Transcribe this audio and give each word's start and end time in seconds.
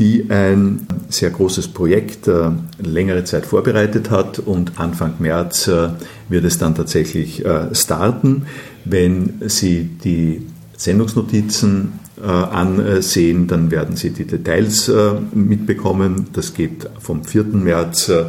die 0.00 0.30
ein 0.30 0.86
sehr 1.10 1.28
großes 1.28 1.68
Projekt 1.68 2.26
äh, 2.26 2.50
längere 2.82 3.24
Zeit 3.24 3.44
vorbereitet 3.44 4.10
hat 4.10 4.38
und 4.38 4.80
Anfang 4.80 5.14
März 5.18 5.68
äh, 5.68 5.90
wird 6.30 6.46
es 6.46 6.56
dann 6.56 6.74
tatsächlich 6.74 7.44
äh, 7.44 7.74
starten. 7.74 8.46
Wenn 8.86 9.42
Sie 9.46 9.84
die 10.02 10.46
Sendungsnotizen 10.74 12.00
äh, 12.18 12.24
ansehen, 12.24 13.46
dann 13.46 13.70
werden 13.70 13.96
Sie 13.96 14.08
die 14.10 14.24
Details 14.24 14.88
äh, 14.88 15.12
mitbekommen. 15.34 16.28
Das 16.32 16.54
geht 16.54 16.88
vom 16.98 17.22
4. 17.22 17.44
März, 17.52 18.08
äh, 18.08 18.24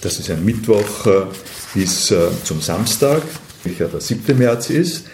das 0.00 0.18
ist 0.18 0.30
ein 0.30 0.42
Mittwoch, 0.42 1.06
bis 1.74 2.14
zum 2.44 2.62
Samstag, 2.62 3.20
welcher 3.64 3.84
der 3.88 4.00
7. 4.00 4.38
März 4.38 4.70
ist. 4.70 5.04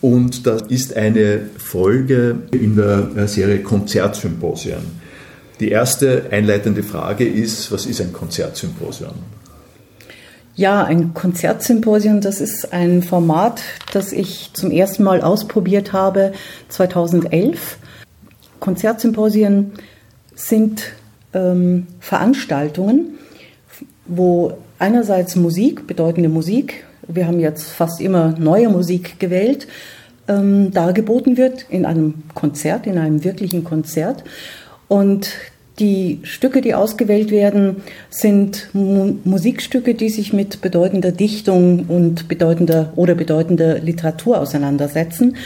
Und 0.00 0.46
da 0.46 0.58
ist 0.68 0.96
eine 0.96 1.50
Folge 1.58 2.36
in 2.52 2.76
der 2.76 3.26
Serie 3.26 3.60
Konzertsymposien. 3.64 4.99
Die 5.60 5.68
erste 5.68 6.24
einleitende 6.30 6.82
Frage 6.82 7.26
ist, 7.26 7.70
was 7.70 7.84
ist 7.84 8.00
ein 8.00 8.14
Konzertsymposium? 8.14 9.12
Ja, 10.56 10.84
ein 10.84 11.12
Konzertsymposium, 11.12 12.22
das 12.22 12.40
ist 12.40 12.72
ein 12.72 13.02
Format, 13.02 13.60
das 13.92 14.12
ich 14.12 14.50
zum 14.54 14.70
ersten 14.70 15.02
Mal 15.02 15.20
ausprobiert 15.20 15.92
habe 15.92 16.32
2011. 16.70 17.78
Konzertsymposien 18.58 19.72
sind 20.34 20.92
ähm, 21.34 21.86
Veranstaltungen, 22.00 23.18
wo 24.06 24.54
einerseits 24.78 25.36
Musik, 25.36 25.86
bedeutende 25.86 26.30
Musik, 26.30 26.84
wir 27.06 27.26
haben 27.26 27.38
jetzt 27.38 27.70
fast 27.70 28.00
immer 28.00 28.34
neue 28.38 28.70
Musik 28.70 29.20
gewählt, 29.20 29.66
ähm, 30.26 30.70
dargeboten 30.72 31.36
wird 31.36 31.66
in 31.68 31.84
einem 31.84 32.22
Konzert, 32.34 32.86
in 32.86 32.98
einem 32.98 33.24
wirklichen 33.24 33.64
Konzert. 33.64 34.24
Und 34.90 35.30
die 35.78 36.18
Stücke, 36.24 36.62
die 36.62 36.74
ausgewählt 36.74 37.30
werden, 37.30 37.76
sind 38.10 38.68
Mu 38.72 39.14
Musikstücke, 39.22 39.94
die 39.94 40.08
sich 40.08 40.32
mit 40.32 40.62
bedeutender 40.62 41.12
Dichtung 41.12 41.84
und 41.86 42.26
bedeutender 42.26 42.92
oder 42.96 43.14
bedeutender 43.14 43.78
Literatur 43.78 44.40
auseinandersetzen. 44.40 45.36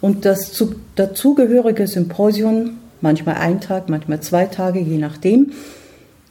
Und 0.00 0.24
das 0.24 0.52
zu, 0.52 0.76
dazugehörige 0.96 1.86
Symposium, 1.86 2.78
manchmal 3.02 3.34
ein 3.34 3.60
Tag, 3.60 3.90
manchmal 3.90 4.20
zwei 4.20 4.46
Tage, 4.46 4.80
je 4.80 4.96
nachdem, 4.96 5.52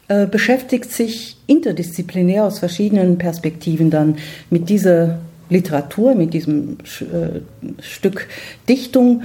äh, 0.08 0.26
beschäftigt 0.26 0.92
sich 0.92 1.38
interdisziplinär 1.46 2.46
aus 2.46 2.58
verschiedenen 2.58 3.20
Perspektiven 3.20 3.92
dann 3.92 4.18
mit 4.50 4.68
dieser 4.68 5.20
Literatur, 5.52 6.16
mit 6.16 6.34
diesem 6.34 6.80
äh, 7.02 7.42
Stück 7.84 8.28
Dichtung. 8.68 9.22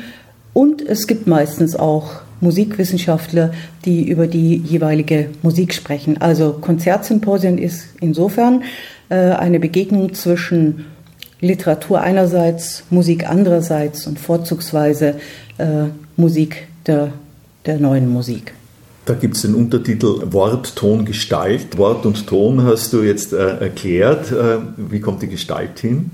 Und 0.53 0.83
es 0.83 1.07
gibt 1.07 1.27
meistens 1.27 1.77
auch 1.77 2.28
Musikwissenschaftler, 2.41 3.53
die 3.85 4.09
über 4.09 4.27
die 4.27 4.57
jeweilige 4.57 5.31
Musik 5.43 5.75
sprechen. 5.75 6.21
Also 6.21 6.53
Konzertsymposien 6.53 7.59
ist 7.59 7.89
insofern 8.01 8.63
äh, 9.09 9.15
eine 9.15 9.61
Begegnung 9.61 10.15
zwischen 10.15 10.87
Literatur 11.41 12.01
einerseits, 12.01 12.85
Musik 12.91 13.29
andererseits 13.29 14.07
und 14.07 14.19
vorzugsweise 14.19 15.15
äh, 15.59 15.85
Musik 16.17 16.67
der, 16.87 17.13
der 17.67 17.79
neuen 17.79 18.09
Musik. 18.09 18.53
Da 19.05 19.15
gibt 19.15 19.37
es 19.37 19.43
den 19.43 19.55
Untertitel 19.55 20.33
Wort, 20.33 20.77
Ton, 20.77 21.07
Gestalt. 21.07 21.79
Wort 21.79 22.05
und 22.05 22.27
Ton 22.27 22.65
hast 22.65 22.93
du 22.93 23.03
jetzt 23.03 23.33
äh, 23.33 23.57
erklärt. 23.59 24.31
Äh, 24.33 24.59
wie 24.77 25.01
kommt 25.01 25.23
die 25.23 25.29
Gestalt 25.29 25.79
hin? 25.79 26.11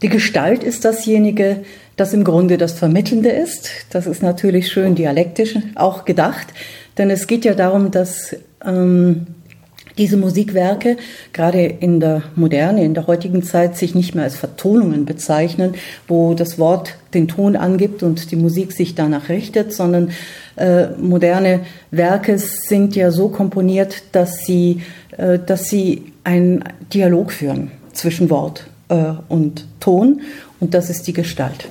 Die 0.00 0.08
Gestalt 0.08 0.64
ist 0.64 0.84
dasjenige, 0.84 1.62
das 2.02 2.12
im 2.12 2.24
Grunde 2.24 2.58
das 2.58 2.72
Vermittelnde 2.72 3.28
ist. 3.28 3.70
Das 3.90 4.08
ist 4.08 4.24
natürlich 4.24 4.72
schön 4.72 4.96
dialektisch 4.96 5.56
auch 5.76 6.04
gedacht, 6.04 6.48
denn 6.98 7.10
es 7.10 7.28
geht 7.28 7.44
ja 7.44 7.54
darum, 7.54 7.92
dass 7.92 8.34
ähm, 8.64 9.28
diese 9.98 10.16
Musikwerke 10.16 10.96
gerade 11.32 11.64
in 11.64 12.00
der 12.00 12.24
Moderne, 12.34 12.82
in 12.84 12.94
der 12.94 13.06
heutigen 13.06 13.44
Zeit 13.44 13.76
sich 13.76 13.94
nicht 13.94 14.16
mehr 14.16 14.24
als 14.24 14.34
Vertonungen 14.34 15.04
bezeichnen, 15.04 15.74
wo 16.08 16.34
das 16.34 16.58
Wort 16.58 16.96
den 17.14 17.28
Ton 17.28 17.54
angibt 17.54 18.02
und 18.02 18.32
die 18.32 18.36
Musik 18.36 18.72
sich 18.72 18.96
danach 18.96 19.28
richtet, 19.28 19.72
sondern 19.72 20.10
äh, 20.56 20.88
moderne 20.98 21.60
Werke 21.92 22.36
sind 22.36 22.96
ja 22.96 23.12
so 23.12 23.28
komponiert, 23.28 24.02
dass 24.10 24.38
sie, 24.44 24.82
äh, 25.16 25.38
dass 25.38 25.68
sie 25.68 26.12
einen 26.24 26.64
Dialog 26.92 27.30
führen 27.30 27.70
zwischen 27.92 28.28
Wort 28.28 28.66
äh, 28.88 29.12
und 29.28 29.68
Ton 29.78 30.22
und 30.58 30.74
das 30.74 30.90
ist 30.90 31.06
die 31.06 31.12
Gestalt. 31.12 31.68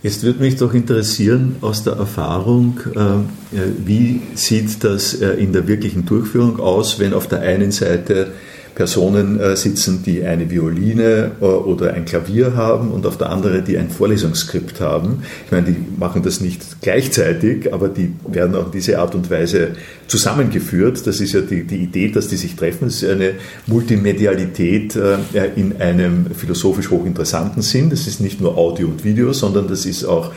Jetzt 0.00 0.22
würde 0.22 0.40
mich 0.40 0.54
doch 0.54 0.74
interessieren 0.74 1.56
aus 1.60 1.82
der 1.82 1.94
Erfahrung, 1.94 2.78
äh, 2.94 3.58
wie 3.84 4.22
sieht 4.34 4.84
das 4.84 5.14
äh, 5.14 5.30
in 5.30 5.52
der 5.52 5.66
wirklichen 5.66 6.06
Durchführung 6.06 6.60
aus, 6.60 7.00
wenn 7.00 7.12
auf 7.12 7.26
der 7.26 7.40
einen 7.40 7.72
Seite 7.72 8.32
Personen 8.78 9.40
äh, 9.40 9.56
sitzen, 9.56 10.04
die 10.06 10.22
eine 10.22 10.48
Violine 10.48 11.32
äh, 11.40 11.44
oder 11.44 11.94
ein 11.94 12.04
Klavier 12.04 12.54
haben 12.54 12.92
und 12.92 13.06
auf 13.06 13.18
der 13.18 13.28
anderen, 13.30 13.64
die 13.64 13.76
ein 13.76 13.90
Vorlesungsskript 13.90 14.80
haben. 14.80 15.24
Ich 15.46 15.50
meine, 15.50 15.66
die 15.66 15.76
machen 15.98 16.22
das 16.22 16.40
nicht 16.40 16.80
gleichzeitig, 16.80 17.74
aber 17.74 17.88
die 17.88 18.14
werden 18.28 18.54
in 18.54 18.70
diese 18.72 19.00
Art 19.00 19.16
und 19.16 19.32
Weise 19.32 19.70
zusammengeführt. 20.06 21.04
Das 21.08 21.20
ist 21.20 21.32
ja 21.32 21.40
die, 21.40 21.64
die 21.64 21.78
Idee, 21.78 22.12
dass 22.12 22.28
die 22.28 22.36
sich 22.36 22.54
treffen. 22.54 22.84
Das 22.84 23.02
ist 23.02 23.10
eine 23.10 23.32
Multimedialität 23.66 24.94
äh, 24.94 25.16
in 25.56 25.80
einem 25.80 26.26
philosophisch 26.26 26.88
hochinteressanten 26.88 27.62
Sinn. 27.62 27.90
Das 27.90 28.06
ist 28.06 28.20
nicht 28.20 28.40
nur 28.40 28.56
Audio 28.56 28.86
und 28.86 29.02
Video, 29.02 29.32
sondern 29.32 29.66
das 29.66 29.86
ist 29.86 30.04
auch 30.04 30.30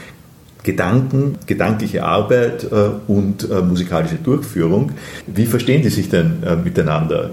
Gedanken, 0.64 1.36
gedankliche 1.46 2.04
Arbeit 2.04 2.68
und 3.08 3.50
musikalische 3.68 4.18
Durchführung. 4.18 4.92
Wie 5.26 5.48
verstehen 5.48 5.82
die 5.82 5.90
sich 5.90 6.10
denn 6.10 6.44
miteinander? 6.64 7.32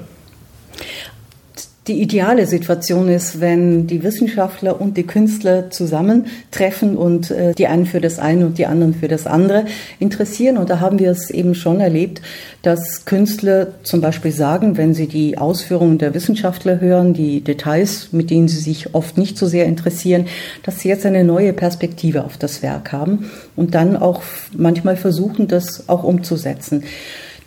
Die 1.88 2.00
ideale 2.02 2.46
Situation 2.46 3.08
ist, 3.08 3.40
wenn 3.40 3.86
die 3.86 4.02
Wissenschaftler 4.02 4.80
und 4.80 4.96
die 4.96 5.06
Künstler 5.06 5.70
zusammentreffen 5.70 6.96
und 6.96 7.30
äh, 7.30 7.54
die 7.54 7.66
einen 7.66 7.86
für 7.86 8.00
das 8.00 8.18
eine 8.18 8.46
und 8.46 8.58
die 8.58 8.66
anderen 8.66 8.94
für 8.94 9.08
das 9.08 9.26
andere 9.26 9.64
interessieren. 9.98 10.58
Und 10.58 10.70
da 10.70 10.80
haben 10.80 10.98
wir 10.98 11.10
es 11.10 11.30
eben 11.30 11.54
schon 11.54 11.80
erlebt, 11.80 12.20
dass 12.62 13.06
Künstler 13.06 13.68
zum 13.82 14.00
Beispiel 14.00 14.32
sagen, 14.32 14.76
wenn 14.76 14.92
sie 14.92 15.06
die 15.06 15.38
Ausführungen 15.38 15.98
der 15.98 16.12
Wissenschaftler 16.12 16.80
hören, 16.80 17.14
die 17.14 17.40
Details, 17.40 18.08
mit 18.12 18.30
denen 18.30 18.48
sie 18.48 18.60
sich 18.60 18.94
oft 18.94 19.16
nicht 19.16 19.38
so 19.38 19.46
sehr 19.46 19.64
interessieren, 19.64 20.26
dass 20.62 20.80
sie 20.80 20.88
jetzt 20.88 21.06
eine 21.06 21.24
neue 21.24 21.52
Perspektive 21.52 22.24
auf 22.24 22.36
das 22.36 22.62
Werk 22.62 22.92
haben 22.92 23.30
und 23.56 23.74
dann 23.74 23.96
auch 23.96 24.22
manchmal 24.56 24.96
versuchen, 24.96 25.48
das 25.48 25.88
auch 25.88 26.04
umzusetzen. 26.04 26.84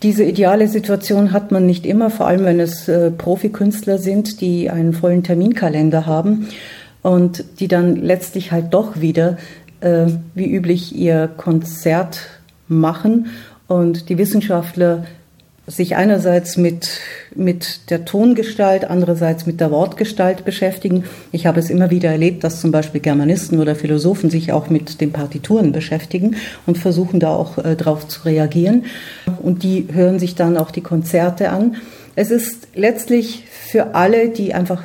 Diese 0.04 0.24
ideale 0.24 0.68
Situation 0.68 1.32
hat 1.32 1.52
man 1.52 1.68
nicht 1.68 1.86
immer, 1.86 2.10
vor 2.10 2.26
allem 2.26 2.44
wenn 2.44 2.60
es 2.60 2.88
äh, 2.88 3.12
Profikünstler 3.12 4.00
sind, 4.00 4.42
die 4.42 4.70
einen 4.70 4.94
vollen 4.94 5.24
Terminkalender 5.24 6.08
haben 6.08 6.48
und 7.04 7.44
die 7.60 7.68
dann 7.68 7.96
letztlich 7.98 8.52
halt 8.52 8.74
doch 8.74 9.00
wieder 9.00 9.38
äh, 9.82 10.08
wie 10.34 10.52
üblich 10.52 10.96
ihr 10.96 11.30
Konzert 11.38 12.22
machen. 12.68 13.28
Und 13.68 14.10
die 14.10 14.18
Wissenschaftler 14.18 15.06
sich 15.68 15.96
einerseits 15.96 16.58
mit, 16.58 16.90
mit 17.36 17.92
der 17.92 18.04
Tongestalt, 18.04 18.86
andererseits 18.86 19.46
mit 19.46 19.60
der 19.60 19.72
Wortgestalt 19.72 20.44
beschäftigen. 20.44 21.04
Ich 21.32 21.46
habe 21.46 21.60
es 21.60 21.70
immer 21.70 21.92
wieder 21.92 22.10
erlebt, 22.10 22.44
dass 22.44 22.62
zum 22.62 22.72
Beispiel 22.72 23.00
Germanisten 23.00 23.60
oder 23.60 23.76
Philosophen 23.76 24.30
sich 24.30 24.52
auch 24.52 24.70
mit 24.70 25.02
den 25.02 25.12
Partituren 25.12 25.72
beschäftigen 25.72 26.36
und 26.66 26.78
versuchen 26.78 27.20
da 27.20 27.30
auch 27.30 27.58
äh, 27.60 27.76
drauf 27.76 28.08
zu 28.08 28.26
reagieren. 28.26 28.86
Und 29.42 29.64
die 29.64 29.88
hören 29.92 30.20
sich 30.20 30.36
dann 30.36 30.58
auch 30.58 30.72
die 30.72 30.82
Konzerte 30.82 31.50
an. 31.50 31.76
Es 32.16 32.32
ist 32.32 32.68
letztlich 32.76 33.44
für 33.50 33.96
alle, 33.96 34.30
die 34.30 34.54
einfach 34.54 34.84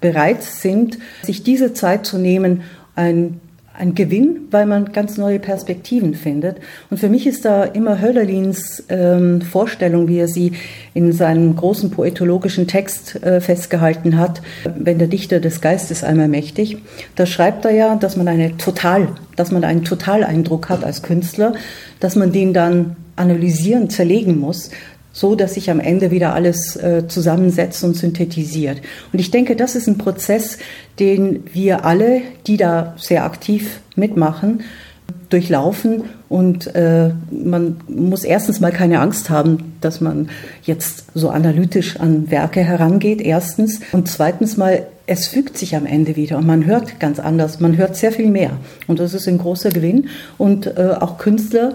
bereit 0.00 0.42
sind, 0.42 0.98
sich 1.22 1.42
diese 1.42 1.72
Zeit 1.72 2.06
zu 2.06 2.18
nehmen, 2.18 2.62
ein 2.94 3.40
ein 3.80 3.94
Gewinn, 3.94 4.48
weil 4.50 4.66
man 4.66 4.92
ganz 4.92 5.16
neue 5.16 5.38
Perspektiven 5.38 6.14
findet. 6.14 6.58
Und 6.90 6.98
für 6.98 7.08
mich 7.08 7.26
ist 7.26 7.44
da 7.44 7.64
immer 7.64 8.00
Hölderlins 8.00 8.84
ähm, 8.90 9.40
Vorstellung, 9.40 10.06
wie 10.06 10.18
er 10.18 10.28
sie 10.28 10.52
in 10.92 11.12
seinem 11.12 11.56
großen 11.56 11.90
poetologischen 11.90 12.66
Text 12.66 13.22
äh, 13.22 13.40
festgehalten 13.40 14.18
hat, 14.18 14.42
wenn 14.76 14.98
der 14.98 15.08
Dichter 15.08 15.40
des 15.40 15.60
Geistes 15.60 16.04
einmal 16.04 16.28
mächtig. 16.28 16.78
Da 17.16 17.24
schreibt 17.24 17.64
er 17.64 17.72
ja, 17.72 17.96
dass 17.96 18.16
man 18.16 18.28
eine 18.28 18.56
Total, 18.58 19.08
dass 19.36 19.50
man 19.50 19.64
einen 19.64 19.84
Totaleindruck 19.84 20.68
hat 20.68 20.84
als 20.84 21.02
Künstler, 21.02 21.54
dass 22.00 22.16
man 22.16 22.32
den 22.32 22.52
dann 22.52 22.96
analysieren, 23.16 23.90
zerlegen 23.90 24.38
muss, 24.38 24.70
so 25.12 25.34
dass 25.34 25.54
sich 25.54 25.70
am 25.70 25.80
Ende 25.80 26.10
wieder 26.10 26.34
alles 26.34 26.76
äh, 26.76 27.06
zusammensetzt 27.08 27.82
und 27.84 27.96
synthetisiert. 27.96 28.80
Und 29.12 29.18
ich 29.18 29.30
denke, 29.30 29.56
das 29.56 29.74
ist 29.74 29.86
ein 29.86 29.98
Prozess, 29.98 30.58
den 30.98 31.44
wir 31.52 31.84
alle, 31.84 32.22
die 32.46 32.56
da 32.56 32.94
sehr 32.98 33.24
aktiv 33.24 33.80
mitmachen, 33.96 34.62
durchlaufen 35.28 36.04
und 36.28 36.74
äh, 36.74 37.10
man 37.30 37.80
muss 37.88 38.24
erstens 38.24 38.60
mal 38.60 38.72
keine 38.72 39.00
Angst 39.00 39.30
haben, 39.30 39.74
dass 39.80 40.00
man 40.00 40.28
jetzt 40.62 41.06
so 41.14 41.30
analytisch 41.30 41.98
an 41.98 42.30
Werke 42.30 42.60
herangeht, 42.60 43.20
erstens. 43.20 43.80
Und 43.92 44.08
zweitens 44.08 44.56
mal, 44.56 44.86
es 45.06 45.28
fügt 45.28 45.56
sich 45.56 45.74
am 45.74 45.86
Ende 45.86 46.16
wieder 46.16 46.38
und 46.38 46.46
man 46.46 46.66
hört 46.66 47.00
ganz 47.00 47.18
anders, 47.18 47.58
man 47.60 47.76
hört 47.76 47.96
sehr 47.96 48.12
viel 48.12 48.28
mehr. 48.28 48.52
Und 48.86 49.00
das 49.00 49.14
ist 49.14 49.26
ein 49.28 49.38
großer 49.38 49.70
Gewinn. 49.70 50.08
Und 50.38 50.66
äh, 50.66 50.94
auch 51.00 51.18
Künstler 51.18 51.74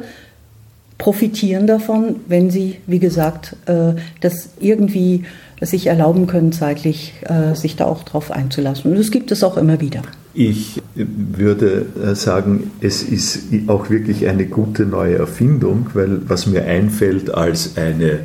profitieren 0.98 1.68
davon, 1.68 2.18
wenn 2.28 2.50
sie, 2.50 2.78
wie 2.88 3.00
gesagt, 3.00 3.56
äh, 3.66 3.94
das 4.22 4.50
irgendwie 4.60 5.24
sich 5.62 5.88
erlauben 5.88 6.28
können, 6.28 6.52
zeitlich 6.52 7.14
äh, 7.24 7.56
sich 7.56 7.76
da 7.76 7.86
auch 7.86 8.04
drauf 8.04 8.32
einzulassen. 8.32 8.92
Und 8.92 8.98
das 8.98 9.12
gibt 9.12 9.32
es 9.32 9.44
auch 9.44 9.58
immer 9.58 9.80
wieder. 9.82 10.02
Ich 10.34 10.82
würde 10.96 11.86
äh, 12.04 12.16
sagen, 12.16 12.72
es 12.82 13.04
ist 13.04 13.44
auch 13.68 13.90
wirklich 13.90 14.28
eine 14.28 14.46
gute 14.46 14.86
neue 14.86 15.16
Erfindung, 15.16 15.88
weil 15.94 16.22
was 16.28 16.46
mir 16.46 16.66
einfällt 16.66 17.34
als 17.34 17.78
eine 17.78 18.20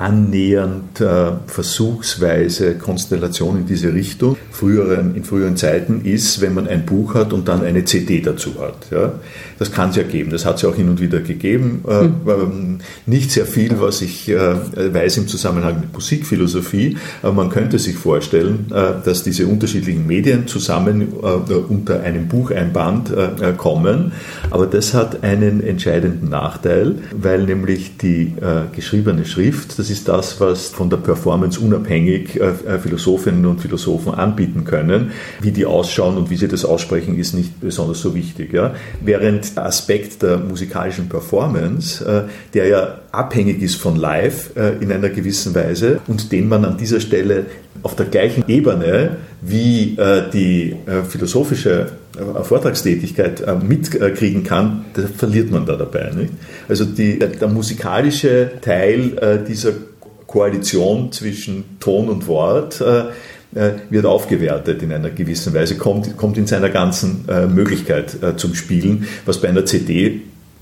annähernd 0.00 1.00
äh, 1.00 1.32
versuchsweise 1.46 2.76
Konstellation 2.76 3.58
in 3.58 3.66
diese 3.66 3.92
Richtung 3.92 4.36
früheren, 4.50 5.14
in 5.14 5.24
früheren 5.24 5.58
Zeiten 5.58 6.02
ist, 6.04 6.40
wenn 6.40 6.54
man 6.54 6.66
ein 6.66 6.86
Buch 6.86 7.14
hat 7.14 7.34
und 7.34 7.48
dann 7.48 7.62
eine 7.62 7.84
CD 7.84 8.22
dazu 8.22 8.54
hat. 8.60 8.86
Ja? 8.90 9.12
Das 9.60 9.70
kann 9.70 9.90
es 9.90 9.96
ja 9.96 10.04
geben, 10.04 10.30
das 10.30 10.46
hat 10.46 10.56
es 10.56 10.62
ja 10.62 10.70
auch 10.70 10.74
hin 10.74 10.88
und 10.88 11.02
wieder 11.02 11.20
gegeben. 11.20 11.84
Mhm. 11.86 12.78
Nicht 13.04 13.30
sehr 13.30 13.44
viel, 13.44 13.78
was 13.78 14.00
ich 14.00 14.26
äh, 14.30 14.54
weiß 14.94 15.18
im 15.18 15.28
Zusammenhang 15.28 15.80
mit 15.80 15.92
Musikphilosophie, 15.92 16.96
aber 17.22 17.34
man 17.34 17.50
könnte 17.50 17.78
sich 17.78 17.94
vorstellen, 17.96 18.68
äh, 18.70 19.04
dass 19.04 19.22
diese 19.22 19.46
unterschiedlichen 19.46 20.06
Medien 20.06 20.46
zusammen 20.46 21.08
unter 21.12 22.00
einem 22.00 22.26
Bucheinband 22.26 23.10
äh, 23.10 23.52
kommen. 23.54 24.12
Aber 24.50 24.66
das 24.66 24.94
hat 24.94 25.22
einen 25.24 25.62
entscheidenden 25.62 26.30
Nachteil, 26.30 26.94
weil 27.14 27.44
nämlich 27.44 27.98
die 27.98 28.32
geschriebene 28.74 29.26
Schrift, 29.26 29.78
das 29.78 29.90
ist 29.90 30.08
das, 30.08 30.40
was 30.40 30.68
von 30.68 30.88
der 30.88 30.96
Performance 30.96 31.60
unabhängig 31.60 32.40
Philosophinnen 32.82 33.44
und 33.44 33.60
Philosophen 33.60 34.14
anbieten 34.14 34.64
können. 34.64 35.10
Wie 35.42 35.50
die 35.50 35.66
ausschauen 35.66 36.16
und 36.16 36.30
wie 36.30 36.36
sie 36.36 36.48
das 36.48 36.64
aussprechen, 36.64 37.18
ist 37.18 37.34
nicht 37.34 37.60
besonders 37.60 38.00
so 38.00 38.14
wichtig. 38.14 38.54
Ja? 38.54 38.74
Während 39.04 39.49
Aspekt 39.56 40.22
der 40.22 40.38
musikalischen 40.38 41.08
Performance, 41.08 42.04
äh, 42.04 42.22
der 42.54 42.66
ja 42.66 42.98
abhängig 43.12 43.62
ist 43.62 43.76
von 43.76 43.96
Live 43.96 44.50
äh, 44.56 44.74
in 44.80 44.92
einer 44.92 45.08
gewissen 45.08 45.54
Weise 45.54 46.00
und 46.06 46.32
den 46.32 46.48
man 46.48 46.64
an 46.64 46.76
dieser 46.76 47.00
Stelle 47.00 47.46
auf 47.82 47.96
der 47.96 48.06
gleichen 48.06 48.44
Ebene 48.48 49.16
wie 49.40 49.96
äh, 49.96 50.30
die 50.30 50.76
philosophische 51.08 51.92
Vortragstätigkeit 52.42 53.62
mitkriegen 53.62 54.42
kann, 54.42 54.84
verliert 55.16 55.50
man 55.50 55.64
da 55.64 55.76
dabei. 55.76 56.10
Nicht? 56.14 56.32
Also 56.68 56.84
die, 56.84 57.18
der 57.18 57.48
musikalische 57.48 58.50
Teil 58.60 59.44
dieser 59.48 59.72
Koalition 60.26 61.12
zwischen 61.12 61.78
Ton 61.78 62.08
und 62.08 62.26
Wort 62.26 62.82
wird 63.52 64.06
aufgewertet 64.06 64.82
in 64.82 64.92
einer 64.92 65.10
gewissen 65.10 65.52
Weise, 65.54 65.76
kommt, 65.76 66.16
kommt 66.16 66.38
in 66.38 66.46
seiner 66.46 66.70
ganzen 66.70 67.28
äh, 67.28 67.46
Möglichkeit 67.46 68.22
äh, 68.22 68.36
zum 68.36 68.54
Spielen, 68.54 69.08
was 69.24 69.40
bei 69.40 69.48
einer 69.48 69.64
CD 69.64 70.20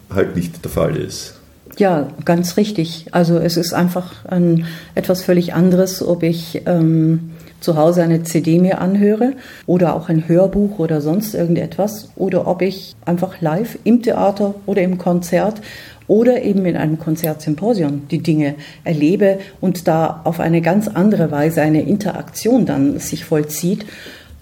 halt 0.08 0.37
nicht 0.37 0.64
der 0.64 0.70
Fall 0.70 0.96
ist. 0.96 1.35
Ja, 1.76 2.08
ganz 2.25 2.56
richtig. 2.56 3.06
Also 3.12 3.38
es 3.38 3.56
ist 3.56 3.73
einfach 3.73 4.25
ein, 4.25 4.67
etwas 4.94 5.23
völlig 5.23 5.55
anderes, 5.55 6.02
ob 6.02 6.23
ich 6.23 6.62
ähm, 6.67 7.31
zu 7.60 7.76
Hause 7.76 8.02
eine 8.02 8.22
CD 8.22 8.58
mir 8.58 8.81
anhöre 8.81 9.32
oder 9.66 9.94
auch 9.94 10.08
ein 10.08 10.28
Hörbuch 10.28 10.78
oder 10.78 11.00
sonst 11.00 11.34
irgendetwas 11.34 12.10
oder 12.16 12.46
ob 12.46 12.62
ich 12.62 12.94
einfach 13.05 13.40
live 13.40 13.78
im 13.84 14.02
Theater 14.02 14.55
oder 14.66 14.82
im 14.82 14.99
Konzert 14.99 15.60
oder 16.06 16.43
eben 16.43 16.64
in 16.64 16.76
einem 16.76 16.99
Konzertsymposium 16.99 18.08
die 18.10 18.22
Dinge 18.22 18.55
erlebe 18.84 19.38
und 19.60 19.87
da 19.87 20.22
auf 20.25 20.40
eine 20.40 20.62
ganz 20.62 20.88
andere 20.88 21.31
Weise 21.31 21.62
eine 21.62 21.82
Interaktion 21.82 22.64
dann 22.64 22.99
sich 22.99 23.25
vollzieht. 23.25 23.84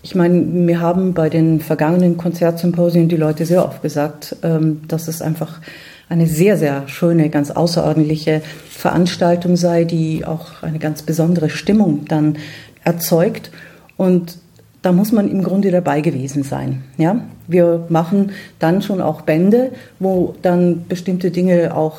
Ich 0.02 0.14
meine, 0.14 0.44
wir 0.68 0.80
haben 0.80 1.14
bei 1.14 1.28
den 1.28 1.60
vergangenen 1.60 2.16
Konzertsymposien 2.16 3.08
die 3.08 3.16
Leute 3.16 3.44
sehr 3.44 3.64
oft 3.64 3.82
gesagt, 3.82 4.36
ähm, 4.44 4.82
dass 4.86 5.08
es 5.08 5.20
einfach 5.20 5.60
eine 6.08 6.28
sehr, 6.28 6.56
sehr 6.56 6.86
schöne, 6.86 7.30
ganz 7.30 7.50
außerordentliche 7.50 8.42
Veranstaltung 8.70 9.56
sei, 9.56 9.82
die 9.84 10.24
auch 10.24 10.62
eine 10.62 10.78
ganz 10.78 11.02
besondere 11.02 11.50
Stimmung 11.50 12.04
dann 12.06 12.36
erzeugt. 12.86 13.50
Und 13.98 14.38
da 14.80 14.92
muss 14.92 15.12
man 15.12 15.28
im 15.28 15.42
Grunde 15.42 15.70
dabei 15.70 16.00
gewesen 16.00 16.42
sein. 16.44 16.84
Ja? 16.96 17.20
Wir 17.48 17.84
machen 17.88 18.30
dann 18.58 18.82
schon 18.82 19.00
auch 19.00 19.22
Bände, 19.22 19.72
wo 19.98 20.34
dann 20.42 20.86
bestimmte 20.88 21.30
Dinge 21.30 21.76
auch, 21.76 21.98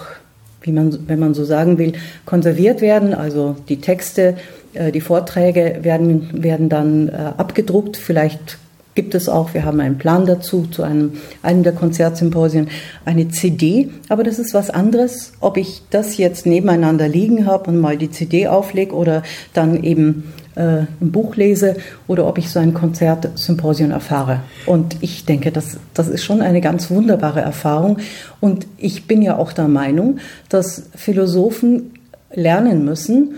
wie 0.61 0.71
man, 0.71 0.97
wenn 1.07 1.19
man 1.19 1.33
so 1.33 1.43
sagen 1.43 1.77
will, 1.77 1.93
konserviert 2.25 2.81
werden. 2.81 3.13
Also 3.13 3.57
die 3.67 3.81
Texte, 3.81 4.35
äh, 4.73 4.91
die 4.91 5.01
Vorträge 5.01 5.79
werden, 5.81 6.43
werden 6.43 6.69
dann 6.69 7.09
äh, 7.09 7.33
abgedruckt. 7.37 7.97
Vielleicht 7.97 8.57
gibt 8.95 9.13
es 9.13 9.29
auch, 9.29 9.53
wir 9.53 9.63
haben 9.63 9.79
einen 9.79 9.97
Plan 9.97 10.25
dazu, 10.25 10.65
zu 10.71 10.81
einem, 10.81 11.13
einem 11.43 11.63
der 11.63 11.73
Konzertsymposien, 11.73 12.69
eine 13.05 13.27
CD. 13.27 13.89
Aber 14.09 14.23
das 14.23 14.39
ist 14.39 14.55
was 14.55 14.69
anderes, 14.69 15.33
ob 15.39 15.57
ich 15.57 15.83
das 15.91 16.17
jetzt 16.17 16.45
nebeneinander 16.45 17.07
liegen 17.07 17.45
habe 17.45 17.69
und 17.69 17.79
mal 17.79 17.97
die 17.97 18.09
CD 18.09 18.47
auflege 18.47 18.95
oder 18.95 19.23
dann 19.53 19.83
eben 19.83 20.33
äh, 20.57 20.85
ein 21.01 21.11
Buch 21.11 21.35
lese 21.35 21.75
oder 22.07 22.25
ob 22.27 22.37
ich 22.37 22.49
so 22.49 22.59
ein 22.59 22.73
Konzertsymposium 22.73 23.91
erfahre. 23.91 24.41
Und 24.65 24.97
ich 25.01 25.25
denke, 25.25 25.51
das, 25.51 25.77
das 25.93 26.07
ist 26.07 26.23
schon 26.23 26.41
eine 26.41 26.61
ganz 26.61 26.89
wunderbare 26.89 27.41
Erfahrung. 27.41 27.97
Und 28.41 28.67
ich 28.77 29.07
bin 29.07 29.21
ja 29.21 29.37
auch 29.37 29.53
der 29.53 29.67
Meinung, 29.67 30.17
dass 30.49 30.89
Philosophen 30.95 31.93
lernen 32.33 32.83
müssen, 32.85 33.35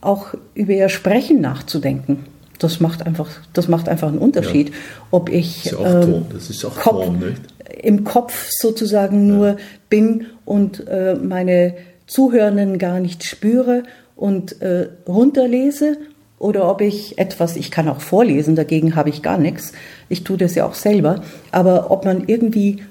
auch 0.00 0.34
über 0.54 0.72
ihr 0.72 0.88
Sprechen 0.88 1.40
nachzudenken. 1.40 2.24
Das 2.58 2.80
macht 2.80 3.06
einfach, 3.06 3.28
das 3.52 3.68
macht 3.68 3.88
einfach 3.88 4.08
einen 4.08 4.18
Unterschied, 4.18 4.70
ja. 4.70 4.74
ob 5.10 5.30
ich 5.30 5.62
das 5.62 5.72
ist 5.72 5.78
auch 5.78 6.02
ähm, 6.02 6.24
das 6.32 6.50
ist 6.50 6.64
auch 6.64 6.76
Kopf, 6.76 7.04
Ton, 7.04 7.36
im 7.82 8.04
Kopf 8.04 8.48
sozusagen 8.50 9.26
nur 9.26 9.48
ja. 9.48 9.56
bin 9.88 10.26
und 10.44 10.86
äh, 10.88 11.14
meine 11.14 11.74
Zuhörenden 12.06 12.78
gar 12.78 13.00
nicht 13.00 13.24
spüre 13.24 13.84
und 14.16 14.60
äh, 14.60 14.88
runterlese 15.08 15.96
oder 16.40 16.68
ob 16.68 16.80
ich 16.80 17.18
etwas, 17.18 17.54
ich 17.54 17.70
kann 17.70 17.88
auch 17.88 18.00
vorlesen, 18.00 18.56
dagegen 18.56 18.96
habe 18.96 19.10
ich 19.10 19.22
gar 19.22 19.38
nichts, 19.38 19.72
ich 20.08 20.24
tue 20.24 20.38
das 20.38 20.56
ja 20.56 20.64
auch 20.64 20.74
selber, 20.74 21.22
aber 21.52 21.90
ob 21.90 22.04
man 22.04 22.24
irgendwie 22.26 22.82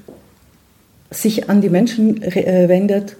sich 1.09 1.49
an 1.49 1.59
die 1.59 1.69
Menschen 1.69 2.21
äh, 2.21 2.69
wendet, 2.69 3.17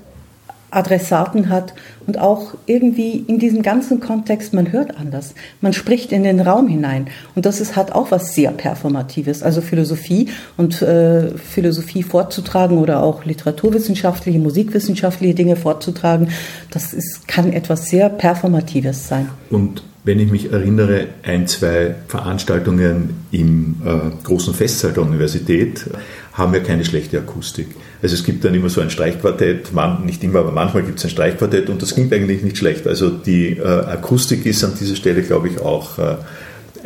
Adressaten 0.71 1.49
hat 1.49 1.73
und 2.07 2.19
auch 2.19 2.53
irgendwie 2.65 3.23
in 3.27 3.39
diesem 3.39 3.61
ganzen 3.61 3.99
Kontext, 3.99 4.53
man 4.53 4.71
hört 4.71 4.97
anders, 4.97 5.33
man 5.61 5.73
spricht 5.73 6.11
in 6.11 6.23
den 6.23 6.39
Raum 6.39 6.67
hinein 6.67 7.07
und 7.35 7.45
das 7.45 7.59
ist, 7.61 7.75
hat 7.75 7.91
auch 7.91 8.11
was 8.11 8.33
sehr 8.33 8.51
Performatives, 8.51 9.43
also 9.43 9.61
Philosophie 9.61 10.29
und 10.57 10.81
äh, 10.81 11.37
Philosophie 11.37 12.03
vorzutragen 12.03 12.77
oder 12.77 13.03
auch 13.03 13.25
literaturwissenschaftliche, 13.25 14.39
musikwissenschaftliche 14.39 15.33
Dinge 15.33 15.55
vorzutragen, 15.55 16.29
das 16.71 16.93
ist, 16.93 17.27
kann 17.27 17.53
etwas 17.53 17.89
sehr 17.89 18.09
Performatives 18.09 19.07
sein. 19.07 19.29
Und 19.49 19.83
wenn 20.03 20.19
ich 20.19 20.31
mich 20.31 20.51
erinnere, 20.51 21.07
ein, 21.23 21.45
zwei 21.47 21.95
Veranstaltungen 22.07 23.15
im 23.31 23.75
äh, 23.85 24.23
großen 24.23 24.53
Festsaal 24.53 24.93
der 24.93 25.03
Universität 25.03 25.85
haben 26.33 26.53
ja 26.53 26.61
keine 26.61 26.85
schlechte 26.85 27.19
Akustik. 27.19 27.67
Also 28.01 28.15
es 28.15 28.23
gibt 28.23 28.45
dann 28.45 28.53
immer 28.55 28.69
so 28.69 28.79
ein 28.79 28.89
Streichquartett, 28.89 29.73
man, 29.73 30.05
nicht 30.05 30.23
immer, 30.23 30.39
aber 30.39 30.51
manchmal 30.51 30.83
gibt 30.83 30.99
es 30.99 31.05
ein 31.05 31.11
Streichquartett 31.11 31.69
und 31.69 31.81
das 31.81 31.88
klingt 31.95 32.13
eigentlich 32.13 32.43
nicht 32.43 32.57
schlecht. 32.57 32.87
Also 32.87 33.09
die 33.09 33.57
äh, 33.57 33.63
Akustik 33.63 34.45
ist 34.45 34.63
an 34.63 34.73
dieser 34.79 34.95
Stelle, 34.95 35.21
glaube 35.21 35.49
ich, 35.49 35.59
auch 35.59 35.97
äh, 35.97 36.15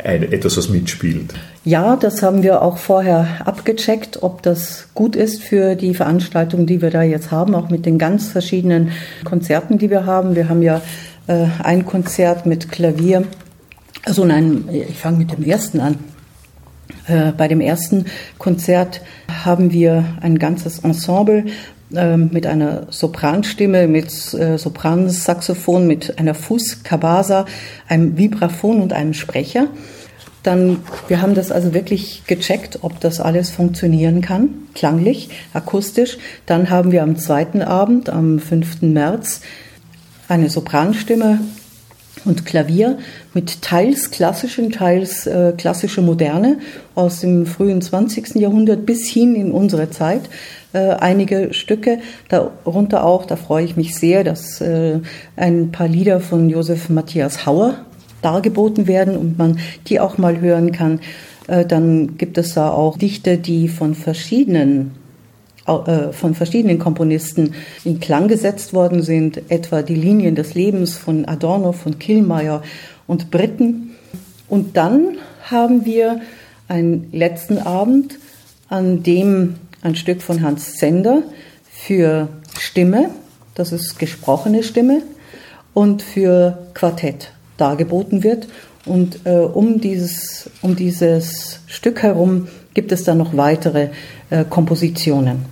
ein, 0.02 0.32
etwas, 0.32 0.56
was 0.56 0.68
mitspielt. 0.68 1.34
Ja, 1.64 1.96
das 1.96 2.22
haben 2.22 2.42
wir 2.42 2.62
auch 2.62 2.76
vorher 2.76 3.46
abgecheckt, 3.46 4.22
ob 4.22 4.42
das 4.42 4.88
gut 4.94 5.16
ist 5.16 5.42
für 5.42 5.76
die 5.76 5.94
Veranstaltung, 5.94 6.66
die 6.66 6.82
wir 6.82 6.90
da 6.90 7.02
jetzt 7.02 7.30
haben, 7.30 7.54
auch 7.54 7.70
mit 7.70 7.86
den 7.86 7.98
ganz 7.98 8.28
verschiedenen 8.28 8.90
Konzerten, 9.24 9.78
die 9.78 9.88
wir 9.88 10.04
haben. 10.04 10.36
Wir 10.36 10.48
haben 10.48 10.62
ja 10.62 10.82
äh, 11.26 11.46
ein 11.62 11.86
Konzert 11.86 12.44
mit 12.44 12.70
Klavier. 12.70 13.24
Also 14.04 14.24
nein, 14.24 14.68
ich 14.70 14.98
fange 14.98 15.18
mit 15.18 15.32
dem 15.32 15.42
ersten 15.42 15.80
an. 15.80 15.96
Äh, 17.06 17.32
bei 17.32 17.48
dem 17.48 17.60
ersten 17.60 18.06
Konzert 18.38 19.00
haben 19.44 19.72
wir 19.72 20.04
ein 20.20 20.38
ganzes 20.38 20.80
Ensemble 20.80 21.44
mit 21.90 22.46
einer 22.46 22.86
Sopranstimme, 22.90 23.86
mit 23.86 24.34
äh, 24.34 24.58
Sopransaxophon, 24.58 25.86
mit 25.86 26.18
einer 26.18 26.34
Fußkabasa, 26.34 27.46
einem 27.88 28.16
Vibraphon 28.16 28.80
und 28.80 28.92
einem 28.92 29.14
Sprecher. 29.14 29.68
Dann, 30.42 30.78
wir 31.08 31.22
haben 31.22 31.34
das 31.34 31.50
also 31.50 31.72
wirklich 31.72 32.24
gecheckt, 32.26 32.80
ob 32.82 33.00
das 33.00 33.20
alles 33.20 33.50
funktionieren 33.50 34.20
kann, 34.20 34.50
klanglich, 34.74 35.30
akustisch. 35.54 36.18
Dann 36.46 36.68
haben 36.68 36.92
wir 36.92 37.02
am 37.02 37.16
zweiten 37.16 37.62
Abend, 37.62 38.10
am 38.10 38.38
5. 38.38 38.82
März, 38.82 39.40
eine 40.28 40.50
Sopranstimme 40.50 41.40
und 42.26 42.44
Klavier 42.44 42.98
mit 43.32 43.62
teils 43.62 44.10
klassischen, 44.10 44.70
teils 44.70 45.26
äh, 45.26 45.52
klassische 45.56 46.02
Moderne 46.02 46.58
aus 46.94 47.20
dem 47.20 47.46
frühen 47.46 47.80
20. 47.80 48.34
Jahrhundert 48.36 48.86
bis 48.86 49.08
hin 49.08 49.34
in 49.36 49.50
unsere 49.50 49.90
Zeit. 49.90 50.22
Äh, 50.74 50.96
einige 50.98 51.54
Stücke, 51.54 52.00
darunter 52.28 53.04
auch, 53.04 53.26
da 53.26 53.36
freue 53.36 53.64
ich 53.64 53.76
mich 53.76 53.94
sehr, 53.94 54.24
dass 54.24 54.60
äh, 54.60 54.98
ein 55.36 55.70
paar 55.70 55.86
Lieder 55.86 56.18
von 56.18 56.50
Josef 56.50 56.88
Matthias 56.88 57.46
Hauer 57.46 57.76
dargeboten 58.22 58.88
werden 58.88 59.16
und 59.16 59.38
man 59.38 59.60
die 59.86 60.00
auch 60.00 60.18
mal 60.18 60.40
hören 60.40 60.72
kann. 60.72 60.98
Äh, 61.46 61.64
dann 61.64 62.16
gibt 62.18 62.38
es 62.38 62.54
da 62.54 62.72
auch 62.72 62.98
Dichter, 62.98 63.36
die 63.36 63.68
von 63.68 63.94
verschiedenen 63.94 64.92
von 65.66 66.34
verschiedenen 66.34 66.78
Komponisten 66.78 67.54
in 67.84 67.98
Klang 67.98 68.28
gesetzt 68.28 68.74
worden 68.74 69.00
sind, 69.00 69.50
etwa 69.50 69.80
die 69.80 69.94
Linien 69.94 70.34
des 70.34 70.52
Lebens 70.52 70.94
von 70.94 71.24
Adorno, 71.24 71.72
von 71.72 71.98
Killmeier 71.98 72.62
und 73.06 73.30
Britten. 73.30 73.92
Und 74.46 74.76
dann 74.76 75.16
haben 75.50 75.86
wir 75.86 76.20
einen 76.68 77.08
letzten 77.12 77.56
Abend, 77.56 78.18
an 78.68 79.02
dem 79.02 79.54
ein 79.84 79.94
Stück 79.94 80.22
von 80.22 80.42
Hans 80.42 80.74
Zender 80.74 81.22
für 81.70 82.28
Stimme, 82.58 83.10
das 83.54 83.70
ist 83.70 83.98
gesprochene 83.98 84.64
Stimme, 84.64 85.02
und 85.74 86.02
für 86.02 86.58
Quartett 86.74 87.32
dargeboten 87.56 88.24
wird. 88.24 88.48
Und 88.86 89.20
äh, 89.24 89.36
um, 89.36 89.80
dieses, 89.80 90.50
um 90.62 90.74
dieses 90.74 91.60
Stück 91.66 92.02
herum 92.02 92.48
gibt 92.74 92.92
es 92.92 93.04
dann 93.04 93.18
noch 93.18 93.36
weitere 93.36 93.90
äh, 94.30 94.44
Kompositionen. 94.44 95.44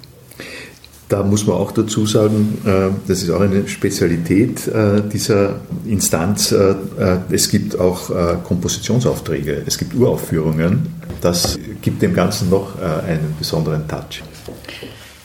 Da 1.13 1.23
muss 1.23 1.47
man 1.47 1.57
auch 1.57 1.73
dazu 1.73 2.07
sagen, 2.07 2.57
äh, 2.65 2.89
das 3.07 3.23
ist 3.23 3.29
auch 3.29 3.43
eine 3.43 3.69
Spezialität 3.69 4.67
äh, 4.67 5.03
dieser 5.13 5.57
Instanz. 5.85 6.53
Äh, 6.53 6.75
es 7.31 7.51
gibt 7.51 7.79
auch 7.79 8.11
Kompositionsaufträge, 8.45 9.63
es 9.67 9.77
gibt 9.77 9.95
Uraufführungen. 9.95 10.87
Das 11.21 11.59
gibt 11.83 12.01
dem 12.01 12.15
Ganzen 12.15 12.49
noch 12.49 12.81
einen 12.81 13.35
besonderen 13.39 13.87
Touch. 13.87 14.23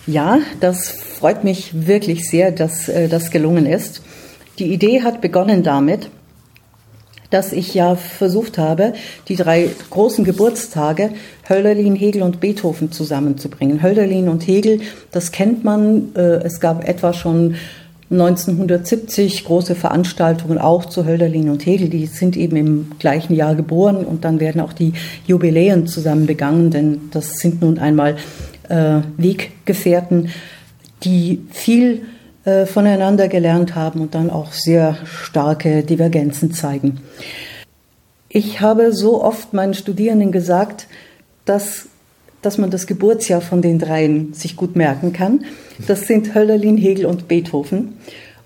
Ja, 0.06 0.40
das 0.60 0.90
freut 0.90 1.46
mich 1.46 1.72
wirklich 1.88 2.30
sehr, 2.30 2.52
dass 2.52 2.92
das 3.10 3.32
gelungen 3.32 3.66
ist. 3.66 4.02
Die 4.60 4.74
Idee 4.74 5.04
hat 5.04 5.22
begonnen 5.22 5.64
damit, 5.64 6.10
dass 7.30 7.52
ich 7.52 7.74
ja 7.74 7.96
versucht 7.96 8.58
habe, 8.58 8.94
die 9.28 9.36
drei 9.36 9.70
großen 9.90 10.24
Geburtstage 10.24 11.12
Hölderlin, 11.50 11.96
Hegel 11.96 12.22
und 12.24 12.40
Beethoven 12.40 12.92
zusammenzubringen. 12.92 13.82
Hölderlin 13.82 14.30
und 14.30 14.46
Hegel, 14.48 14.82
das 15.12 15.32
kennt 15.32 15.64
man. 15.64 16.16
Äh, 16.16 16.44
es 16.44 16.60
gab 16.60 16.88
etwa 16.88 17.14
schon 17.14 17.56
1970 18.10 19.44
große 19.44 19.76
Veranstaltungen 19.76 20.58
auch 20.58 20.86
zu 20.86 21.06
Hölderlin 21.06 21.50
und 21.50 21.66
Hegel. 21.66 21.90
Die 21.90 22.06
sind 22.06 22.38
eben 22.38 22.56
im 22.56 22.92
gleichen 23.00 23.36
Jahr 23.36 23.56
geboren 23.56 24.06
und 24.06 24.24
dann 24.24 24.40
werden 24.40 24.62
auch 24.62 24.74
die 24.74 24.94
Jubiläen 25.26 25.88
zusammen 25.88 26.26
begangen, 26.26 26.72
denn 26.72 27.02
das 27.12 27.34
sind 27.40 27.62
nun 27.62 27.80
einmal 27.80 28.16
äh, 28.70 29.00
Weggefährten, 29.18 30.30
die 31.04 31.42
viel 31.52 32.04
äh, 32.46 32.66
voneinander 32.66 33.28
gelernt 33.28 33.76
haben 33.76 34.00
und 34.00 34.16
dann 34.16 34.30
auch 34.30 34.54
sehr 34.54 34.98
starke 35.06 35.84
Divergenzen 35.84 36.54
zeigen. 36.54 37.02
Ich 38.30 38.62
habe 38.62 38.94
so 38.94 39.22
oft 39.22 39.54
meinen 39.54 39.74
Studierenden 39.74 40.32
gesagt, 40.32 40.88
dass, 41.48 41.88
dass 42.42 42.58
man 42.58 42.70
das 42.70 42.88
Geburtsjahr 42.88 43.42
von 43.42 43.62
den 43.62 43.80
dreien 43.80 44.34
sich 44.34 44.56
gut 44.56 44.76
merken 44.76 45.14
kann. 45.14 45.46
Das 45.88 46.08
sind 46.08 46.36
Hölderlin, 46.36 46.78
Hegel 46.78 47.06
und 47.06 47.28
Beethoven. 47.28 47.98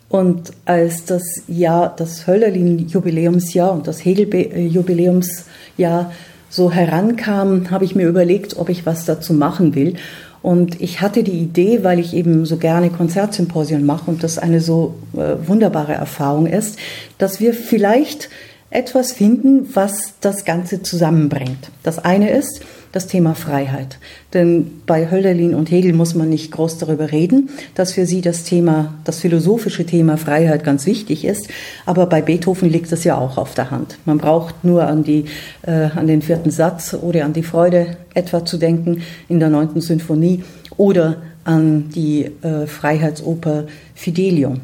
Und 0.08 0.52
als 0.66 1.06
das 1.06 1.24
Jahr, 1.48 1.96
das 1.96 2.28
Hölderlin-Jubiläumsjahr 2.28 3.72
und 3.72 3.88
das 3.88 4.04
Hegel-Jubiläumsjahr 4.04 6.12
so 6.50 6.72
herankam, 6.72 7.72
habe 7.72 7.86
ich 7.86 7.96
mir 7.96 8.10
überlegt, 8.10 8.58
ob 8.58 8.70
ich 8.70 8.86
was 8.86 9.06
dazu 9.06 9.34
machen 9.34 9.74
will. 9.74 9.96
Und 10.42 10.82
ich 10.82 11.02
hatte 11.02 11.24
die 11.24 11.40
Idee, 11.40 11.84
weil 11.84 12.00
ich 12.00 12.14
eben 12.14 12.46
so 12.46 12.58
gerne 12.58 12.90
Konzertsymposien 12.90 13.86
mache 13.86 14.12
und 14.12 14.24
das 14.24 14.38
eine 14.38 14.60
so 14.60 14.96
äh, 15.14 15.48
wunderbare 15.48 15.94
Erfahrung 15.94 16.48
ist, 16.48 16.78
dass 17.18 17.40
wir 17.40 17.54
vielleicht 17.54 18.30
etwas 18.72 19.12
finden, 19.12 19.76
was 19.76 20.16
das 20.20 20.46
Ganze 20.46 20.82
zusammenbringt. 20.82 21.70
Das 21.84 22.00
eine 22.00 22.32
ist, 22.32 22.62
das 22.92 23.08
Thema 23.08 23.36
Freiheit. 23.36 23.98
Denn 24.34 24.82
bei 24.86 25.10
Hölderlin 25.10 25.56
und 25.56 25.72
Hegel 25.72 25.94
muss 25.94 26.16
man 26.16 26.30
nicht 26.30 26.52
groß 26.52 26.78
darüber 26.78 27.12
reden, 27.12 27.50
dass 27.76 27.94
für 27.94 28.06
sie 28.06 28.22
das 28.22 28.44
Thema, 28.44 28.94
das 29.04 29.20
philosophische 29.20 29.86
Thema 29.86 30.18
Freiheit 30.18 30.64
ganz 30.64 30.86
wichtig 30.86 31.26
ist. 31.26 31.48
Aber 31.86 32.06
bei 32.06 32.22
Beethoven 32.22 32.70
liegt 32.70 32.92
das 32.92 33.04
ja 33.04 33.18
auch 33.18 33.38
auf 33.38 33.54
der 33.54 33.72
Hand. 33.72 33.98
Man 34.06 34.18
braucht 34.18 34.64
nur 34.64 34.88
an, 34.88 35.04
die, 35.04 35.26
äh, 35.64 35.72
an 35.72 36.08
den 36.08 36.22
vierten 36.22 36.52
Satz 36.52 36.94
oder 36.94 37.26
an 37.26 37.34
die 37.34 37.44
Freude 37.44 37.98
etwa 38.14 38.46
zu 38.46 38.58
denken 38.58 39.02
in 39.30 39.40
der 39.40 39.50
neunten 39.50 39.82
Sinfonie 39.82 40.44
oder 40.78 41.18
an 41.44 41.90
die 41.90 42.32
äh, 42.42 42.68
Freiheitsoper 42.68 43.66
Fidelio. 43.96 44.58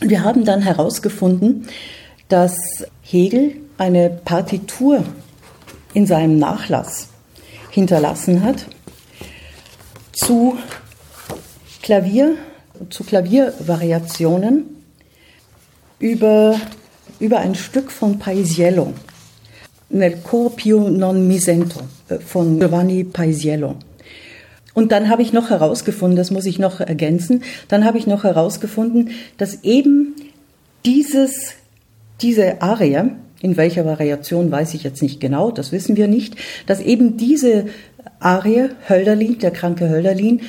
Wir 0.00 0.24
haben 0.24 0.44
dann 0.44 0.62
herausgefunden, 0.62 1.66
dass 2.28 2.54
Hegel 3.02 3.52
eine 3.76 4.08
Partitur 4.08 5.04
in 5.94 6.06
seinem 6.06 6.38
Nachlass 6.38 7.08
hinterlassen 7.70 8.42
hat 8.42 8.66
zu 10.12 10.56
Klavier, 11.82 12.36
zu 12.90 13.04
Klaviervariationen 13.04 14.64
über, 15.98 16.56
über 17.18 17.38
ein 17.38 17.54
Stück 17.54 17.90
von 17.90 18.18
Paisiello, 18.18 18.92
Nel 19.90 20.18
Corpio 20.22 20.88
non 20.88 21.26
mi 21.26 21.38
sento 21.38 21.80
äh, 22.08 22.18
von 22.18 22.58
Giovanni 22.60 23.04
Paisiello. 23.04 23.76
Und 24.72 24.92
dann 24.92 25.08
habe 25.08 25.22
ich 25.22 25.32
noch 25.32 25.50
herausgefunden, 25.50 26.16
das 26.16 26.30
muss 26.30 26.46
ich 26.46 26.60
noch 26.60 26.78
ergänzen, 26.78 27.42
dann 27.66 27.84
habe 27.84 27.98
ich 27.98 28.06
noch 28.06 28.22
herausgefunden, 28.22 29.10
dass 29.36 29.64
eben 29.64 30.14
dieses, 30.84 31.54
diese 32.20 32.62
Arie, 32.62 33.10
in 33.40 33.56
welcher 33.56 33.84
Variation 33.84 34.50
weiß 34.50 34.74
ich 34.74 34.82
jetzt 34.82 35.02
nicht 35.02 35.20
genau, 35.20 35.50
das 35.50 35.72
wissen 35.72 35.96
wir 35.96 36.08
nicht, 36.08 36.36
dass 36.66 36.80
eben 36.80 37.16
diese 37.16 37.66
Arie 38.18 38.68
Hölderlin, 38.88 39.38
der 39.38 39.50
kranke 39.50 39.88
Hölderlin, 39.88 40.42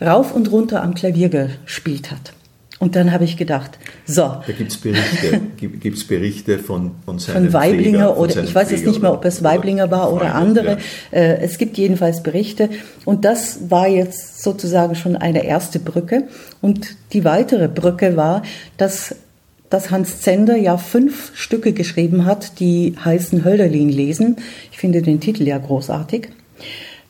rauf 0.00 0.34
und 0.34 0.50
runter 0.50 0.82
am 0.82 0.94
Klavier 0.94 1.28
gespielt 1.28 2.10
hat. 2.10 2.32
Und 2.80 2.96
dann 2.96 3.12
habe 3.12 3.24
ich 3.24 3.36
gedacht, 3.36 3.78
so. 4.06 4.22
Da 4.22 4.52
gibt 4.56 4.72
es 4.72 4.78
Berichte, 4.78 5.40
gibt's 5.58 6.02
Berichte 6.04 6.58
von, 6.58 6.92
von 7.04 7.18
seinem 7.18 7.44
Von 7.44 7.52
Weiblinger 7.52 8.14
Pfleger, 8.14 8.18
oder 8.18 8.42
ich 8.42 8.54
weiß 8.54 8.70
jetzt 8.70 8.86
nicht 8.86 9.02
mehr, 9.02 9.12
ob 9.12 9.22
es 9.26 9.42
Weiblinger 9.44 9.90
war 9.90 10.10
oder 10.10 10.34
andere. 10.34 10.78
Ja. 11.12 11.18
Äh, 11.18 11.40
es 11.42 11.58
gibt 11.58 11.76
jedenfalls 11.76 12.22
Berichte. 12.22 12.70
Und 13.04 13.26
das 13.26 13.70
war 13.70 13.86
jetzt 13.86 14.42
sozusagen 14.42 14.94
schon 14.94 15.14
eine 15.14 15.44
erste 15.44 15.78
Brücke. 15.78 16.28
Und 16.62 16.96
die 17.12 17.26
weitere 17.26 17.68
Brücke 17.68 18.16
war, 18.16 18.42
dass 18.78 19.14
dass 19.70 19.90
Hans 19.90 20.20
Zender 20.20 20.56
ja 20.56 20.76
fünf 20.76 21.30
Stücke 21.34 21.72
geschrieben 21.72 22.26
hat, 22.26 22.58
die 22.60 22.94
heißen 23.02 23.44
Hölderlin 23.44 23.88
lesen. 23.88 24.36
Ich 24.72 24.78
finde 24.78 25.00
den 25.00 25.20
Titel 25.20 25.44
ja 25.44 25.58
großartig. 25.58 26.28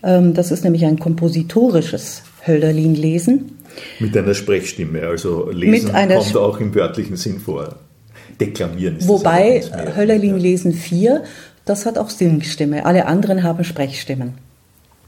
Ähm, 0.03 0.35
das 0.35 0.51
ist 0.51 0.63
nämlich 0.63 0.85
ein 0.85 0.99
kompositorisches 0.99 2.23
Hölderlin 2.47 2.95
lesen. 2.95 3.59
Mit 3.99 4.17
einer 4.17 4.35
Sprechstimme, 4.35 5.03
also 5.03 5.51
lesen 5.51 5.93
kommt 5.93 6.37
auch 6.37 6.61
im 6.61 6.75
wörtlichen 6.75 7.17
Sinn 7.17 7.41
vor. 7.41 7.77
Deklamieren 8.39 8.99
ist 8.99 9.09
Wobei 9.09 9.63
Hölderlin 9.97 10.39
lesen 10.39 10.73
4, 10.73 11.25
das 11.65 11.87
hat 11.87 11.99
auch 11.99 12.11
Singstimme. 12.11 12.85
Alle 12.85 13.07
anderen 13.07 13.43
haben 13.43 13.65
Sprechstimmen. 13.65 14.35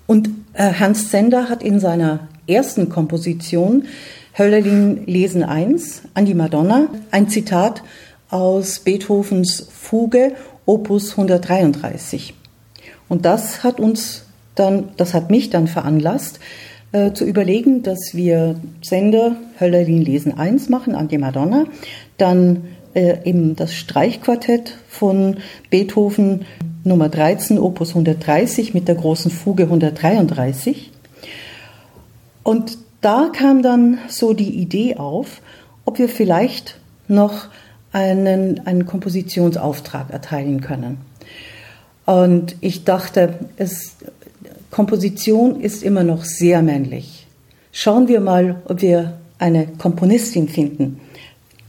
Und 0.07 0.31
äh, 0.53 0.75
Hans 0.75 1.11
Zender 1.11 1.49
hat 1.49 1.63
in 1.63 1.81
seiner 1.81 2.29
ersten 2.47 2.89
Komposition 2.89 3.85
Hölderlin 4.37 5.05
Lesen 5.07 5.43
1 5.43 6.03
an 6.15 6.25
die 6.25 6.35
Madonna, 6.35 6.89
ein 7.11 7.29
Zitat 7.29 7.83
aus 8.31 8.79
Beethovens 8.79 9.69
Fuge 9.71 10.33
Opus 10.65 11.11
133. 11.13 12.33
Und 13.11 13.27
das 13.27 13.63
hat 13.63 13.79
uns 13.79 14.25
dann, 14.55 14.89
das 14.97 15.13
hat 15.13 15.31
mich 15.31 15.51
dann 15.51 15.67
veranlasst, 15.67 16.41
äh, 16.93 17.13
zu 17.13 17.27
überlegen, 17.27 17.83
dass 17.83 18.15
wir 18.15 18.57
Sender 18.81 19.37
Hölderlin 19.61 20.01
Lesen 20.01 20.39
1 20.39 20.71
machen 20.71 20.95
an 20.95 21.09
die 21.09 21.19
Madonna, 21.19 21.65
dann 22.17 22.69
äh, 22.95 23.19
eben 23.25 23.55
das 23.55 23.75
Streichquartett 23.75 24.79
von 24.89 25.39
Beethoven 25.69 26.47
Nummer 26.85 27.11
13, 27.11 27.59
Opus 27.59 27.91
130 27.91 28.73
mit 28.73 28.89
der 28.89 28.95
großen 28.95 29.31
Fuge 29.31 29.65
133. 29.65 30.91
Und 32.43 32.79
da 33.03 33.31
kam 33.33 33.63
dann 33.63 33.99
so 34.09 34.33
die 34.33 34.51
Idee 34.51 34.97
auf, 34.97 35.43
ob 35.85 35.99
wir 35.99 36.09
vielleicht 36.09 36.79
noch 37.09 37.49
einen, 37.93 38.67
einen 38.67 38.87
Kompositionsauftrag 38.87 40.11
erteilen 40.11 40.61
können. 40.63 40.99
Und 42.07 42.57
ich 42.61 42.85
dachte, 42.85 43.39
es, 43.57 43.97
Komposition 44.71 45.61
ist 45.61 45.83
immer 45.83 46.05
noch 46.05 46.25
sehr 46.25 46.63
männlich. 46.63 47.27
Schauen 47.73 48.09
wir 48.09 48.21
mal, 48.21 48.63
ob 48.65 48.81
wir 48.81 49.19
eine 49.39 49.67
Komponistin 49.67 50.49
finden, 50.49 51.01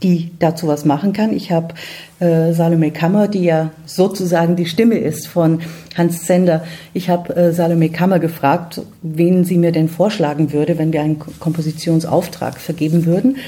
die 0.02 0.30
dazu 0.38 0.68
was 0.68 0.84
machen 0.84 1.12
kann. 1.12 1.32
Ich 1.32 1.50
habe 1.50 1.74
äh, 2.20 2.52
Salome 2.52 2.90
Kammer, 2.90 3.28
die 3.28 3.44
ja 3.44 3.70
sozusagen 3.86 4.56
die 4.56 4.66
Stimme 4.66 4.98
ist 4.98 5.26
von 5.26 5.60
Hans 5.96 6.24
Zender. 6.24 6.64
Ich 6.92 7.08
habe 7.08 7.34
äh, 7.34 7.52
Salome 7.52 7.88
Kammer 7.88 8.18
gefragt, 8.18 8.82
wen 9.02 9.44
sie 9.44 9.56
mir 9.56 9.72
denn 9.72 9.88
vorschlagen 9.88 10.52
würde, 10.52 10.78
wenn 10.78 10.92
wir 10.92 11.00
einen 11.00 11.18
Kompositionsauftrag 11.18 12.58
vergeben 12.58 13.06
würden. 13.06 13.38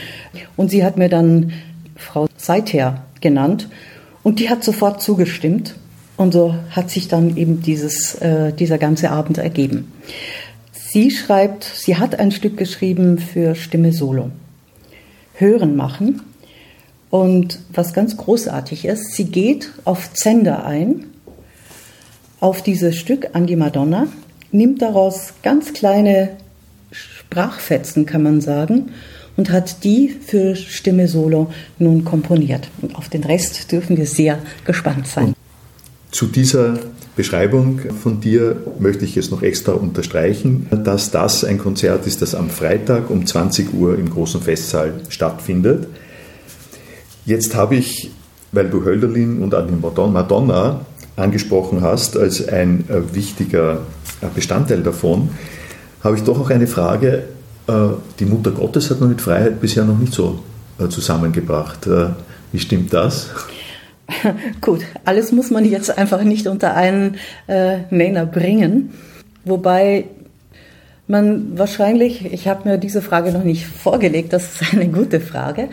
Und 0.57 0.71
sie 0.71 0.85
hat 0.85 0.97
mir 0.97 1.09
dann 1.09 1.53
Frau 1.97 2.27
Seither 2.37 3.03
genannt 3.21 3.69
und 4.23 4.41
die 4.41 4.49
hat 4.49 4.65
sofort 4.65 5.03
zugestimmt. 5.03 5.75
Und 6.17 6.33
so 6.33 6.55
hat 6.71 6.89
sich 6.89 7.09
dann 7.09 7.37
eben 7.37 7.61
dieses, 7.61 8.15
äh, 8.17 8.53
dieser 8.53 8.79
ganze 8.79 9.11
Abend 9.11 9.37
ergeben. 9.37 9.93
Sie 10.73 11.11
schreibt, 11.11 11.65
sie 11.65 11.97
hat 11.97 12.19
ein 12.19 12.31
Stück 12.31 12.57
geschrieben 12.57 13.19
für 13.19 13.55
Stimme 13.55 13.93
Solo. 13.93 14.31
Hören 15.35 15.77
machen. 15.77 16.23
Und 17.11 17.61
was 17.73 17.93
ganz 17.93 18.17
großartig 18.17 18.85
ist, 18.85 19.15
sie 19.15 19.27
geht 19.27 19.71
auf 19.85 20.13
Zender 20.13 20.65
ein, 20.65 21.05
auf 22.41 22.63
dieses 22.63 22.97
Stück 22.97 23.29
an 23.35 23.47
die 23.47 23.57
Madonna, 23.57 24.09
nimmt 24.53 24.83
daraus 24.83 25.35
ganz 25.43 25.73
kleine 25.73 26.31
Sprachfetzen, 26.91 28.07
kann 28.07 28.23
man 28.23 28.41
sagen, 28.41 28.91
und 29.37 29.51
hat 29.51 29.85
die 29.85 30.09
für 30.09 30.57
Stimme 30.57 31.09
Solo 31.09 31.53
nun 31.79 32.05
komponiert. 32.05 32.69
Und 32.81 32.97
auf 32.97 33.09
den 33.09 33.25
Rest 33.25 33.71
dürfen 33.71 33.97
wir 33.97 34.07
sehr 34.07 34.39
gespannt 34.65 35.07
sein. 35.07 35.35
Zu 36.11 36.27
dieser 36.27 36.79
Beschreibung 37.15 37.81
von 38.03 38.21
dir 38.21 38.57
möchte 38.79 39.05
ich 39.05 39.15
jetzt 39.15 39.31
noch 39.31 39.43
extra 39.43 39.73
unterstreichen, 39.73 40.67
dass 40.85 41.11
das 41.11 41.45
ein 41.45 41.59
Konzert 41.59 42.07
ist, 42.07 42.23
das 42.23 42.35
am 42.35 42.49
Freitag 42.49 43.11
um 43.11 43.27
20 43.27 43.75
Uhr 43.75 43.99
im 43.99 44.09
großen 44.09 44.41
Festsaal 44.41 44.95
stattfindet. 45.09 45.89
Jetzt 47.27 47.57
habe 47.57 47.75
ich, 47.75 48.13
weil 48.53 48.71
du 48.71 48.85
Hölderlin 48.85 49.43
und 49.43 49.53
an 49.53 49.81
Madonna 49.81 50.81
angesprochen 51.17 51.83
hast 51.83 52.17
als 52.17 52.47
ein 52.47 52.85
äh, 52.89 53.15
wichtiger 53.15 53.81
äh, 54.21 54.27
Bestandteil 54.33 54.83
davon, 54.83 55.31
habe 56.05 56.17
ich 56.17 56.23
doch 56.23 56.41
auch 56.41 56.51
eine 56.51 56.69
Frage. 56.69 57.25
Äh, 57.67 57.73
die 58.21 58.27
Mutter 58.27 58.53
Gottes 58.53 58.91
hat 58.91 59.01
man 59.01 59.09
mit 59.09 59.21
Freiheit 59.21 59.61
bisher 59.61 59.85
noch 59.85 59.99
nicht 59.99 60.15
so 60.15 60.41
zusammengebracht. 60.91 61.89
Wie 62.53 62.59
stimmt 62.59 62.93
das? 62.93 63.31
Gut, 64.61 64.83
alles 65.07 65.33
muss 65.33 65.51
man 65.51 65.65
jetzt 65.65 65.97
einfach 65.97 66.23
nicht 66.23 66.47
unter 66.47 66.75
einen 66.75 67.17
äh, 67.47 67.79
Nenner 67.89 68.27
bringen. 68.27 68.93
Wobei 69.47 70.05
man 71.09 71.59
wahrscheinlich, 71.59 72.31
ich 72.31 72.47
habe 72.47 72.69
mir 72.69 72.77
diese 72.77 73.01
Frage 73.01 73.33
noch 73.33 73.43
nicht 73.43 73.67
vorgelegt, 73.67 74.35
das 74.35 74.61
ist 74.61 74.75
eine 74.75 74.89
gute 74.89 75.19
Frage. 75.19 75.71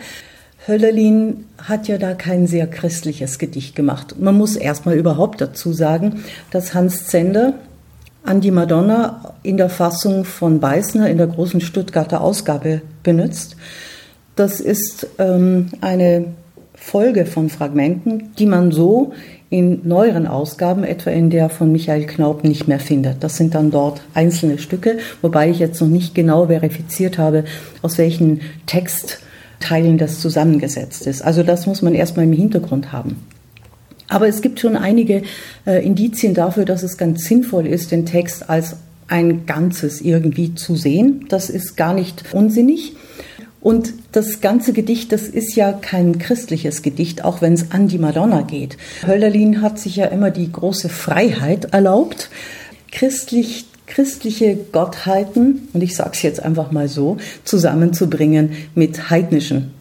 Höllerlin 0.66 1.44
hat 1.58 1.88
ja 1.88 1.98
da 1.98 2.14
kein 2.14 2.46
sehr 2.46 2.66
christliches 2.66 3.38
Gedicht 3.38 3.76
gemacht. 3.76 4.16
Man 4.18 4.36
muss 4.36 4.56
erstmal 4.56 4.96
überhaupt 4.96 5.40
dazu 5.40 5.72
sagen, 5.72 6.24
dass 6.50 6.74
Hans 6.74 7.06
Zender 7.06 7.54
an 8.24 8.40
die 8.40 8.50
Madonna 8.50 9.34
in 9.42 9.58
der 9.58 9.68
Fassung 9.68 10.24
von 10.24 10.60
Beißner 10.60 11.10
in 11.10 11.18
der 11.18 11.26
großen 11.26 11.60
Stuttgarter 11.60 12.22
Ausgabe 12.22 12.80
benutzt. 13.02 13.56
Das 14.36 14.60
ist 14.60 15.06
ähm, 15.18 15.68
eine 15.82 16.32
Folge 16.74 17.26
von 17.26 17.50
Fragmenten, 17.50 18.30
die 18.38 18.46
man 18.46 18.72
so 18.72 19.12
in 19.50 19.86
neueren 19.86 20.26
Ausgaben, 20.26 20.82
etwa 20.82 21.10
in 21.10 21.30
der 21.30 21.50
von 21.50 21.70
Michael 21.70 22.06
Knaub, 22.06 22.42
nicht 22.42 22.66
mehr 22.66 22.80
findet. 22.80 23.22
Das 23.22 23.36
sind 23.36 23.54
dann 23.54 23.70
dort 23.70 24.00
einzelne 24.14 24.58
Stücke, 24.58 24.98
wobei 25.22 25.50
ich 25.50 25.58
jetzt 25.58 25.80
noch 25.80 25.88
nicht 25.88 26.14
genau 26.14 26.46
verifiziert 26.46 27.18
habe, 27.18 27.44
aus 27.82 27.98
welchen 27.98 28.40
Textteilen 29.64 29.98
das 29.98 30.20
zusammengesetzt 30.20 31.06
ist. 31.06 31.22
Also 31.22 31.42
das 31.42 31.66
muss 31.66 31.82
man 31.82 31.94
erstmal 31.94 32.26
im 32.26 32.32
Hintergrund 32.32 32.92
haben. 32.92 33.16
Aber 34.08 34.28
es 34.28 34.42
gibt 34.42 34.60
schon 34.60 34.76
einige 34.76 35.22
äh, 35.66 35.84
Indizien 35.84 36.34
dafür, 36.34 36.64
dass 36.66 36.82
es 36.82 36.98
ganz 36.98 37.24
sinnvoll 37.24 37.66
ist, 37.66 37.90
den 37.90 38.04
Text 38.04 38.50
als 38.50 38.76
ein 39.08 39.46
Ganzes 39.46 40.00
irgendwie 40.00 40.54
zu 40.54 40.76
sehen. 40.76 41.26
Das 41.28 41.48
ist 41.50 41.76
gar 41.76 41.94
nicht 41.94 42.24
unsinnig. 42.32 42.94
Und 43.60 43.94
das 44.12 44.42
ganze 44.42 44.74
Gedicht, 44.74 45.10
das 45.10 45.22
ist 45.22 45.56
ja 45.56 45.72
kein 45.72 46.18
christliches 46.18 46.82
Gedicht, 46.82 47.24
auch 47.24 47.40
wenn 47.40 47.54
es 47.54 47.70
an 47.70 47.88
die 47.88 47.98
Madonna 47.98 48.42
geht. 48.42 48.76
Hölderlin 49.06 49.62
hat 49.62 49.78
sich 49.78 49.96
ja 49.96 50.06
immer 50.06 50.30
die 50.30 50.52
große 50.52 50.90
Freiheit 50.90 51.72
erlaubt, 51.72 52.28
christlich 52.92 53.64
christliche 53.94 54.56
Gottheiten, 54.72 55.68
und 55.72 55.82
ich 55.82 55.94
sage 55.94 56.10
es 56.14 56.22
jetzt 56.22 56.42
einfach 56.42 56.72
mal 56.72 56.88
so, 56.88 57.16
zusammenzubringen 57.44 58.50
mit 58.74 59.08
heidnischen, 59.08 59.72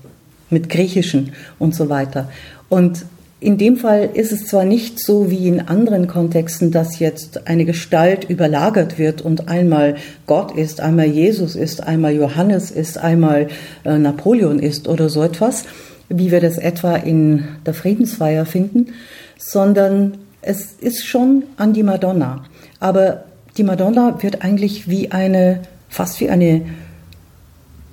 mit 0.52 0.70
griechischen 0.70 1.32
und 1.58 1.74
so 1.74 1.90
weiter. 1.90 2.30
Und 2.70 3.06
in 3.40 3.58
dem 3.58 3.76
Fall 3.76 4.12
ist 4.14 4.32
es 4.32 4.46
zwar 4.46 4.66
nicht 4.66 5.04
so 5.04 5.32
wie 5.32 5.48
in 5.48 5.60
anderen 5.60 6.08
Kontexten, 6.08 6.72
dass 6.72 7.00
jetzt 7.00 7.48
eine 7.48 7.66
Gestalt 7.66 8.30
überlagert 8.30 9.00
wird 9.00 9.22
und 9.22 9.50
einmal 9.50 9.96
Gott 10.28 10.56
ist, 10.56 10.80
einmal 10.80 11.08
Jesus 11.08 11.56
ist, 11.56 11.82
einmal 11.84 12.14
Johannes 12.14 12.70
ist, 12.70 13.00
einmal 13.00 13.48
äh, 13.84 13.98
Napoleon 13.98 14.60
ist 14.60 14.88
oder 14.88 15.10
so 15.10 15.24
etwas, 15.24 15.66
wie 16.08 16.32
wir 16.32 16.40
das 16.40 16.60
etwa 16.60 16.96
in 16.96 17.46
der 17.66 17.74
Friedensfeier 17.74 18.46
finden, 18.46 18.94
sondern 19.38 20.20
es 20.42 20.74
ist 20.80 21.06
schon 21.06 21.44
an 21.58 21.74
die 21.74 21.84
Madonna. 21.84 22.46
Aber 22.80 23.26
die 23.58 23.64
Madonna 23.64 24.22
wird 24.22 24.42
eigentlich 24.42 24.88
wie 24.90 25.12
eine, 25.12 25.62
fast 25.90 26.20
wie 26.20 26.30
eine 26.30 26.62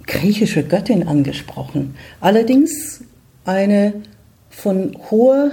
griechische 0.07 0.62
Göttin 0.64 1.07
angesprochen. 1.07 1.94
Allerdings 2.20 3.05
eine 3.44 3.94
von 4.49 4.96
hoher 5.11 5.53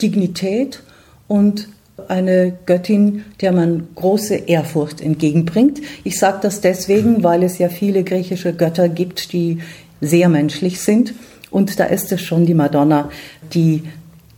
Dignität 0.00 0.82
und 1.26 1.68
eine 2.06 2.56
Göttin, 2.64 3.24
der 3.40 3.52
man 3.52 3.88
große 3.94 4.34
Ehrfurcht 4.34 5.00
entgegenbringt. 5.00 5.80
Ich 6.04 6.18
sage 6.18 6.38
das 6.42 6.60
deswegen, 6.60 7.24
weil 7.24 7.42
es 7.42 7.58
ja 7.58 7.68
viele 7.68 8.04
griechische 8.04 8.52
Götter 8.52 8.88
gibt, 8.88 9.32
die 9.32 9.58
sehr 10.00 10.28
menschlich 10.28 10.80
sind. 10.80 11.12
Und 11.50 11.80
da 11.80 11.84
ist 11.84 12.12
es 12.12 12.20
schon 12.22 12.46
die 12.46 12.54
Madonna, 12.54 13.10
die 13.52 13.82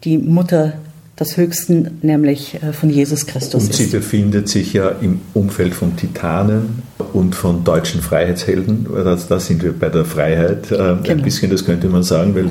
die 0.05 0.17
Mutter 0.17 0.75
des 1.21 1.37
Höchsten, 1.37 1.99
nämlich 2.03 2.63
äh, 2.63 2.73
von 2.73 2.91
Jesus 2.91 3.27
Christus 3.27 3.63
und 3.63 3.75
sie 3.75 3.85
ist. 3.85 3.93
befindet 3.93 4.49
sich 4.49 4.73
ja 4.73 4.89
im 4.89 5.21
Umfeld 5.35 5.75
von 5.75 5.97
Titanen 5.97 6.83
und 7.13 7.35
von 7.35 7.63
deutschen 7.63 8.01
Freiheitshelden. 8.01 8.87
Da 9.29 9.39
sind 9.39 9.63
wir 9.63 9.73
bei 9.73 9.91
der 9.91 10.05
Freiheit 10.05 10.73
äh, 10.73 10.77
genau. 10.77 10.99
ein 11.09 11.23
bisschen, 11.23 11.51
das 11.51 11.65
könnte 11.65 11.89
man 11.89 12.03
sagen, 12.03 12.35
weil 12.35 12.51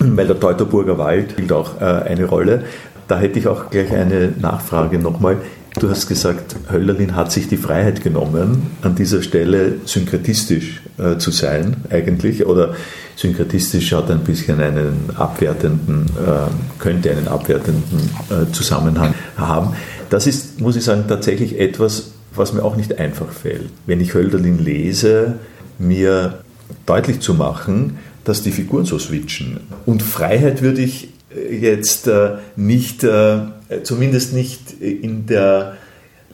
weil 0.00 0.26
der 0.26 0.38
Teutoburger 0.38 0.98
Wald 0.98 1.32
spielt 1.32 1.52
auch 1.52 1.80
äh, 1.80 1.84
eine 1.84 2.24
Rolle. 2.24 2.64
Da 3.08 3.18
hätte 3.18 3.38
ich 3.38 3.46
auch 3.46 3.70
gleich 3.70 3.90
eine 3.90 4.32
Nachfrage 4.38 4.98
nochmal. 4.98 5.38
Du 5.78 5.88
hast 5.88 6.08
gesagt, 6.08 6.56
Höllerlin 6.72 7.14
hat 7.14 7.30
sich 7.30 7.46
die 7.46 7.56
Freiheit 7.56 8.02
genommen, 8.02 8.70
an 8.82 8.96
dieser 8.96 9.22
Stelle 9.22 9.76
synkretistisch 9.84 10.82
äh, 10.98 11.18
zu 11.18 11.30
sein, 11.30 11.76
eigentlich. 11.88 12.44
Oder 12.46 12.74
synkretistisch 13.14 13.92
hat 13.92 14.10
ein 14.10 14.24
bisschen 14.24 14.60
einen 14.60 15.10
abwertenden, 15.14 16.06
äh, 16.16 16.80
könnte 16.80 17.12
einen 17.12 17.28
abwertenden 17.28 18.10
äh, 18.28 18.52
Zusammenhang 18.52 19.14
haben. 19.36 19.76
Das 20.10 20.26
ist, 20.26 20.60
muss 20.60 20.74
ich 20.74 20.82
sagen, 20.82 21.04
tatsächlich 21.06 21.60
etwas, 21.60 22.10
was 22.34 22.52
mir 22.52 22.64
auch 22.64 22.74
nicht 22.74 22.98
einfach 22.98 23.30
fällt. 23.30 23.70
Wenn 23.86 24.00
ich 24.00 24.14
Hölderlin 24.14 24.58
lese, 24.58 25.34
mir 25.78 26.40
deutlich 26.86 27.20
zu 27.20 27.34
machen, 27.34 27.98
dass 28.24 28.42
die 28.42 28.50
Figuren 28.50 28.84
so 28.84 28.98
switchen. 28.98 29.60
Und 29.86 30.02
Freiheit 30.02 30.60
würde 30.60 30.82
ich 30.82 31.10
jetzt 31.50 32.06
äh, 32.06 32.36
nicht, 32.56 33.04
äh, 33.04 33.38
zumindest 33.82 34.32
nicht 34.32 34.80
in 34.80 35.26
der 35.26 35.74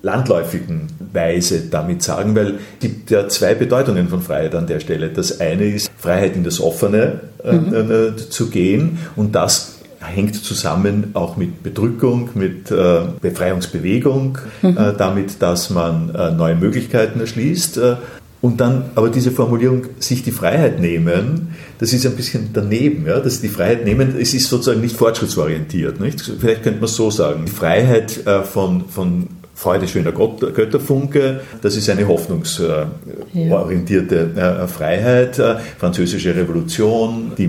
landläufigen 0.03 0.88
Weise 1.12 1.62
damit 1.71 2.03
sagen, 2.03 2.37
weil 2.37 2.55
es 2.55 2.81
gibt 2.81 3.11
ja 3.11 3.29
zwei 3.29 3.55
Bedeutungen 3.55 4.09
von 4.09 4.21
Freiheit 4.21 4.55
an 4.55 4.67
der 4.67 4.81
Stelle. 4.81 5.09
Das 5.09 5.40
eine 5.40 5.64
ist 5.64 5.90
Freiheit 5.97 6.37
in 6.37 6.45
das 6.45 6.61
Offene 6.61 7.21
mhm. 7.43 8.14
zu 8.29 8.51
gehen 8.51 8.99
und 9.17 9.35
das 9.35 9.75
hängt 10.07 10.37
zusammen 10.37 11.11
auch 11.14 11.37
mit 11.37 11.62
Bedrückung, 11.62 12.31
mit 12.35 12.71
äh, 12.71 13.01
Befreiungsbewegung, 13.21 14.38
mhm. 14.62 14.77
äh, 14.77 14.93
damit, 14.97 15.40
dass 15.40 15.71
man 15.71 16.14
äh, 16.14 16.31
neue 16.31 16.55
Möglichkeiten 16.55 17.21
erschließt 17.21 17.81
und 18.45 18.61
dann 18.61 18.91
aber 18.95 19.09
diese 19.09 19.31
Formulierung, 19.31 19.87
sich 20.01 20.23
die 20.23 20.31
Freiheit 20.31 20.79
nehmen, 20.79 21.55
das 21.79 21.95
ist 21.95 22.05
ein 22.05 22.15
bisschen 22.15 22.51
daneben, 22.53 23.07
ja, 23.07 23.19
dass 23.19 23.41
die 23.41 23.49
Freiheit 23.49 23.87
nehmen, 23.87 24.17
es 24.21 24.35
ist 24.35 24.51
sozusagen 24.51 24.83
nicht 24.83 24.99
fortschrittsorientiert. 24.99 25.99
Nicht? 25.99 26.21
Vielleicht 26.21 26.63
könnte 26.63 26.81
man 26.81 26.91
es 26.91 26.95
so 26.95 27.11
sagen. 27.11 27.47
Die 27.47 27.51
Freiheit 27.51 28.27
äh, 28.27 28.43
von, 28.43 28.87
von 28.87 29.29
Freude 29.55 29.89
schöner 29.89 30.13
Gott, 30.13 30.41
Götterfunke, 30.55 31.41
das 31.63 31.75
ist 31.75 31.89
eine 31.89 32.07
hoffnungsorientierte 32.07 34.31
äh, 34.37 34.69
Freiheit. 34.69 35.39
Äh, 35.39 35.57
französische 35.79 36.37
Revolution, 36.37 37.33
die 37.39 37.49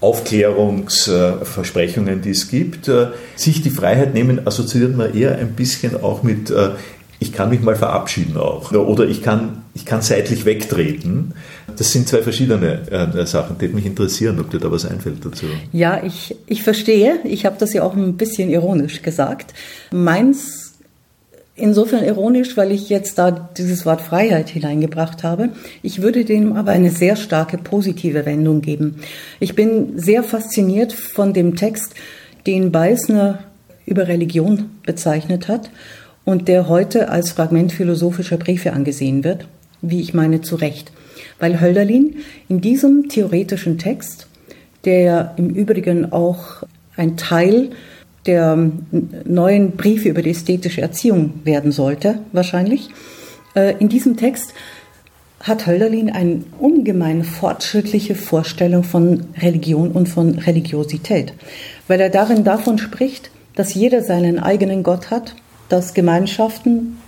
Aufklärungsversprechungen, 0.00 2.20
die 2.20 2.30
es 2.30 2.50
gibt. 2.50 2.90
Sich 3.36 3.62
die 3.62 3.70
Freiheit 3.70 4.12
nehmen, 4.12 4.44
assoziiert 4.44 4.96
man 4.96 5.14
eher 5.14 5.38
ein 5.38 5.52
bisschen 5.52 6.02
auch 6.02 6.24
mit 6.24 6.52
ich 7.22 7.32
kann 7.32 7.50
mich 7.50 7.60
mal 7.60 7.76
verabschieden 7.76 8.36
auch. 8.36 8.72
Oder 8.72 9.06
ich 9.06 9.22
kann, 9.22 9.62
ich 9.74 9.86
kann 9.86 10.02
seitlich 10.02 10.44
wegtreten. 10.44 11.34
Das 11.76 11.92
sind 11.92 12.08
zwei 12.08 12.20
verschiedene 12.20 12.90
äh, 12.90 13.26
Sachen, 13.26 13.56
die 13.58 13.68
mich 13.68 13.86
interessieren, 13.86 14.40
ob 14.40 14.50
dir 14.50 14.58
da 14.58 14.70
was 14.70 14.84
einfällt 14.84 15.24
dazu. 15.24 15.46
Ja, 15.72 16.02
ich, 16.02 16.36
ich 16.46 16.64
verstehe. 16.64 17.20
Ich 17.24 17.46
habe 17.46 17.56
das 17.58 17.72
ja 17.72 17.84
auch 17.84 17.94
ein 17.94 18.16
bisschen 18.16 18.50
ironisch 18.50 19.02
gesagt. 19.02 19.54
Meins 19.92 20.74
insofern 21.54 22.04
ironisch, 22.04 22.56
weil 22.56 22.72
ich 22.72 22.88
jetzt 22.88 23.18
da 23.18 23.30
dieses 23.30 23.86
Wort 23.86 24.00
Freiheit 24.00 24.48
hineingebracht 24.48 25.22
habe. 25.22 25.50
Ich 25.82 26.02
würde 26.02 26.24
dem 26.24 26.54
aber 26.54 26.72
eine 26.72 26.90
sehr 26.90 27.14
starke 27.14 27.56
positive 27.56 28.26
Wendung 28.26 28.62
geben. 28.62 28.96
Ich 29.38 29.54
bin 29.54 29.96
sehr 29.96 30.24
fasziniert 30.24 30.92
von 30.92 31.32
dem 31.32 31.54
Text, 31.54 31.94
den 32.46 32.72
Beißner 32.72 33.38
über 33.86 34.08
Religion 34.08 34.70
bezeichnet 34.84 35.46
hat 35.46 35.70
und 36.24 36.48
der 36.48 36.68
heute 36.68 37.08
als 37.08 37.32
Fragment 37.32 37.72
philosophischer 37.72 38.36
Briefe 38.36 38.72
angesehen 38.72 39.24
wird, 39.24 39.46
wie 39.80 40.00
ich 40.00 40.14
meine 40.14 40.40
zu 40.40 40.56
Recht. 40.56 40.92
Weil 41.38 41.60
Hölderlin 41.60 42.16
in 42.48 42.60
diesem 42.60 43.08
theoretischen 43.08 43.78
Text, 43.78 44.28
der 44.84 45.34
im 45.36 45.50
Übrigen 45.50 46.12
auch 46.12 46.62
ein 46.96 47.16
Teil 47.16 47.70
der 48.26 48.70
neuen 49.24 49.72
Briefe 49.72 50.08
über 50.08 50.22
die 50.22 50.30
ästhetische 50.30 50.80
Erziehung 50.80 51.40
werden 51.44 51.72
sollte, 51.72 52.20
wahrscheinlich, 52.32 52.90
äh, 53.56 53.74
in 53.78 53.88
diesem 53.88 54.16
Text 54.16 54.54
hat 55.40 55.66
Hölderlin 55.66 56.08
eine 56.08 56.44
ungemein 56.60 57.24
fortschrittliche 57.24 58.14
Vorstellung 58.14 58.84
von 58.84 59.24
Religion 59.40 59.90
und 59.90 60.08
von 60.08 60.38
Religiosität, 60.38 61.32
weil 61.88 62.00
er 62.00 62.10
darin 62.10 62.44
davon 62.44 62.78
spricht, 62.78 63.30
dass 63.56 63.74
jeder 63.74 64.02
seinen 64.02 64.38
eigenen 64.38 64.84
Gott 64.84 65.10
hat 65.10 65.34
dass 65.72 65.94
Gemeinschaften 65.94 66.98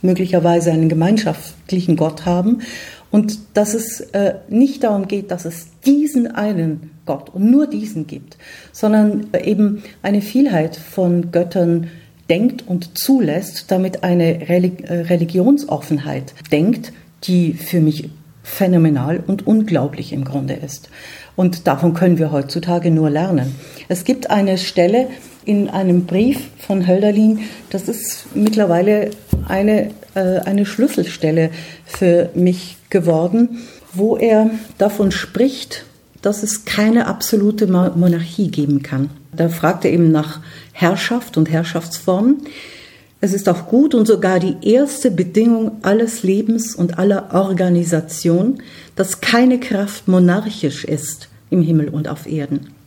möglicherweise 0.00 0.72
einen 0.72 0.88
gemeinschaftlichen 0.88 1.96
Gott 1.96 2.24
haben 2.24 2.62
und 3.10 3.38
dass 3.54 3.74
es 3.74 4.00
äh, 4.00 4.34
nicht 4.48 4.84
darum 4.84 5.08
geht, 5.08 5.30
dass 5.30 5.44
es 5.44 5.66
diesen 5.84 6.26
einen 6.28 6.90
Gott 7.04 7.30
und 7.30 7.50
nur 7.50 7.66
diesen 7.66 8.06
gibt, 8.06 8.38
sondern 8.72 9.26
eben 9.44 9.82
eine 10.02 10.22
Vielheit 10.22 10.76
von 10.76 11.32
Göttern 11.32 11.88
denkt 12.30 12.66
und 12.66 12.96
zulässt, 12.98 13.70
damit 13.70 14.04
eine 14.04 14.48
äh, 14.48 15.00
Religionsoffenheit 15.02 16.34
denkt, 16.50 16.92
die 17.24 17.52
für 17.52 17.80
mich 17.80 18.10
phänomenal 18.42 19.22
und 19.26 19.46
unglaublich 19.46 20.12
im 20.12 20.24
Grunde 20.24 20.54
ist. 20.54 20.88
Und 21.36 21.66
davon 21.66 21.92
können 21.92 22.18
wir 22.18 22.32
heutzutage 22.32 22.90
nur 22.90 23.10
lernen. 23.10 23.54
Es 23.88 24.04
gibt 24.04 24.30
eine 24.30 24.58
Stelle 24.58 25.08
in 25.48 25.70
einem 25.70 26.04
Brief 26.04 26.40
von 26.58 26.86
Hölderlin, 26.86 27.40
das 27.70 27.88
ist 27.88 28.26
mittlerweile 28.34 29.12
eine, 29.48 29.92
äh, 30.14 30.40
eine 30.44 30.66
Schlüsselstelle 30.66 31.48
für 31.86 32.28
mich 32.34 32.76
geworden, 32.90 33.60
wo 33.94 34.18
er 34.18 34.50
davon 34.76 35.10
spricht, 35.10 35.86
dass 36.20 36.42
es 36.42 36.66
keine 36.66 37.06
absolute 37.06 37.66
Monarchie 37.66 38.50
geben 38.50 38.82
kann. 38.82 39.08
Da 39.34 39.48
fragt 39.48 39.86
er 39.86 39.92
eben 39.92 40.12
nach 40.12 40.40
Herrschaft 40.72 41.38
und 41.38 41.48
Herrschaftsformen. 41.48 42.42
Es 43.22 43.32
ist 43.32 43.48
auch 43.48 43.68
gut 43.68 43.94
und 43.94 44.06
sogar 44.06 44.40
die 44.40 44.56
erste 44.60 45.10
Bedingung 45.10 45.78
alles 45.80 46.24
Lebens 46.24 46.74
und 46.74 46.98
aller 46.98 47.32
Organisation, 47.32 48.62
dass 48.96 49.22
keine 49.22 49.58
Kraft 49.58 50.08
monarchisch 50.08 50.84
ist 50.84 51.30
im 51.48 51.62
Himmel 51.62 51.88
und 51.88 52.06
auf 52.06 52.26
Erden. 52.26 52.77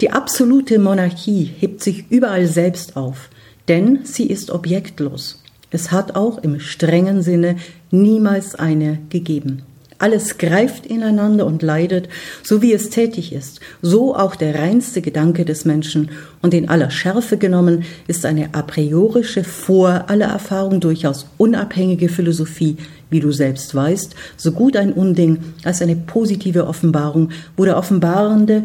Die 0.00 0.10
absolute 0.10 0.78
Monarchie 0.78 1.50
hebt 1.58 1.82
sich 1.82 2.04
überall 2.10 2.46
selbst 2.46 2.96
auf, 2.96 3.30
denn 3.68 4.00
sie 4.04 4.26
ist 4.26 4.50
objektlos. 4.50 5.42
Es 5.70 5.90
hat 5.90 6.14
auch 6.14 6.38
im 6.38 6.60
strengen 6.60 7.22
Sinne 7.22 7.56
niemals 7.90 8.54
eine 8.54 8.98
gegeben. 9.08 9.62
Alles 9.98 10.38
greift 10.38 10.86
ineinander 10.86 11.46
und 11.46 11.62
leidet, 11.62 12.08
so 12.42 12.60
wie 12.60 12.72
es 12.72 12.90
tätig 12.90 13.32
ist, 13.32 13.60
so 13.80 14.14
auch 14.14 14.34
der 14.34 14.54
reinste 14.56 15.00
Gedanke 15.00 15.44
des 15.44 15.64
Menschen, 15.64 16.10
und 16.42 16.52
in 16.52 16.68
aller 16.68 16.90
Schärfe 16.90 17.38
genommen 17.38 17.84
ist 18.06 18.26
eine 18.26 18.54
a 18.54 18.62
priorische, 18.62 19.44
vor 19.44 20.04
aller 20.08 20.26
Erfahrung 20.26 20.80
durchaus 20.80 21.26
unabhängige 21.38 22.08
Philosophie, 22.08 22.76
wie 23.08 23.20
du 23.20 23.30
selbst 23.30 23.74
weißt, 23.74 24.14
so 24.36 24.52
gut 24.52 24.76
ein 24.76 24.92
Unding 24.92 25.38
als 25.62 25.80
eine 25.80 25.96
positive 25.96 26.66
Offenbarung, 26.66 27.30
wo 27.56 27.64
der 27.64 27.76
Offenbarende 27.76 28.64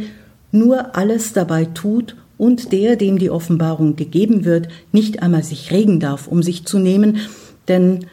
nur 0.52 0.96
alles 0.96 1.34
dabei 1.34 1.66
tut 1.66 2.16
und 2.38 2.72
der, 2.72 2.96
dem 2.96 3.20
die 3.20 3.30
Offenbarung 3.30 3.96
gegeben 3.96 4.46
wird, 4.46 4.70
nicht 4.92 5.22
einmal 5.22 5.44
sich 5.44 5.72
regen 5.72 6.00
darf, 6.00 6.28
um 6.28 6.42
sich 6.42 6.66
zu 6.66 6.80
nehmen, 6.80 7.18
denn 7.68 8.06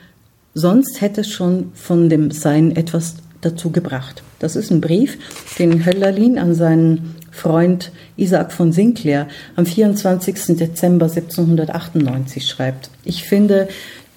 sonst 0.55 1.01
hätte 1.01 1.23
es 1.23 1.31
schon 1.31 1.71
von 1.75 2.09
dem 2.09 2.31
Sein 2.31 2.75
etwas 2.75 3.17
dazu 3.41 3.71
gebracht. 3.71 4.23
Das 4.39 4.57
ist 4.57 4.71
ein 4.71 4.81
Brief, 4.81 5.19
den 5.59 5.87
Hölderlin 5.87 6.39
an 6.39 6.55
seinen 6.55 7.15
Freund 7.31 7.93
Isaac 8.17 8.53
von 8.53 8.73
Sinclair 8.73 9.29
am 9.55 9.67
24. 9.67 10.57
Dezember 10.57 11.07
1798 11.07 12.49
schreibt. 12.49 12.91
Ich 13.05 13.25
finde 13.25 13.69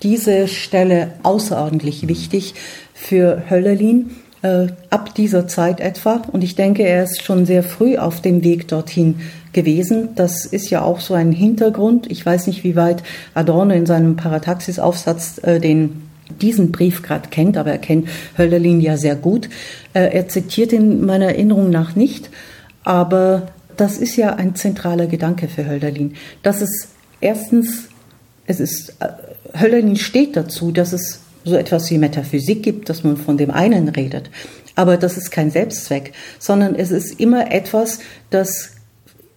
diese 0.02 0.48
Stelle 0.48 1.14
außerordentlich 1.24 2.08
wichtig 2.08 2.56
für 2.94 3.44
Hölderlin, 3.50 4.12
äh, 4.42 4.68
ab 4.90 5.16
dieser 5.16 5.48
Zeit 5.48 5.80
etwa. 5.80 6.22
Und 6.32 6.44
ich 6.44 6.56
denke, 6.56 6.84
er 6.84 7.04
ist 7.04 7.24
schon 7.24 7.46
sehr 7.46 7.64
früh 7.64 7.98
auf 7.98 8.22
dem 8.22 8.44
Weg 8.44 8.68
dorthin 8.68 9.22
gewesen. 9.54 10.10
Das 10.16 10.46
ist 10.46 10.70
ja 10.70 10.82
auch 10.82 11.00
so 11.00 11.14
ein 11.14 11.32
Hintergrund. 11.32 12.10
Ich 12.10 12.26
weiß 12.26 12.48
nicht, 12.48 12.64
wie 12.64 12.76
weit 12.76 13.04
Adorno 13.34 13.74
in 13.74 13.86
seinem 13.86 14.16
Parataxis-Aufsatz 14.16 15.40
äh, 15.44 15.60
den 15.60 16.04
diesen 16.42 16.72
Brief 16.72 17.02
gerade 17.02 17.30
kennt, 17.30 17.58
aber 17.58 17.72
er 17.72 17.80
kennt 17.80 18.08
Hölderlin 18.38 18.82
ja 18.82 18.98
sehr 18.98 19.16
gut. 19.16 19.50
Äh, 19.94 20.16
er 20.16 20.28
zitiert 20.28 20.72
ihn 20.72 21.06
meiner 21.06 21.26
Erinnerung 21.26 21.70
nach 21.72 21.96
nicht, 21.96 22.30
aber 22.84 23.48
das 23.78 23.98
ist 23.98 24.16
ja 24.16 24.36
ein 24.36 24.56
zentraler 24.56 25.08
Gedanke 25.08 25.48
für 25.48 25.66
Hölderlin, 25.66 26.14
dass 26.44 26.62
es 26.62 26.90
erstens, 27.20 27.90
es 28.46 28.60
ist, 28.60 28.96
äh, 29.00 29.60
Hölderlin 29.60 29.96
steht 29.96 30.36
dazu, 30.36 30.72
dass 30.72 30.94
es 30.94 31.22
so 31.50 31.58
etwas 31.58 31.90
wie 31.92 31.98
Metaphysik 31.98 32.64
gibt, 32.64 32.90
dass 32.90 33.04
man 33.04 33.18
von 33.18 33.38
dem 33.38 33.52
einen 33.52 33.90
redet. 33.90 34.30
Aber 34.76 34.96
das 34.98 35.18
ist 35.18 35.32
kein 35.32 35.52
Selbstzweck, 35.52 36.14
sondern 36.40 36.76
es 36.76 36.92
ist 36.92 37.20
immer 37.20 37.52
etwas, 37.52 38.00
das 38.30 38.76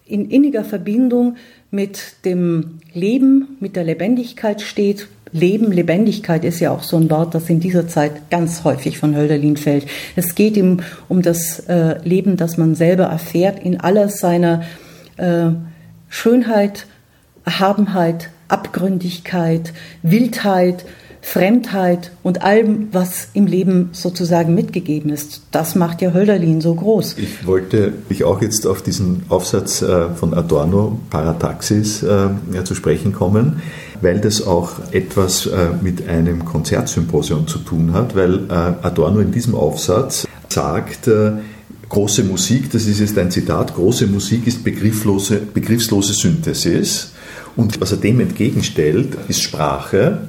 in 0.05 0.29
inniger 0.29 0.63
Verbindung 0.63 1.35
mit 1.71 2.23
dem 2.23 2.79
Leben, 2.93 3.57
mit 3.59 3.75
der 3.75 3.83
Lebendigkeit 3.83 4.61
steht. 4.61 5.07
Leben, 5.31 5.71
Lebendigkeit 5.71 6.45
ist 6.45 6.59
ja 6.59 6.69
auch 6.69 6.83
so 6.83 6.97
ein 6.97 7.09
Wort, 7.09 7.33
das 7.33 7.49
in 7.49 7.59
dieser 7.59 7.87
Zeit 7.87 8.29
ganz 8.29 8.63
häufig 8.63 8.99
von 8.99 9.15
Hölderlin 9.15 9.57
fällt. 9.57 9.87
Es 10.15 10.35
geht 10.35 10.55
ihm 10.55 10.81
um 11.09 11.23
das 11.23 11.59
äh, 11.61 11.97
Leben, 12.07 12.37
das 12.37 12.57
man 12.57 12.75
selber 12.75 13.05
erfährt, 13.05 13.59
in 13.59 13.79
aller 13.79 14.09
seiner 14.09 14.61
äh, 15.17 15.49
Schönheit, 16.07 16.85
Erhabenheit, 17.45 18.29
Abgründigkeit, 18.47 19.73
Wildheit, 20.03 20.85
Fremdheit 21.25 22.11
und 22.21 22.43
allem, 22.43 22.89
was 22.91 23.29
im 23.33 23.47
Leben 23.47 23.89
sozusagen 23.93 24.53
mitgegeben 24.53 25.09
ist. 25.09 25.41
Das 25.51 25.73
macht 25.73 26.01
ja 26.01 26.13
Hölderlin 26.13 26.59
so 26.59 26.75
groß. 26.75 27.15
Ich 27.17 27.47
wollte 27.47 27.93
mich 28.09 28.25
auch 28.25 28.41
jetzt 28.41 28.67
auf 28.67 28.81
diesen 28.81 29.23
Aufsatz 29.29 29.81
äh, 29.81 30.09
von 30.09 30.33
Adorno, 30.33 30.99
Parataxis, 31.09 32.03
äh, 32.03 32.29
zu 32.65 32.75
sprechen 32.75 33.13
kommen, 33.13 33.61
weil 34.01 34.19
das 34.19 34.45
auch 34.45 34.73
etwas 34.91 35.45
äh, 35.47 35.69
mit 35.81 36.07
einem 36.09 36.43
Konzertsymposium 36.43 37.47
zu 37.47 37.59
tun 37.59 37.93
hat, 37.93 38.15
weil 38.15 38.51
Adorno 38.51 39.21
in 39.21 39.31
diesem 39.31 39.55
Aufsatz 39.55 40.27
sagt, 40.49 41.09
große 41.89 42.23
Musik, 42.23 42.69
das 42.71 42.85
ist 42.85 42.99
jetzt 42.99 43.17
ein 43.17 43.31
Zitat, 43.31 43.73
große 43.73 44.07
Musik 44.07 44.45
ist 44.45 44.63
begrifflose, 44.63 45.37
begriffslose 45.37 46.13
Synthesis. 46.13 47.13
Und 47.55 47.79
was 47.79 47.91
er 47.91 47.97
dem 47.97 48.19
entgegenstellt, 48.19 49.17
ist 49.29 49.41
Sprache, 49.41 50.27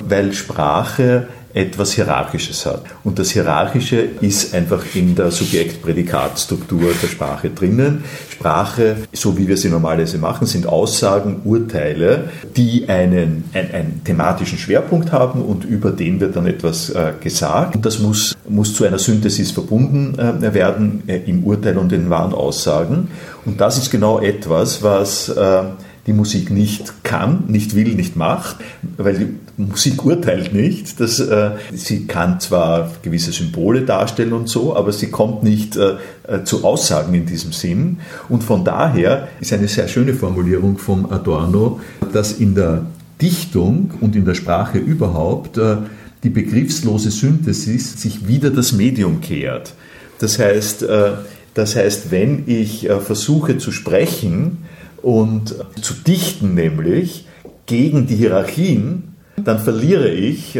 weil 0.00 0.32
Sprache 0.32 1.28
etwas 1.56 1.94
Hierarchisches 1.94 2.66
hat. 2.66 2.82
Und 3.02 3.18
das 3.18 3.30
Hierarchische 3.30 3.96
ist 4.20 4.54
einfach 4.54 4.84
in 4.94 5.14
der 5.14 5.30
Subjekt-Prädikat-Struktur 5.30 6.90
der 7.02 7.08
Sprache 7.08 7.48
drinnen. 7.48 8.04
Sprache, 8.28 8.96
so 9.14 9.38
wie 9.38 9.48
wir 9.48 9.56
sie 9.56 9.70
normalerweise 9.70 10.18
machen, 10.18 10.46
sind 10.46 10.66
Aussagen, 10.66 11.40
Urteile, 11.44 12.28
die 12.54 12.90
einen, 12.90 13.44
einen, 13.54 13.70
einen 13.72 14.04
thematischen 14.04 14.58
Schwerpunkt 14.58 15.12
haben 15.12 15.40
und 15.40 15.64
über 15.64 15.92
den 15.92 16.20
wird 16.20 16.36
dann 16.36 16.46
etwas 16.46 16.90
äh, 16.90 17.14
gesagt. 17.18 17.74
Und 17.74 17.86
das 17.86 18.00
muss, 18.00 18.36
muss 18.46 18.74
zu 18.74 18.84
einer 18.84 18.98
Synthesis 18.98 19.50
verbunden 19.50 20.18
äh, 20.18 20.52
werden 20.52 21.04
äh, 21.06 21.20
im 21.24 21.42
Urteil 21.42 21.78
und 21.78 21.90
den 21.90 22.10
wahren 22.10 22.34
Aussagen. 22.34 23.08
Und 23.46 23.62
das 23.62 23.78
ist 23.78 23.90
genau 23.90 24.20
etwas, 24.20 24.82
was 24.82 25.30
äh, 25.30 25.62
die 26.06 26.12
Musik 26.12 26.50
nicht 26.50 27.02
kann, 27.02 27.44
nicht 27.48 27.74
will, 27.74 27.94
nicht 27.94 28.14
macht, 28.14 28.56
weil 28.98 29.14
die 29.14 29.34
Musik 29.56 30.04
urteilt 30.04 30.52
nicht. 30.52 31.00
Dass, 31.00 31.18
äh, 31.20 31.52
sie 31.72 32.06
kann 32.06 32.40
zwar 32.40 32.90
gewisse 33.02 33.32
Symbole 33.32 33.82
darstellen 33.82 34.32
und 34.32 34.48
so, 34.48 34.76
aber 34.76 34.92
sie 34.92 35.10
kommt 35.10 35.42
nicht 35.42 35.76
äh, 35.76 35.94
äh, 36.26 36.44
zu 36.44 36.64
Aussagen 36.64 37.14
in 37.14 37.26
diesem 37.26 37.52
Sinn. 37.52 37.98
Und 38.28 38.44
von 38.44 38.64
daher 38.64 39.28
ist 39.40 39.52
eine 39.52 39.68
sehr 39.68 39.88
schöne 39.88 40.14
Formulierung 40.14 40.78
vom 40.78 41.10
Adorno, 41.10 41.80
dass 42.12 42.32
in 42.32 42.54
der 42.54 42.86
Dichtung 43.20 43.92
und 44.00 44.14
in 44.14 44.24
der 44.24 44.34
Sprache 44.34 44.78
überhaupt 44.78 45.56
äh, 45.58 45.76
die 46.22 46.30
begriffslose 46.30 47.10
Synthesis 47.10 48.00
sich 48.00 48.28
wieder 48.28 48.50
das 48.50 48.72
Medium 48.72 49.20
kehrt. 49.20 49.74
Das 50.18 50.38
heißt, 50.38 50.82
äh, 50.82 51.12
das 51.54 51.76
heißt, 51.76 52.10
wenn 52.10 52.44
ich 52.46 52.88
äh, 52.88 53.00
versuche 53.00 53.56
zu 53.58 53.72
sprechen 53.72 54.58
und 55.00 55.54
zu 55.80 55.94
dichten, 55.94 56.54
nämlich 56.54 57.26
gegen 57.64 58.06
die 58.06 58.16
Hierarchien, 58.16 59.15
dann 59.44 59.58
verliere 59.58 60.08
ich 60.08 60.58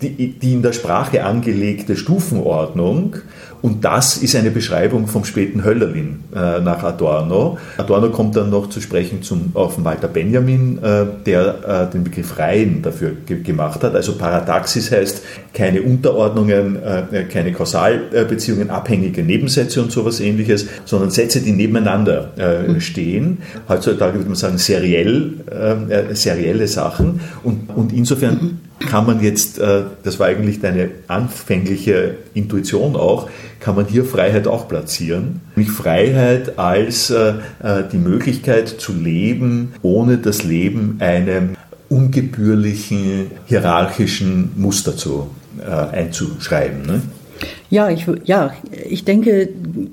die, 0.00 0.28
die 0.38 0.52
in 0.52 0.62
der 0.62 0.72
Sprache 0.72 1.24
angelegte 1.24 1.96
Stufenordnung 1.96 3.16
und 3.64 3.82
das 3.82 4.18
ist 4.18 4.36
eine 4.36 4.50
Beschreibung 4.50 5.06
vom 5.06 5.24
späten 5.24 5.64
Hölderlin 5.64 6.24
äh, 6.36 6.60
nach 6.60 6.82
Adorno. 6.82 7.56
Adorno 7.78 8.10
kommt 8.10 8.36
dann 8.36 8.50
noch 8.50 8.68
zu 8.68 8.82
sprechen 8.82 9.22
zum, 9.22 9.52
auf 9.54 9.82
Walter 9.82 10.06
Benjamin, 10.06 10.76
äh, 10.82 11.06
der 11.24 11.86
äh, 11.88 11.90
den 11.90 12.04
Begriff 12.04 12.38
Reihen 12.38 12.82
dafür 12.82 13.12
ge 13.24 13.40
gemacht 13.40 13.82
hat. 13.82 13.94
Also 13.94 14.18
Paradoxis 14.18 14.92
heißt 14.92 15.22
keine 15.54 15.80
Unterordnungen, 15.80 16.76
äh, 16.76 17.24
keine 17.24 17.52
Kausalbeziehungen, 17.52 18.68
abhängige 18.68 19.22
Nebensätze 19.22 19.80
und 19.80 19.90
sowas 19.90 20.20
ähnliches, 20.20 20.66
sondern 20.84 21.08
Sätze, 21.08 21.40
die 21.40 21.52
nebeneinander 21.52 22.32
äh, 22.36 22.68
mhm. 22.68 22.80
stehen. 22.82 23.38
Heutzutage 23.66 24.18
würde 24.18 24.28
man 24.28 24.36
sagen 24.36 24.58
seriell, 24.58 25.36
äh, 25.88 26.14
serielle 26.14 26.68
Sachen. 26.68 27.20
Und, 27.42 27.70
und 27.74 27.94
insofern 27.94 28.34
mhm 28.34 28.58
kann 28.86 29.06
man 29.06 29.22
jetzt, 29.22 29.58
äh, 29.58 29.82
das 30.02 30.18
war 30.18 30.26
eigentlich 30.26 30.60
deine 30.60 30.90
anfängliche 31.08 32.16
Intuition 32.34 32.96
auch, 32.96 33.28
kann 33.60 33.76
man 33.76 33.86
hier 33.86 34.04
Freiheit 34.04 34.46
auch 34.46 34.68
platzieren. 34.68 35.40
Nämlich 35.56 35.74
Freiheit 35.74 36.58
als 36.58 37.10
äh, 37.10 37.34
äh, 37.62 37.82
die 37.90 37.98
Möglichkeit 37.98 38.68
zu 38.68 38.92
leben, 38.92 39.74
ohne 39.82 40.18
das 40.18 40.44
Leben 40.44 40.96
einem 41.00 41.56
ungebührlichen, 41.88 43.30
hierarchischen 43.46 44.52
Muster 44.56 44.96
zu, 44.96 45.30
einzuschreiben. 45.92 46.82
Ne? 46.84 47.02
Ja, 47.70 47.90
ich, 47.90 48.06
ja, 48.24 48.54
ich 48.88 49.04
denke, 49.04 49.48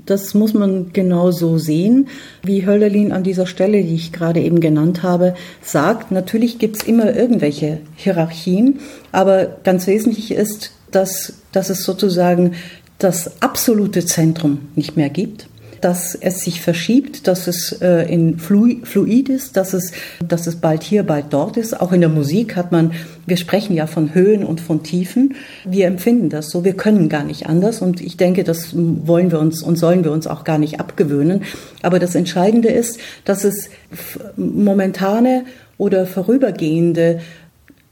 das 0.06 0.34
muss 0.34 0.54
man 0.54 0.94
genau 0.94 1.32
so 1.32 1.58
sehen, 1.58 2.08
wie 2.44 2.66
Hölderlin 2.66 3.12
an 3.12 3.24
dieser 3.24 3.48
Stelle, 3.48 3.84
die 3.84 3.96
ich 3.96 4.12
gerade 4.12 4.40
eben 4.40 4.60
genannt 4.60 5.04
habe, 5.04 5.34
sagt. 5.62 6.12
Natürlich 6.12 6.60
gibt 6.60 6.78
es 6.78 6.84
immer 6.84 7.16
irgendwelche 7.16 7.80
Hierarchien, 7.96 8.80
aber 9.12 9.46
ganz 9.64 9.88
wesentlich 9.88 10.32
ist, 10.32 10.72
dass, 10.92 11.34
dass 11.52 11.70
es 11.70 11.84
sozusagen 11.84 12.54
das 13.00 13.42
absolute 13.42 14.06
Zentrum 14.06 14.60
nicht 14.76 14.96
mehr 14.96 15.10
gibt 15.10 15.48
dass 15.82 16.16
es 16.16 16.40
sich 16.40 16.62
verschiebt, 16.62 17.28
dass 17.28 17.48
es 17.48 17.82
äh, 17.82 18.12
in 18.12 18.38
fluid 18.38 19.30
ist, 19.30 19.58
dass 19.58 19.74
es, 19.74 19.92
dass 20.26 20.48
es 20.48 20.56
bald 20.56 20.84
hier, 20.84 21.04
bald 21.04 21.26
dort 21.32 21.58
ist. 21.58 21.80
Auch 21.80 21.92
in 21.92 22.02
der 22.02 22.10
Musik 22.10 22.56
hat 22.56 22.72
man, 22.72 22.94
wir 23.26 23.38
sprechen 23.38 23.76
ja 23.76 23.88
von 23.88 24.14
Höhen 24.14 24.44
und 24.44 24.62
von 24.62 24.84
Tiefen. 24.84 25.36
Wir 25.66 25.88
empfinden 25.88 26.30
das 26.30 26.50
so, 26.50 26.64
wir 26.64 26.74
können 26.74 27.10
gar 27.10 27.24
nicht 27.24 27.48
anders. 27.48 27.82
Und 27.82 28.02
ich 28.02 28.18
denke, 28.18 28.44
das 28.44 28.70
wollen 28.74 29.32
wir 29.32 29.40
uns 29.40 29.62
und 29.62 29.78
sollen 29.78 30.04
wir 30.04 30.12
uns 30.12 30.28
auch 30.28 30.44
gar 30.44 30.58
nicht 30.58 30.80
abgewöhnen. 30.80 31.44
Aber 31.82 32.00
das 32.00 32.16
Entscheidende 32.16 32.70
ist, 32.70 33.00
dass 33.26 33.44
es 33.44 33.70
momentane 34.38 35.46
oder 35.78 36.06
vorübergehende 36.06 37.22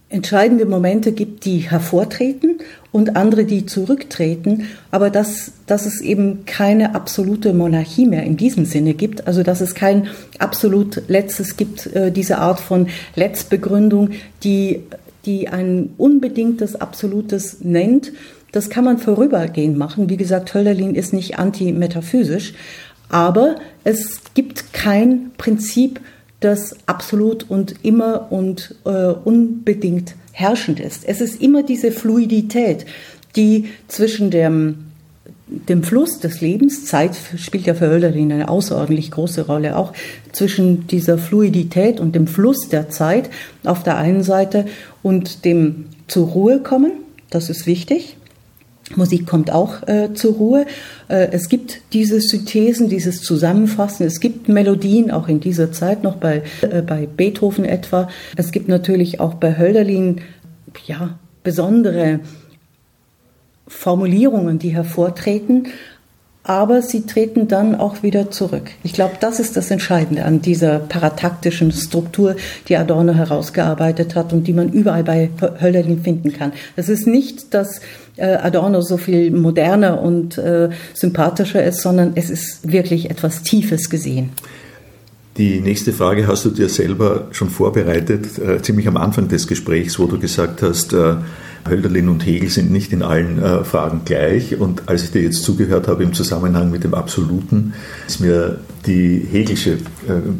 entscheidende 0.09 0.65
Momente 0.65 1.11
gibt, 1.11 1.45
die 1.45 1.59
hervortreten 1.59 2.59
und 2.91 3.15
andere, 3.15 3.45
die 3.45 3.67
zurücktreten, 3.67 4.67
aber 4.89 5.11
dass, 5.11 5.51
dass 5.67 5.85
es 5.85 6.01
eben 6.01 6.45
keine 6.45 6.95
absolute 6.95 7.53
Monarchie 7.53 8.07
mehr 8.07 8.23
in 8.23 8.35
diesem 8.35 8.65
Sinne 8.65 8.95
gibt, 8.95 9.27
also 9.27 9.43
dass 9.43 9.61
es 9.61 9.75
kein 9.75 10.07
absolut 10.39 11.03
Letztes 11.07 11.57
gibt, 11.57 11.85
äh, 11.87 12.11
diese 12.11 12.39
Art 12.39 12.59
von 12.59 12.87
Letztbegründung, 13.15 14.09
die, 14.43 14.81
die 15.25 15.47
ein 15.47 15.91
unbedingtes 15.97 16.75
Absolutes 16.75 17.57
nennt, 17.61 18.11
das 18.51 18.71
kann 18.71 18.83
man 18.83 18.97
vorübergehend 18.97 19.77
machen. 19.77 20.09
Wie 20.09 20.17
gesagt, 20.17 20.55
Hölderlin 20.55 20.95
ist 20.95 21.13
nicht 21.13 21.37
antimetaphysisch, 21.37 22.53
aber 23.09 23.57
es 23.83 24.21
gibt 24.33 24.73
kein 24.73 25.31
Prinzip, 25.37 25.99
das 26.39 26.75
absolut 26.85 27.49
und 27.49 27.75
immer 27.83 28.31
und 28.31 28.75
äh, 28.85 28.89
unbedingt 28.89 30.15
herrschend 30.31 30.79
ist. 30.79 31.03
Es 31.05 31.21
ist 31.21 31.41
immer 31.41 31.63
diese 31.63 31.91
Fluidität, 31.91 32.85
die 33.35 33.69
zwischen 33.87 34.31
dem, 34.31 34.85
dem 35.47 35.83
Fluss 35.83 36.19
des 36.19 36.41
Lebens, 36.41 36.85
Zeit 36.85 37.11
spielt 37.37 37.65
ja 37.65 37.73
für 37.73 37.89
Hölderlin 37.89 38.31
eine 38.31 38.47
außerordentlich 38.47 39.11
große 39.11 39.47
Rolle, 39.47 39.75
auch 39.75 39.93
zwischen 40.31 40.87
dieser 40.87 41.17
Fluidität 41.17 41.99
und 41.99 42.15
dem 42.15 42.27
Fluss 42.27 42.69
der 42.69 42.89
Zeit 42.89 43.29
auf 43.65 43.83
der 43.83 43.97
einen 43.97 44.23
Seite 44.23 44.65
und 45.03 45.43
dem 45.45 45.87
zur 46.07 46.27
Ruhe 46.27 46.59
kommen, 46.59 46.91
das 47.29 47.49
ist 47.49 47.67
wichtig, 47.67 48.15
Musik 48.95 49.27
kommt 49.27 49.51
auch 49.51 49.87
äh, 49.87 50.13
zur 50.13 50.33
Ruhe. 50.33 50.65
Äh, 51.07 51.27
es 51.31 51.49
gibt 51.49 51.81
diese 51.93 52.19
Synthesen, 52.21 52.89
dieses 52.89 53.21
Zusammenfassen. 53.21 54.05
Es 54.05 54.19
gibt 54.19 54.49
Melodien, 54.49 55.11
auch 55.11 55.27
in 55.27 55.39
dieser 55.39 55.71
Zeit 55.71 56.03
noch 56.03 56.15
bei, 56.15 56.43
äh, 56.61 56.81
bei 56.81 57.05
Beethoven 57.05 57.65
etwa. 57.65 58.09
Es 58.35 58.51
gibt 58.51 58.67
natürlich 58.67 59.19
auch 59.19 59.35
bei 59.35 59.57
Hölderlin 59.57 60.21
ja, 60.85 61.19
besondere 61.43 62.19
Formulierungen, 63.67 64.57
die 64.57 64.69
hervortreten 64.69 65.67
aber 66.49 66.81
sie 66.81 67.05
treten 67.05 67.47
dann 67.47 67.75
auch 67.75 68.01
wieder 68.01 68.31
zurück. 68.31 68.71
Ich 68.81 68.93
glaube, 68.93 69.13
das 69.19 69.39
ist 69.39 69.55
das 69.55 69.69
Entscheidende 69.69 70.25
an 70.25 70.41
dieser 70.41 70.79
parataktischen 70.79 71.71
Struktur, 71.71 72.35
die 72.67 72.75
Adorno 72.75 73.13
herausgearbeitet 73.13 74.15
hat 74.15 74.33
und 74.33 74.47
die 74.47 74.53
man 74.53 74.69
überall 74.69 75.03
bei 75.03 75.29
Hölderlin 75.61 76.01
finden 76.01 76.33
kann. 76.33 76.51
Es 76.75 76.89
ist 76.89 77.05
nicht, 77.05 77.53
dass 77.53 77.81
äh, 78.15 78.25
Adorno 78.25 78.81
so 78.81 78.97
viel 78.97 79.29
moderner 79.29 80.01
und 80.01 80.39
äh, 80.39 80.69
sympathischer 80.95 81.63
ist, 81.63 81.83
sondern 81.83 82.13
es 82.15 82.31
ist 82.31 82.71
wirklich 82.71 83.11
etwas 83.11 83.43
Tiefes 83.43 83.91
gesehen. 83.91 84.31
Die 85.37 85.61
nächste 85.61 85.93
Frage 85.93 86.25
hast 86.25 86.45
du 86.45 86.49
dir 86.49 86.67
selber 86.67 87.27
schon 87.29 87.51
vorbereitet, 87.51 88.39
äh, 88.39 88.59
ziemlich 88.63 88.87
am 88.87 88.97
Anfang 88.97 89.27
des 89.27 89.47
Gesprächs, 89.47 89.99
wo 89.99 90.07
du 90.07 90.17
gesagt 90.17 90.63
hast, 90.63 90.95
Hölderlin 91.67 92.09
und 92.09 92.25
Hegel 92.25 92.49
sind 92.49 92.71
nicht 92.71 92.93
in 92.93 93.01
allen 93.01 93.41
äh, 93.41 93.63
Fragen 93.63 94.01
gleich. 94.05 94.59
Und 94.59 94.83
als 94.87 95.03
ich 95.03 95.11
dir 95.11 95.21
jetzt 95.21 95.43
zugehört 95.43 95.87
habe 95.87 96.03
im 96.03 96.13
Zusammenhang 96.13 96.71
mit 96.71 96.83
dem 96.83 96.93
Absoluten, 96.93 97.73
ist 98.07 98.21
mir 98.21 98.59
die 98.85 99.25
Hegelsche 99.31 99.73
äh, 99.73 99.77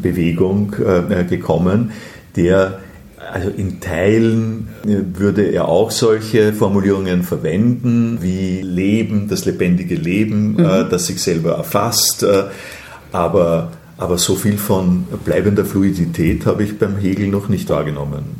Bewegung 0.02 0.74
äh, 0.74 1.24
gekommen, 1.24 1.92
der 2.36 2.80
also 3.32 3.50
in 3.50 3.80
Teilen 3.80 4.68
äh, 4.84 5.18
würde 5.18 5.42
er 5.42 5.68
auch 5.68 5.90
solche 5.90 6.52
Formulierungen 6.52 7.22
verwenden, 7.22 8.18
wie 8.20 8.62
Leben, 8.62 9.28
das 9.28 9.44
lebendige 9.44 9.94
Leben, 9.94 10.58
äh, 10.58 10.84
mhm. 10.84 10.90
das 10.90 11.06
sich 11.06 11.22
selber 11.22 11.52
erfasst. 11.52 12.22
Äh, 12.22 12.44
aber, 13.12 13.72
aber 13.98 14.18
so 14.18 14.34
viel 14.36 14.56
von 14.56 15.04
bleibender 15.24 15.64
Fluidität 15.64 16.46
habe 16.46 16.64
ich 16.64 16.78
beim 16.78 16.96
Hegel 16.96 17.28
noch 17.28 17.48
nicht 17.48 17.68
wahrgenommen. 17.68 18.39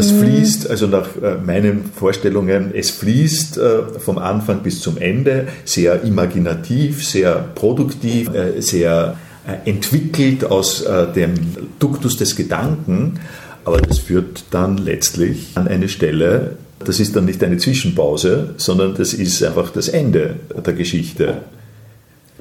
Das 0.00 0.12
mhm. 0.12 0.20
fließt, 0.20 0.70
also 0.70 0.86
nach 0.86 1.08
äh, 1.22 1.34
meinen 1.44 1.84
Vorstellungen, 1.94 2.72
es 2.74 2.88
fließt 2.88 3.58
äh, 3.58 3.82
vom 3.98 4.16
Anfang 4.16 4.60
bis 4.60 4.80
zum 4.80 4.96
Ende, 4.96 5.48
sehr 5.66 6.04
imaginativ, 6.04 7.06
sehr 7.06 7.34
produktiv, 7.54 8.32
äh, 8.32 8.62
sehr 8.62 9.16
entwickelt 9.64 10.44
aus 10.44 10.84
dem 11.16 11.32
Duktus 11.78 12.18
des 12.18 12.36
Gedanken, 12.36 13.18
aber 13.64 13.80
das 13.80 13.98
führt 13.98 14.44
dann 14.50 14.76
letztlich 14.76 15.52
an 15.54 15.66
eine 15.66 15.88
Stelle, 15.88 16.56
das 16.84 17.00
ist 17.00 17.16
dann 17.16 17.24
nicht 17.24 17.42
eine 17.42 17.56
Zwischenpause, 17.56 18.54
sondern 18.58 18.94
das 18.94 19.12
ist 19.12 19.42
einfach 19.42 19.70
das 19.70 19.88
Ende 19.88 20.36
der 20.64 20.74
Geschichte. 20.74 21.38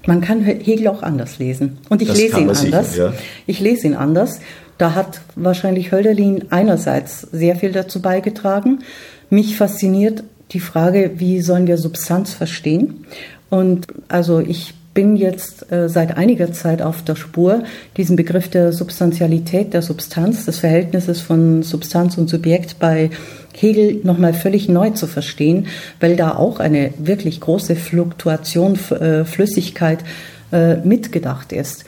Man 0.05 0.21
kann 0.21 0.41
Hegel 0.41 0.89
auch 0.89 1.01
anders 1.01 1.39
lesen. 1.39 1.77
Und 1.89 2.01
ich 2.01 2.09
das 2.09 2.17
lese 2.17 2.39
ihn 2.39 2.49
anders. 2.49 2.91
Sicher, 2.91 3.05
ja. 3.05 3.13
Ich 3.47 3.59
lese 3.59 3.87
ihn 3.87 3.95
anders. 3.95 4.39
Da 4.79 4.95
hat 4.95 5.21
wahrscheinlich 5.35 5.91
Hölderlin 5.91 6.45
einerseits 6.51 7.21
sehr 7.21 7.57
viel 7.57 7.73
dazu 7.73 8.01
beigetragen. 8.01 8.79
Mich 9.29 9.57
fasziniert 9.57 10.23
die 10.51 10.61
Frage, 10.61 11.11
wie 11.17 11.41
sollen 11.41 11.67
wir 11.67 11.77
Substanz 11.77 12.33
verstehen? 12.33 13.05
Und 13.49 13.87
also 14.07 14.39
ich 14.39 14.73
bin 14.93 15.17
jetzt 15.17 15.69
äh, 15.71 15.89
seit 15.89 16.17
einiger 16.17 16.53
Zeit 16.53 16.81
auf 16.81 17.03
der 17.03 17.15
Spur, 17.15 17.63
diesen 17.97 18.15
Begriff 18.15 18.47
der 18.47 18.71
Substantialität, 18.71 19.73
der 19.73 19.81
Substanz, 19.81 20.45
des 20.45 20.59
Verhältnisses 20.59 21.19
von 21.19 21.61
Substanz 21.61 22.17
und 22.17 22.29
Subjekt 22.29 22.79
bei 22.79 23.09
Hegel 23.55 23.99
nochmal 24.03 24.33
völlig 24.33 24.69
neu 24.69 24.91
zu 24.91 25.07
verstehen, 25.07 25.67
weil 25.99 26.15
da 26.15 26.35
auch 26.35 26.61
eine 26.61 26.93
wirklich 26.97 27.41
große 27.41 27.75
Fluktuation, 27.75 28.79
äh, 28.91 29.25
Flüssigkeit 29.25 29.99
äh, 30.53 30.77
mitgedacht 30.77 31.51
ist. 31.51 31.83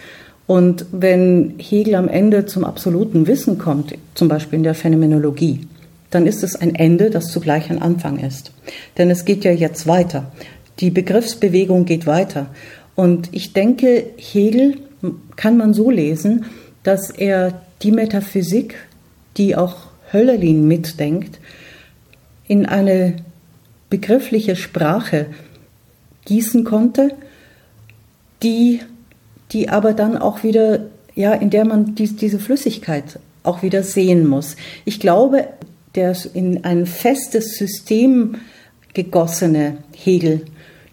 Und 0.47 0.85
wenn 0.91 1.55
Hegel 1.57 1.95
am 1.95 2.07
Ende 2.07 2.45
zum 2.45 2.65
absoluten 2.65 3.27
Wissen 3.27 3.57
kommt, 3.57 3.93
zum 4.15 4.27
Beispiel 4.27 4.57
in 4.57 4.63
der 4.63 4.75
Phänomenologie, 4.75 5.61
dann 6.09 6.27
ist 6.27 6.43
es 6.43 6.55
ein 6.55 6.75
Ende, 6.75 7.09
das 7.09 7.31
zugleich 7.31 7.69
ein 7.69 7.81
Anfang 7.81 8.19
ist. 8.19 8.51
Denn 8.97 9.09
es 9.09 9.23
geht 9.23 9.45
ja 9.45 9.51
jetzt 9.51 9.87
weiter. 9.87 10.31
Die 10.79 10.89
Begriffsbewegung 10.89 11.85
geht 11.85 12.05
weiter. 12.05 12.47
Und 12.95 13.29
ich 13.31 13.53
denke, 13.53 14.05
Hegel 14.17 14.77
kann 15.35 15.57
man 15.57 15.73
so 15.73 15.89
lesen, 15.89 16.45
dass 16.83 17.09
er 17.09 17.61
die 17.81 17.91
Metaphysik 17.91 18.75
die 19.37 19.55
auch 19.55 19.77
Höllerlin 20.11 20.67
mitdenkt, 20.67 21.39
in 22.47 22.65
eine 22.65 23.15
begriffliche 23.89 24.55
Sprache 24.55 25.27
gießen 26.25 26.63
konnte, 26.63 27.15
die, 28.43 28.81
die 29.51 29.69
aber 29.69 29.93
dann 29.93 30.17
auch 30.17 30.43
wieder, 30.43 30.85
ja, 31.15 31.33
in 31.33 31.49
der 31.49 31.65
man 31.65 31.95
die, 31.95 32.15
diese 32.15 32.39
Flüssigkeit 32.39 33.19
auch 33.43 33.63
wieder 33.63 33.83
sehen 33.83 34.27
muss. 34.27 34.55
Ich 34.85 34.99
glaube, 34.99 35.47
der 35.95 36.15
in 36.33 36.63
ein 36.63 36.85
festes 36.85 37.57
System 37.57 38.35
gegossene 38.93 39.77
Hegel, 39.93 40.41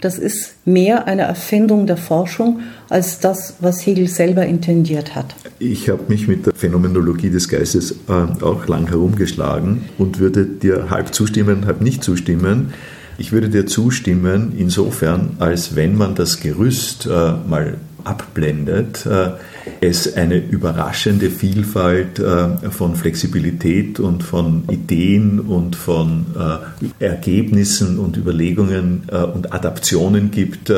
das 0.00 0.16
ist 0.18 0.64
mehr 0.64 1.08
eine 1.08 1.22
Erfindung 1.22 1.86
der 1.88 1.96
Forschung 1.96 2.60
als 2.88 3.18
das, 3.18 3.56
was 3.60 3.84
Hegel 3.84 4.06
selber 4.06 4.46
intendiert 4.46 5.16
hat. 5.16 5.34
Ich 5.58 5.88
habe 5.88 6.04
mich 6.06 6.28
mit 6.28 6.46
der 6.46 6.54
Phänomenologie 6.54 7.30
des 7.30 7.48
Geistes 7.48 7.96
äh, 8.08 8.44
auch 8.44 8.68
lang 8.68 8.86
herumgeschlagen 8.88 9.86
und 9.98 10.20
würde 10.20 10.46
dir 10.46 10.90
halb 10.90 11.12
zustimmen, 11.12 11.66
halb 11.66 11.80
nicht 11.80 12.04
zustimmen. 12.04 12.72
Ich 13.18 13.32
würde 13.32 13.48
dir 13.48 13.66
zustimmen, 13.66 14.52
insofern, 14.56 15.30
als 15.40 15.74
wenn 15.74 15.96
man 15.96 16.14
das 16.14 16.38
Gerüst 16.38 17.06
äh, 17.06 17.32
mal 17.48 17.78
abblendet, 18.04 19.06
äh, 19.06 19.30
es 19.80 20.14
eine 20.14 20.38
überraschende 20.38 21.30
Vielfalt 21.30 22.18
äh, 22.18 22.70
von 22.70 22.96
Flexibilität 22.96 24.00
und 24.00 24.22
von 24.22 24.64
Ideen 24.70 25.40
und 25.40 25.76
von 25.76 26.26
äh, 26.38 27.04
Ergebnissen 27.04 27.98
und 27.98 28.16
Überlegungen 28.16 29.02
und 29.34 29.52
Adaptionen 29.52 30.30
gibt, 30.30 30.72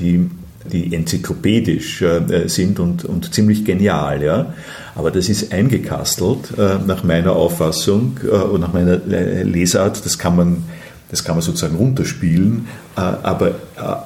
die 0.00 0.30
die 0.72 0.92
enzyklopädisch 0.92 2.02
sind 2.46 2.80
und, 2.80 3.04
und 3.04 3.32
ziemlich 3.32 3.64
genial. 3.64 4.22
Ja? 4.22 4.52
Aber 4.96 5.12
das 5.12 5.28
ist 5.28 5.52
eingekastelt 5.52 6.56
nach 6.86 7.04
meiner 7.04 7.32
Auffassung 7.32 8.18
und 8.52 8.60
nach 8.60 8.72
meiner 8.72 8.96
Lesart. 8.96 10.04
Das 10.04 10.18
kann 10.18 10.34
man, 10.34 10.64
das 11.10 11.22
kann 11.22 11.36
man 11.36 11.42
sozusagen 11.42 11.76
runterspielen, 11.76 12.66
aber, 12.96 13.54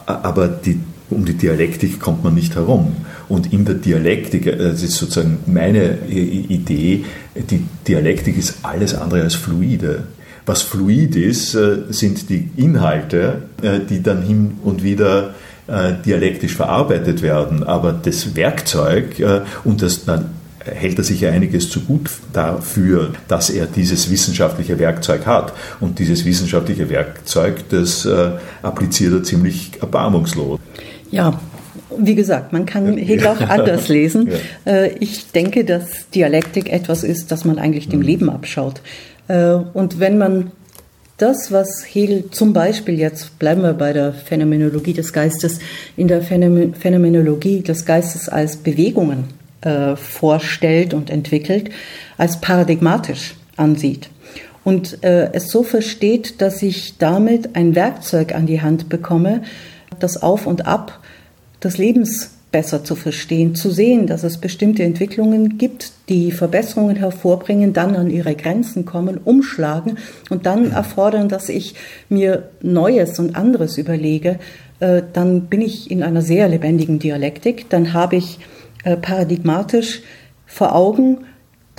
aber 0.06 0.48
die, 0.48 0.80
um 1.10 1.24
die 1.24 1.34
Dialektik 1.34 2.00
kommt 2.00 2.24
man 2.24 2.34
nicht 2.34 2.54
herum. 2.54 2.96
Und 3.28 3.52
in 3.52 3.64
der 3.64 3.76
Dialektik, 3.76 4.44
das 4.44 4.82
ist 4.82 4.94
sozusagen 4.94 5.38
meine 5.46 5.98
Idee, 6.08 7.04
die 7.34 7.64
Dialektik 7.86 8.38
ist 8.38 8.58
alles 8.62 8.94
andere 8.94 9.22
als 9.22 9.34
fluide. 9.34 10.04
Was 10.46 10.62
fluid 10.62 11.14
ist, 11.16 11.52
sind 11.90 12.28
die 12.28 12.50
Inhalte, 12.56 13.42
die 13.88 14.02
dann 14.02 14.22
hin 14.22 14.58
und 14.64 14.82
wieder 14.82 15.34
äh, 15.70 15.92
dialektisch 16.04 16.56
verarbeitet 16.56 17.22
werden. 17.22 17.62
Aber 17.62 17.92
das 17.92 18.34
Werkzeug, 18.34 19.20
äh, 19.20 19.42
und 19.62 19.82
das, 19.82 20.04
dann 20.04 20.30
hält 20.64 20.98
er 20.98 21.04
sich 21.04 21.20
ja 21.20 21.30
einiges 21.30 21.70
zu 21.70 21.82
gut 21.82 22.10
dafür, 22.32 23.12
dass 23.28 23.50
er 23.50 23.66
dieses 23.66 24.10
wissenschaftliche 24.10 24.80
Werkzeug 24.80 25.26
hat. 25.26 25.52
Und 25.78 26.00
dieses 26.00 26.24
wissenschaftliche 26.24 26.90
Werkzeug, 26.90 27.68
das 27.68 28.04
äh, 28.04 28.32
appliziert 28.62 29.12
er 29.12 29.22
ziemlich 29.22 29.80
erbarmungslos. 29.80 30.58
Ja, 31.10 31.40
wie 31.96 32.14
gesagt, 32.14 32.52
man 32.52 32.66
kann 32.66 32.96
Hegel 32.96 33.26
auch 33.26 33.40
anders 33.48 33.88
lesen. 33.88 34.30
Ja. 34.64 34.84
Ich 34.98 35.32
denke, 35.32 35.64
dass 35.64 36.08
Dialektik 36.14 36.72
etwas 36.72 37.04
ist, 37.04 37.30
das 37.32 37.44
man 37.44 37.58
eigentlich 37.58 37.88
dem 37.88 38.00
mhm. 38.00 38.06
Leben 38.06 38.30
abschaut. 38.30 38.80
Und 39.28 40.00
wenn 40.00 40.18
man 40.18 40.50
das, 41.20 41.52
was 41.52 41.84
Hegel 41.86 42.30
zum 42.30 42.52
Beispiel 42.52 42.98
jetzt, 42.98 43.38
bleiben 43.38 43.62
wir 43.62 43.74
bei 43.74 43.92
der 43.92 44.12
Phänomenologie 44.12 44.94
des 44.94 45.12
Geistes, 45.12 45.58
in 45.96 46.08
der 46.08 46.22
Phänomenologie 46.22 47.60
des 47.60 47.84
Geistes 47.84 48.28
als 48.28 48.56
Bewegungen 48.56 49.24
äh, 49.60 49.96
vorstellt 49.96 50.94
und 50.94 51.10
entwickelt, 51.10 51.68
als 52.16 52.40
paradigmatisch 52.40 53.34
ansieht. 53.56 54.08
Und 54.64 55.04
äh, 55.04 55.30
es 55.34 55.50
so 55.50 55.62
versteht, 55.62 56.40
dass 56.40 56.62
ich 56.62 56.96
damit 56.96 57.54
ein 57.54 57.74
Werkzeug 57.74 58.34
an 58.34 58.46
die 58.46 58.62
Hand 58.62 58.88
bekomme, 58.88 59.42
das 59.98 60.22
Auf 60.22 60.46
und 60.46 60.66
Ab 60.66 60.99
des 61.62 61.78
Lebens 61.78 62.30
besser 62.50 62.82
zu 62.82 62.96
verstehen, 62.96 63.54
zu 63.54 63.70
sehen, 63.70 64.06
dass 64.06 64.24
es 64.24 64.38
bestimmte 64.38 64.82
Entwicklungen 64.82 65.56
gibt, 65.56 65.92
die 66.08 66.32
Verbesserungen 66.32 66.96
hervorbringen, 66.96 67.72
dann 67.72 67.94
an 67.94 68.10
ihre 68.10 68.34
Grenzen 68.34 68.84
kommen, 68.84 69.18
umschlagen 69.18 69.98
und 70.30 70.46
dann 70.46 70.72
erfordern, 70.72 71.28
dass 71.28 71.48
ich 71.48 71.74
mir 72.08 72.50
Neues 72.60 73.18
und 73.18 73.36
anderes 73.36 73.78
überlege, 73.78 74.38
äh, 74.80 75.02
dann 75.12 75.42
bin 75.42 75.60
ich 75.60 75.90
in 75.90 76.02
einer 76.02 76.22
sehr 76.22 76.48
lebendigen 76.48 76.98
Dialektik, 76.98 77.70
dann 77.70 77.92
habe 77.92 78.16
ich 78.16 78.40
äh, 78.82 78.96
paradigmatisch 78.96 80.02
vor 80.46 80.74
Augen, 80.74 81.18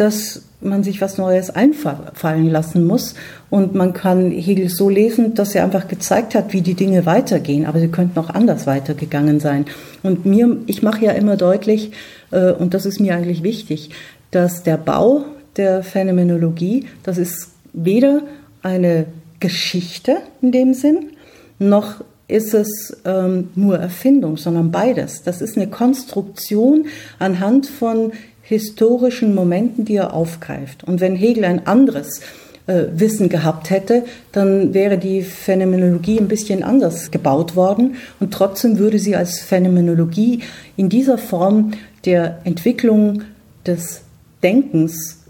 dass 0.01 0.41
man 0.61 0.83
sich 0.83 0.99
was 0.99 1.19
Neues 1.19 1.51
einfallen 1.51 2.49
lassen 2.49 2.87
muss. 2.87 3.13
Und 3.51 3.75
man 3.75 3.93
kann 3.93 4.31
Hegel 4.31 4.67
so 4.67 4.89
lesen, 4.89 5.35
dass 5.35 5.53
er 5.53 5.63
einfach 5.63 5.87
gezeigt 5.87 6.33
hat, 6.33 6.53
wie 6.53 6.61
die 6.61 6.73
Dinge 6.73 7.05
weitergehen, 7.05 7.67
aber 7.67 7.79
sie 7.79 7.89
könnten 7.89 8.17
auch 8.17 8.31
anders 8.31 8.65
weitergegangen 8.65 9.39
sein. 9.39 9.65
Und 10.01 10.25
mir, 10.25 10.57
ich 10.65 10.81
mache 10.81 11.05
ja 11.05 11.11
immer 11.11 11.37
deutlich, 11.37 11.91
äh, 12.31 12.51
und 12.51 12.73
das 12.73 12.87
ist 12.87 12.99
mir 12.99 13.13
eigentlich 13.13 13.43
wichtig, 13.43 13.91
dass 14.31 14.63
der 14.63 14.77
Bau 14.77 15.23
der 15.55 15.83
Phänomenologie, 15.83 16.87
das 17.03 17.19
ist 17.19 17.51
weder 17.71 18.23
eine 18.63 19.05
Geschichte 19.39 20.17
in 20.41 20.51
dem 20.51 20.73
Sinn, 20.73 21.11
noch 21.59 22.03
ist 22.27 22.55
es 22.55 22.97
ähm, 23.05 23.49
nur 23.55 23.77
Erfindung, 23.77 24.37
sondern 24.37 24.71
beides. 24.71 25.21
Das 25.21 25.41
ist 25.41 25.57
eine 25.57 25.67
Konstruktion 25.67 26.87
anhand 27.19 27.67
von 27.67 28.13
historischen 28.55 29.35
Momenten, 29.35 29.85
die 29.85 29.95
er 29.95 30.13
aufgreift. 30.13 30.83
Und 30.83 30.99
wenn 31.01 31.15
Hegel 31.15 31.45
ein 31.45 31.67
anderes 31.67 32.21
äh, 32.67 32.85
Wissen 32.93 33.29
gehabt 33.29 33.69
hätte, 33.69 34.03
dann 34.31 34.73
wäre 34.73 34.97
die 34.97 35.23
Phänomenologie 35.23 36.19
ein 36.19 36.27
bisschen 36.27 36.63
anders 36.63 37.11
gebaut 37.11 37.55
worden 37.55 37.95
und 38.19 38.33
trotzdem 38.33 38.77
würde 38.77 38.99
sie 38.99 39.15
als 39.15 39.39
Phänomenologie 39.39 40.41
in 40.77 40.89
dieser 40.89 41.17
Form 41.17 41.71
der 42.05 42.39
Entwicklung 42.43 43.23
des 43.65 44.01
Denkens 44.43 45.23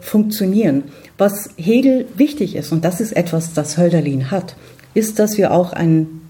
funktionieren. 0.00 0.84
Was 1.18 1.50
Hegel 1.56 2.06
wichtig 2.16 2.56
ist, 2.56 2.72
und 2.72 2.84
das 2.84 3.00
ist 3.00 3.12
etwas, 3.12 3.54
das 3.54 3.78
Hölderlin 3.78 4.30
hat, 4.30 4.56
ist, 4.94 5.18
dass 5.18 5.38
wir 5.38 5.52
auch 5.52 5.72
einen 5.72 6.22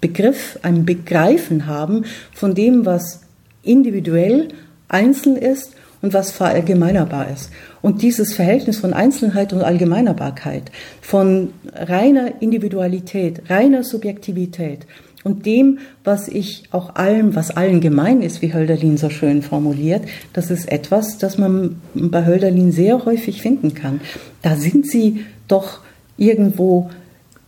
Begriff, 0.00 0.58
ein 0.62 0.84
Begreifen 0.84 1.66
haben 1.66 2.04
von 2.34 2.54
dem, 2.54 2.84
was 2.84 3.20
individuell 3.62 4.48
einzeln 4.92 5.36
ist 5.36 5.72
und 6.02 6.12
was 6.12 6.30
verallgemeinerbar 6.32 7.30
ist. 7.30 7.50
Und 7.80 8.02
dieses 8.02 8.34
Verhältnis 8.34 8.78
von 8.78 8.92
Einzelheit 8.92 9.52
und 9.52 9.62
Allgemeinerbarkeit, 9.62 10.70
von 11.00 11.52
reiner 11.74 12.40
Individualität, 12.40 13.42
reiner 13.48 13.84
Subjektivität 13.84 14.86
und 15.24 15.46
dem, 15.46 15.78
was 16.02 16.26
ich 16.28 16.64
auch 16.72 16.96
allem, 16.96 17.36
was 17.36 17.50
allen 17.50 17.80
gemein 17.80 18.22
ist, 18.22 18.42
wie 18.42 18.52
Hölderlin 18.52 18.96
so 18.96 19.08
schön 19.08 19.42
formuliert, 19.42 20.02
das 20.32 20.50
ist 20.50 20.70
etwas, 20.70 21.18
das 21.18 21.38
man 21.38 21.80
bei 21.94 22.26
Hölderlin 22.26 22.72
sehr 22.72 23.04
häufig 23.04 23.40
finden 23.40 23.74
kann. 23.74 24.00
Da 24.42 24.56
sind 24.56 24.90
sie 24.90 25.24
doch 25.46 25.80
irgendwo 26.16 26.90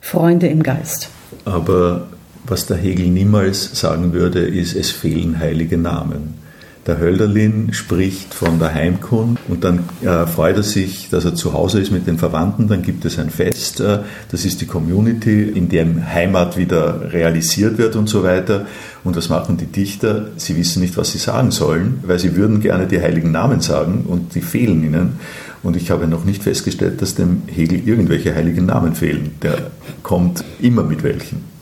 Freunde 0.00 0.46
im 0.46 0.62
Geist. 0.62 1.08
Aber 1.44 2.08
was 2.46 2.66
der 2.66 2.76
Hegel 2.76 3.08
niemals 3.08 3.78
sagen 3.78 4.12
würde, 4.12 4.40
ist, 4.40 4.76
es 4.76 4.90
fehlen 4.90 5.38
heilige 5.38 5.78
Namen. 5.78 6.43
Der 6.86 6.98
Hölderlin 6.98 7.72
spricht 7.72 8.34
von 8.34 8.58
der 8.58 8.74
Heimkunde 8.74 9.40
und 9.48 9.64
dann 9.64 9.84
äh, 10.02 10.26
freut 10.26 10.56
er 10.56 10.62
sich, 10.62 11.08
dass 11.08 11.24
er 11.24 11.34
zu 11.34 11.54
Hause 11.54 11.80
ist 11.80 11.90
mit 11.90 12.06
den 12.06 12.18
Verwandten. 12.18 12.68
Dann 12.68 12.82
gibt 12.82 13.06
es 13.06 13.18
ein 13.18 13.30
Fest, 13.30 13.80
äh, 13.80 14.00
das 14.30 14.44
ist 14.44 14.60
die 14.60 14.66
Community, 14.66 15.44
in 15.44 15.70
der 15.70 15.86
Heimat 16.12 16.58
wieder 16.58 17.10
realisiert 17.12 17.78
wird 17.78 17.96
und 17.96 18.08
so 18.08 18.22
weiter. 18.22 18.66
Und 19.02 19.16
was 19.16 19.30
machen 19.30 19.56
die 19.56 19.66
Dichter? 19.66 20.28
Sie 20.36 20.56
wissen 20.56 20.82
nicht, 20.82 20.98
was 20.98 21.12
sie 21.12 21.18
sagen 21.18 21.52
sollen, 21.52 22.00
weil 22.06 22.18
sie 22.18 22.36
würden 22.36 22.60
gerne 22.60 22.86
die 22.86 23.00
heiligen 23.00 23.32
Namen 23.32 23.60
sagen 23.62 24.04
und 24.06 24.34
die 24.34 24.42
fehlen 24.42 24.84
ihnen. 24.84 25.18
Und 25.62 25.76
ich 25.76 25.90
habe 25.90 26.06
noch 26.06 26.26
nicht 26.26 26.42
festgestellt, 26.42 27.00
dass 27.00 27.14
dem 27.14 27.42
Hegel 27.46 27.88
irgendwelche 27.88 28.34
heiligen 28.34 28.66
Namen 28.66 28.94
fehlen. 28.94 29.30
Der 29.42 29.70
kommt 30.02 30.44
immer 30.60 30.82
mit 30.82 31.02
welchen. 31.02 31.53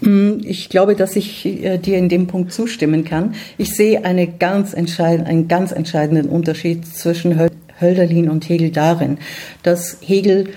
Hm, 0.00 0.40
ich 0.44 0.68
glaube, 0.68 0.94
dass 0.94 1.16
ich 1.16 1.46
äh, 1.46 1.78
dir 1.78 1.98
in 1.98 2.08
dem 2.08 2.26
Punkt 2.26 2.52
zustimmen 2.52 3.04
kann. 3.04 3.34
Ich 3.58 3.74
sehe 3.74 4.04
eine 4.04 4.26
ganz 4.26 4.74
einen 4.74 5.48
ganz 5.48 5.72
entscheidenden 5.72 6.28
Unterschied 6.28 6.86
zwischen 6.86 7.38
Hölderlin 7.80 8.28
und 8.28 8.48
Hegel 8.48 8.70
darin, 8.70 9.18
dass 9.62 9.98
Hegel 10.00 10.48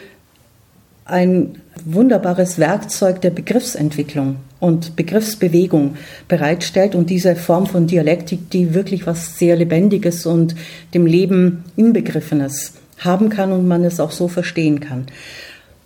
ein 1.05 1.55
wunderbares 1.85 2.59
Werkzeug 2.59 3.21
der 3.21 3.31
Begriffsentwicklung 3.31 4.37
und 4.59 4.95
Begriffsbewegung 4.95 5.95
bereitstellt 6.27 6.93
und 6.93 7.09
diese 7.09 7.35
Form 7.35 7.65
von 7.65 7.87
Dialektik, 7.87 8.49
die 8.49 8.73
wirklich 8.73 9.07
was 9.07 9.39
sehr 9.39 9.55
Lebendiges 9.55 10.25
und 10.25 10.55
dem 10.93 11.05
Leben 11.05 11.63
inbegriffenes 11.77 12.73
haben 12.99 13.29
kann 13.29 13.51
und 13.53 13.67
man 13.67 13.85
es 13.85 13.99
auch 13.99 14.11
so 14.11 14.27
verstehen 14.27 14.81
kann. 14.81 15.07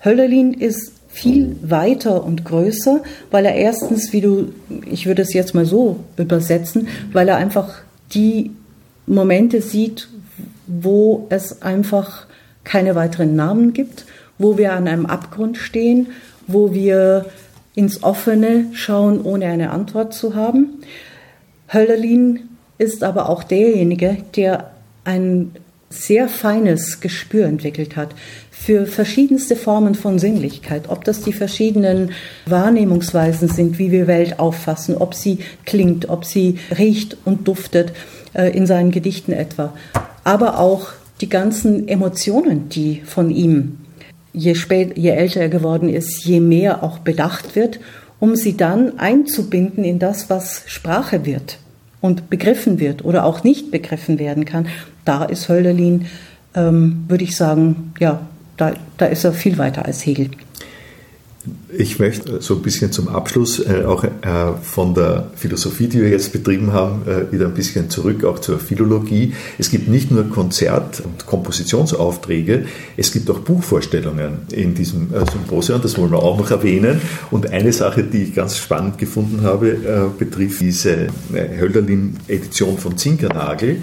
Hölderlin 0.03 0.53
ist 0.53 0.93
viel 1.13 1.55
weiter 1.61 2.23
und 2.23 2.43
größer, 2.43 3.03
weil 3.29 3.45
er 3.45 3.53
erstens, 3.53 4.11
wie 4.13 4.21
du, 4.21 4.51
ich 4.89 5.05
würde 5.05 5.21
es 5.21 5.31
jetzt 5.33 5.53
mal 5.53 5.65
so 5.65 5.99
übersetzen, 6.17 6.87
weil 7.11 7.29
er 7.29 7.37
einfach 7.37 7.75
die 8.15 8.49
Momente 9.05 9.61
sieht, 9.61 10.09
wo 10.65 11.27
es 11.29 11.61
einfach 11.61 12.25
keine 12.63 12.95
weiteren 12.95 13.35
Namen 13.35 13.73
gibt, 13.73 14.05
wo 14.39 14.57
wir 14.57 14.73
an 14.73 14.87
einem 14.87 15.05
Abgrund 15.05 15.57
stehen, 15.57 16.07
wo 16.47 16.73
wir 16.73 17.27
ins 17.75 18.01
Offene 18.01 18.65
schauen, 18.73 19.21
ohne 19.21 19.45
eine 19.45 19.69
Antwort 19.69 20.15
zu 20.15 20.33
haben. 20.33 20.81
Hölderlin 21.71 22.49
ist 22.79 23.03
aber 23.03 23.29
auch 23.29 23.43
derjenige, 23.43 24.17
der 24.35 24.71
ein 25.03 25.51
sehr 25.91 26.27
feines 26.27 27.01
Gespür 27.01 27.45
entwickelt 27.45 27.95
hat 27.95 28.15
für 28.63 28.85
verschiedenste 28.85 29.57
Formen 29.57 29.93
von 29.93 30.19
Sinnlichkeit, 30.19 30.83
ob 30.87 31.03
das 31.03 31.19
die 31.19 31.33
verschiedenen 31.33 32.11
Wahrnehmungsweisen 32.45 33.49
sind, 33.49 33.77
wie 33.77 33.91
wir 33.91 34.07
Welt 34.07 34.39
auffassen, 34.39 34.95
ob 34.95 35.15
sie 35.15 35.39
klingt, 35.65 36.07
ob 36.07 36.23
sie 36.23 36.59
riecht 36.77 37.17
und 37.25 37.47
duftet, 37.47 37.91
äh, 38.33 38.55
in 38.55 38.65
seinen 38.65 38.91
Gedichten 38.91 39.33
etwa, 39.33 39.73
aber 40.23 40.59
auch 40.59 40.87
die 41.19 41.27
ganzen 41.27 41.89
Emotionen, 41.89 42.69
die 42.69 43.01
von 43.05 43.29
ihm, 43.31 43.79
je, 44.31 44.55
spät, 44.55 44.97
je 44.97 45.09
älter 45.09 45.41
er 45.41 45.49
geworden 45.49 45.89
ist, 45.89 46.23
je 46.23 46.39
mehr 46.39 46.83
auch 46.83 46.99
bedacht 46.99 47.57
wird, 47.57 47.81
um 48.19 48.37
sie 48.37 48.55
dann 48.55 48.97
einzubinden 48.97 49.83
in 49.83 49.99
das, 49.99 50.29
was 50.29 50.63
Sprache 50.67 51.25
wird 51.25 51.59
und 51.99 52.29
begriffen 52.29 52.79
wird 52.79 53.03
oder 53.03 53.25
auch 53.25 53.43
nicht 53.43 53.71
begriffen 53.71 54.19
werden 54.19 54.45
kann. 54.45 54.67
Da 55.03 55.25
ist 55.25 55.49
Hölderlin, 55.49 56.05
ähm, 56.55 57.03
würde 57.09 57.25
ich 57.25 57.35
sagen, 57.35 57.93
ja, 57.99 58.21
da, 58.57 58.73
da 58.97 59.05
ist 59.05 59.23
er 59.23 59.33
viel 59.33 59.57
weiter 59.57 59.85
als 59.85 60.05
Hegel. 60.05 60.29
Ich 61.75 61.99
möchte 61.99 62.41
so 62.41 62.55
ein 62.55 62.61
bisschen 62.61 62.93
zum 62.93 63.09
Abschluss 63.09 63.59
äh, 63.59 63.83
auch 63.85 64.05
äh, 64.05 64.09
von 64.61 64.93
der 64.93 65.29
Philosophie, 65.35 65.87
die 65.87 66.01
wir 66.01 66.07
jetzt 66.07 66.31
betrieben 66.31 66.71
haben, 66.71 67.01
äh, 67.05 67.29
wieder 67.33 67.47
ein 67.47 67.53
bisschen 67.53 67.89
zurück 67.89 68.23
auch 68.23 68.39
zur 68.39 68.59
Philologie. 68.59 69.33
Es 69.57 69.69
gibt 69.69 69.89
nicht 69.89 70.09
nur 70.09 70.29
Konzert- 70.29 71.01
und 71.01 71.25
Kompositionsaufträge, 71.25 72.65
es 72.95 73.11
gibt 73.11 73.29
auch 73.29 73.39
Buchvorstellungen 73.39 74.43
in 74.51 74.73
diesem 74.73 75.09
Symposium, 75.09 75.81
das 75.81 75.97
wollen 75.97 76.11
wir 76.11 76.23
auch 76.23 76.37
noch 76.37 76.49
erwähnen. 76.49 77.01
Und 77.29 77.51
eine 77.51 77.73
Sache, 77.73 78.03
die 78.03 78.23
ich 78.23 78.35
ganz 78.35 78.57
spannend 78.57 78.97
gefunden 78.97 79.41
habe, 79.41 80.11
betrifft 80.17 80.61
diese 80.61 81.07
Hölderlin-Edition 81.33 82.77
von 82.77 82.97
Zinkernagel 82.97 83.81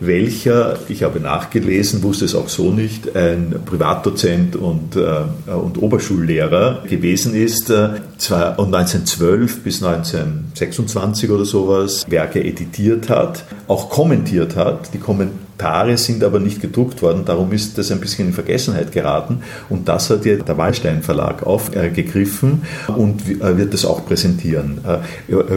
welcher, 0.00 0.78
ich 0.88 1.02
habe 1.02 1.20
nachgelesen, 1.20 2.02
wusste 2.02 2.24
es 2.24 2.34
auch 2.34 2.48
so 2.48 2.70
nicht, 2.70 3.14
ein 3.14 3.54
Privatdozent 3.64 4.56
und, 4.56 4.96
äh, 4.96 5.52
und 5.52 5.80
Oberschullehrer 5.80 6.84
gewesen 6.88 7.34
ist, 7.34 7.70
äh, 7.70 7.90
zwar 8.16 8.58
1912 8.58 9.62
bis 9.62 9.82
1926 9.82 11.30
oder 11.30 11.44
sowas 11.44 12.06
Werke 12.08 12.42
editiert 12.42 13.08
hat, 13.10 13.44
auch 13.68 13.90
kommentiert 13.90 14.56
hat. 14.56 14.92
Die 14.94 14.98
Kommentare 14.98 15.49
sind 15.96 16.24
aber 16.24 16.40
nicht 16.40 16.60
gedruckt 16.60 17.02
worden, 17.02 17.24
darum 17.24 17.52
ist 17.52 17.78
das 17.78 17.90
ein 17.92 18.00
bisschen 18.00 18.28
in 18.28 18.32
Vergessenheit 18.32 18.92
geraten 18.92 19.42
und 19.68 19.88
das 19.88 20.10
hat 20.10 20.24
jetzt 20.24 20.48
der 20.48 20.56
Wallstein 20.56 21.02
Verlag 21.02 21.42
aufgegriffen 21.46 22.62
und 22.88 23.28
äh, 23.28 23.56
wird 23.56 23.74
das 23.74 23.84
auch 23.84 24.06
präsentieren. 24.06 24.80
Äh, 24.86 24.98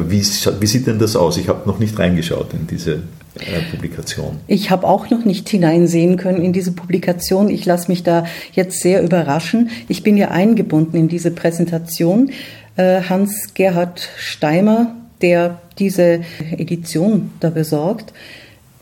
wie, 0.10 0.22
wie 0.22 0.68
sieht 0.68 0.88
denn 0.88 0.99
das 0.99 1.16
aus? 1.16 1.38
Ich 1.38 1.49
habe 1.49 1.68
noch 1.68 1.80
nicht 1.80 1.97
reingeschaut 1.97 2.54
in 2.54 2.68
diese 2.68 3.01
äh, 3.36 3.62
Publikation. 3.72 4.39
Ich 4.47 4.70
habe 4.70 4.88
auch 4.88 5.10
noch 5.10 5.26
nicht 5.26 5.49
hineinsehen 5.49 6.18
können 6.18 6.43
in 6.43 6.54
diese 6.54 6.72
Publikation. 6.72 7.49
Ich 7.49 7.66
lasse 7.66 7.89
mich 7.89 8.04
da 8.04 8.26
jetzt 8.54 8.82
sehr 8.82 9.01
überraschen. 9.01 9.72
Ich 9.88 10.04
bin 10.04 10.18
ja 10.18 10.30
eingebunden 10.30 10.95
in 10.97 11.08
diese 11.08 11.32
Präsentation. 11.32 12.32
Äh, 12.76 13.01
Hans-Gerhard 13.01 14.08
Steimer, 14.18 14.95
der 15.22 15.60
diese 15.80 16.22
Edition 16.51 17.32
da 17.39 17.49
besorgt, 17.49 18.14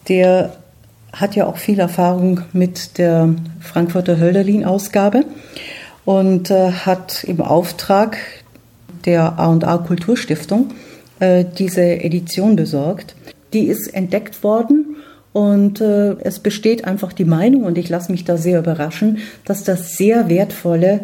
der 0.09 0.57
hat 1.13 1.35
ja 1.35 1.45
auch 1.45 1.57
viel 1.57 1.79
Erfahrung 1.79 2.41
mit 2.53 2.97
der 2.97 3.35
Frankfurter 3.59 4.19
Hölderlin-Ausgabe 4.19 5.25
und 6.05 6.49
äh, 6.49 6.71
hat 6.71 7.23
im 7.23 7.41
Auftrag 7.41 8.17
der 9.05 9.39
A&A 9.39 9.77
Kulturstiftung 9.79 10.71
diese 11.59 11.83
Edition 11.83 12.55
besorgt. 12.55 13.15
Die 13.53 13.67
ist 13.67 13.93
entdeckt 13.93 14.43
worden 14.43 14.95
und 15.33 15.79
äh, 15.79 16.15
es 16.19 16.39
besteht 16.39 16.85
einfach 16.85 17.13
die 17.13 17.25
Meinung, 17.25 17.63
und 17.63 17.77
ich 17.77 17.89
lasse 17.89 18.11
mich 18.11 18.25
da 18.25 18.37
sehr 18.37 18.59
überraschen, 18.59 19.19
dass 19.45 19.63
das 19.63 19.95
sehr 19.97 20.29
wertvolle, 20.29 21.01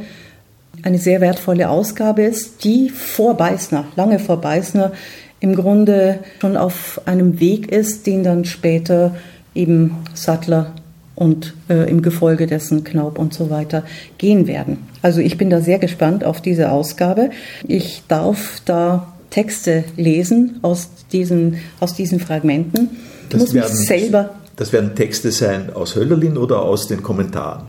eine 0.83 0.97
sehr 0.97 1.21
wertvolle 1.21 1.69
Ausgabe 1.69 2.23
ist, 2.23 2.63
die 2.63 2.89
vor 2.89 3.35
Beißner, 3.35 3.85
lange 3.95 4.19
vor 4.19 4.41
Beißner, 4.41 4.91
im 5.39 5.55
Grunde 5.55 6.19
schon 6.41 6.57
auf 6.57 7.01
einem 7.05 7.39
Weg 7.39 7.71
ist, 7.71 8.07
den 8.07 8.23
dann 8.23 8.43
später 8.43 9.15
eben 9.57 9.97
Sattler 10.13 10.73
und 11.15 11.55
äh, 11.67 11.89
im 11.89 12.01
Gefolge 12.03 12.45
dessen 12.45 12.83
Knaub 12.83 13.17
und 13.17 13.33
so 13.33 13.49
weiter 13.49 13.83
gehen 14.17 14.47
werden. 14.47 14.77
Also 15.01 15.19
ich 15.19 15.37
bin 15.37 15.49
da 15.49 15.61
sehr 15.61 15.79
gespannt 15.79 16.23
auf 16.23 16.41
diese 16.41 16.71
Ausgabe. 16.71 17.31
Ich 17.67 18.03
darf 18.07 18.61
da 18.65 19.13
Texte 19.31 19.83
lesen 19.97 20.59
aus 20.61 20.89
diesen, 21.11 21.57
aus 21.79 21.95
diesen 21.95 22.19
Fragmenten. 22.19 22.89
Das 23.29 23.41
muss 23.41 23.53
werden, 23.53 23.75
selber. 23.75 24.35
Das 24.55 24.71
werden 24.71 24.95
Texte 24.95 25.31
sein 25.31 25.73
aus 25.73 25.95
Höllerlin 25.95 26.37
oder 26.37 26.61
aus 26.61 26.87
den 26.87 27.03
Kommentaren? 27.03 27.63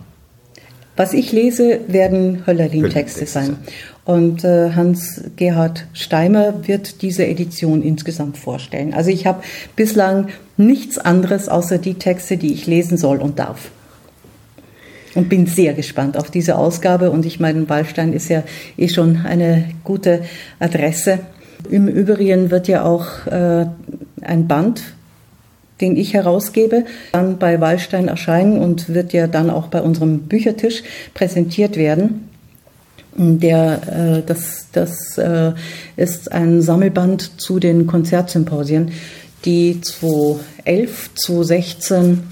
Was 0.96 1.12
ich 1.12 1.32
lese, 1.32 1.80
werden 1.86 2.44
Höllerlin-Texte 2.46 3.26
sein. 3.26 3.56
Und 4.08 4.42
äh, 4.42 4.70
Hans-Gerhard 4.70 5.84
Steimer 5.92 6.66
wird 6.66 7.02
diese 7.02 7.26
Edition 7.26 7.82
insgesamt 7.82 8.38
vorstellen. 8.38 8.94
Also 8.94 9.10
ich 9.10 9.26
habe 9.26 9.42
bislang 9.76 10.28
nichts 10.56 10.96
anderes 10.96 11.50
außer 11.50 11.76
die 11.76 11.94
Texte, 11.94 12.38
die 12.38 12.54
ich 12.54 12.66
lesen 12.66 12.96
soll 12.96 13.18
und 13.18 13.38
darf. 13.38 13.70
Und 15.14 15.28
bin 15.28 15.46
sehr 15.46 15.74
gespannt 15.74 16.16
auf 16.16 16.30
diese 16.30 16.56
Ausgabe. 16.56 17.10
Und 17.10 17.26
ich 17.26 17.38
meine, 17.38 17.68
Wallstein 17.68 18.14
ist 18.14 18.30
ja 18.30 18.44
eh 18.78 18.88
schon 18.88 19.26
eine 19.26 19.66
gute 19.84 20.22
Adresse 20.58 21.18
im 21.70 21.88
Übrigen 21.88 22.50
wird 22.50 22.68
ja 22.68 22.84
auch 22.84 23.26
äh, 23.26 23.66
ein 24.22 24.48
Band, 24.48 24.82
den 25.80 25.96
ich 25.96 26.14
herausgebe, 26.14 26.84
dann 27.12 27.38
bei 27.38 27.60
Wallstein 27.60 28.08
erscheinen 28.08 28.58
und 28.58 28.92
wird 28.94 29.12
ja 29.12 29.26
dann 29.26 29.50
auch 29.50 29.68
bei 29.68 29.82
unserem 29.82 30.20
Büchertisch 30.20 30.82
präsentiert 31.14 31.76
werden. 31.76 32.27
Der, 33.18 34.18
äh, 34.18 34.22
das 34.24 34.68
das 34.72 35.18
äh, 35.18 35.52
ist 35.96 36.30
ein 36.30 36.62
Sammelband 36.62 37.40
zu 37.40 37.58
den 37.58 37.86
Konzertsymposien, 37.86 38.92
die 39.44 39.80
2011, 39.80 41.10
2016 41.14 42.22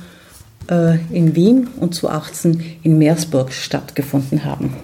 äh, 0.70 0.98
in 1.10 1.34
Wien 1.34 1.68
und 1.80 1.94
2018 1.94 2.78
in 2.82 2.98
Meersburg 2.98 3.52
stattgefunden 3.52 4.44
haben. 4.44 4.74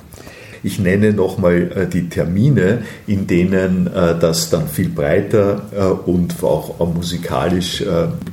Ich 0.64 0.78
nenne 0.78 1.12
nochmal 1.12 1.72
äh, 1.74 1.86
die 1.86 2.08
Termine, 2.08 2.82
in 3.06 3.26
denen 3.26 3.88
äh, 3.88 4.16
das 4.18 4.50
dann 4.50 4.68
viel 4.68 4.88
breiter 4.88 5.62
äh, 5.76 5.84
und 5.84 6.42
auch 6.42 6.78
musikalisch 6.94 7.84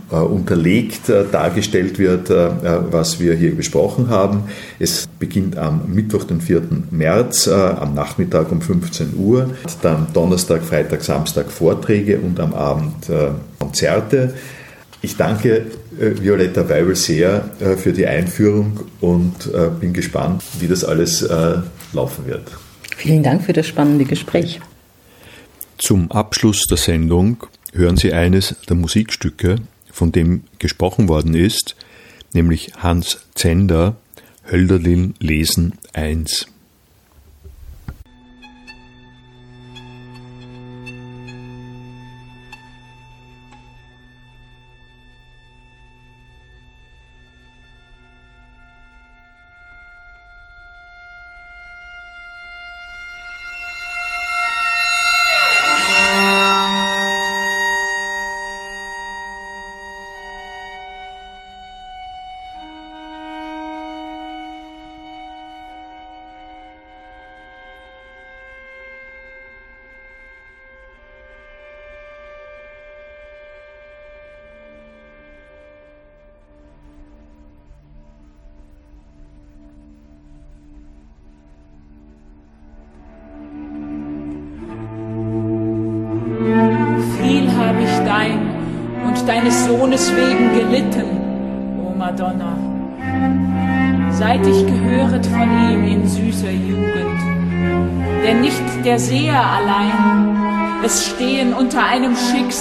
unterlegt 0.10 1.10
dargestellt 1.32 2.00
wird, 2.00 2.30
was 2.30 3.20
wir 3.20 3.36
hier 3.36 3.56
besprochen 3.56 4.10
haben. 4.10 4.46
Es 4.80 5.08
beginnt 5.20 5.58
am 5.58 5.94
Mittwoch, 5.94 6.24
den 6.24 6.42
4. 6.42 6.64
März, 6.92 7.48
am 7.48 7.94
Nachmittag 7.94 8.52
um 8.52 8.62
15 8.62 9.14
Uhr, 9.18 9.52
dann 9.82 10.08
Donnerstag, 10.14 10.64
Freitag, 10.64 11.04
Samstag 11.04 11.52
Vorträge 11.52 12.20
und 12.20 12.40
am 12.40 12.54
Abend 12.54 13.06
Konzerte. 13.60 14.34
Ich 15.02 15.16
danke 15.16 15.68
Violetta 15.92 16.68
Weibel 16.68 16.96
sehr 16.96 17.46
für 17.78 17.94
die 17.94 18.08
Einführung 18.08 18.80
und 19.00 19.52
bin 19.80 19.94
gespannt, 19.94 20.44
wie 20.60 20.68
das 20.68 20.84
alles 20.84 21.28
laufen 21.94 22.26
wird. 22.26 22.52
Vielen 22.96 23.24
Dank 23.24 23.44
für 23.44 23.54
das 23.54 23.68
spannende 23.68 24.06
Gespräch. 24.06 24.60
Zum 25.78 26.12
Abschluss 26.12 26.64
der 26.70 26.78
Sendung 26.78 27.38
hören 27.74 27.98
Sie 27.98 28.14
eines 28.14 28.56
der 28.68 28.76
Musikstücke, 28.76 29.56
von 29.92 30.12
dem 30.12 30.44
gesprochen 30.60 31.08
worden 31.08 31.34
ist, 31.34 31.76
nämlich 32.34 32.74
Hans 32.78 33.20
Zender, 33.36 33.96
Hölderlin 34.50 35.14
Lesen 35.20 35.78
1. 35.94 36.48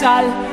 einem 0.03 0.48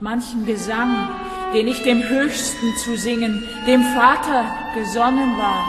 manchen 0.00 0.46
Gesang, 0.46 1.08
den 1.52 1.68
ich 1.68 1.82
dem 1.82 2.02
Höchsten 2.02 2.74
zu 2.84 2.96
singen, 2.96 3.42
dem 3.66 3.82
Vater 3.82 4.46
gesonnen 4.74 5.36
war, 5.36 5.68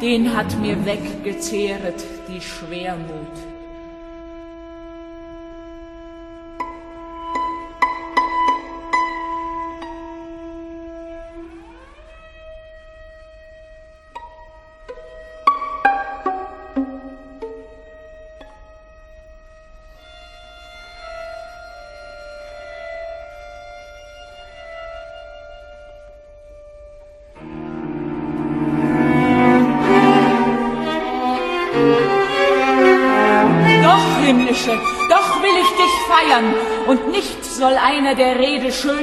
den 0.00 0.36
hat 0.36 0.56
mir 0.60 0.76
weggezehret 0.84 2.04
die 2.28 2.40
Schwermut. 2.40 3.53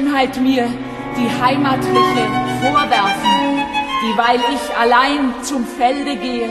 Schönheit 0.02 0.42
mir 0.42 0.68
die 1.16 1.44
heimatliche 1.44 2.26
vorwerfen, 2.62 3.62
dieweil 4.02 4.40
ich 4.52 4.78
allein 4.78 5.32
zum 5.44 5.66
Felde 5.66 6.16
gehe, 6.16 6.50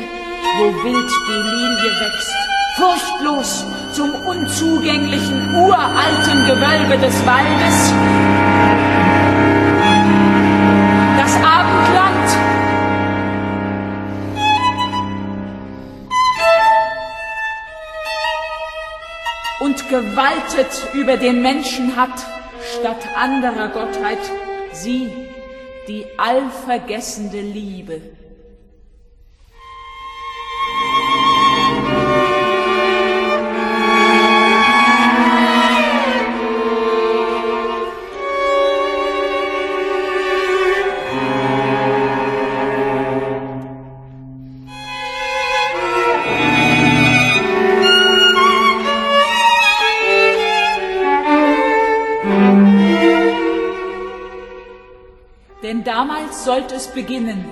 wo 0.59 0.67
wild 0.85 1.11
die 1.27 1.33
Lilie 1.33 2.01
wächst, 2.01 2.37
furchtlos 2.77 3.65
zum 3.93 4.15
unzugänglichen 4.29 5.55
uralten 5.57 6.47
Gewölbe 6.47 6.99
des 7.05 7.27
Waldes. 7.27 7.93
Das 11.19 11.35
Abendland 11.43 12.29
und 19.59 19.89
gewaltet 19.89 20.95
über 20.95 21.17
den 21.17 21.43
Menschen 21.43 21.97
hat, 21.97 22.40
statt 22.81 23.07
anderer 23.15 23.69
Gottheit, 23.69 24.19
sie, 24.73 25.13
die 25.87 26.07
allvergessende 26.17 27.41
Liebe. 27.41 28.01
Damals 55.79 56.45
sollte 56.45 56.75
es 56.75 56.89
beginnen. 56.89 57.45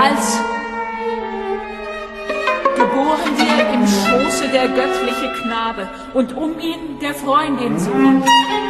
Als 0.00 0.40
geboren 2.74 3.32
wir 3.36 3.74
im 3.74 3.86
Schoße 3.86 4.48
der 4.48 4.68
göttliche 4.68 5.32
Knabe 5.42 5.88
und 6.14 6.36
um 6.36 6.58
ihn 6.58 6.98
der 7.00 7.14
Freundin 7.14 7.78
Sohn, 7.78 8.24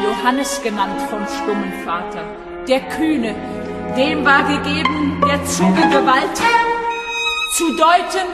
Johannes 0.05 0.61
genannt 0.63 1.01
vom 1.09 1.27
stummen 1.27 1.73
Vater, 1.85 2.25
der 2.69 2.81
Kühne, 2.81 3.35
dem 3.97 4.25
war 4.25 4.43
gegeben 4.43 5.23
der 5.27 5.43
Zunge 5.47 5.89
Gewalt, 5.89 6.37
zu 7.57 7.65
deuten, 7.77 8.29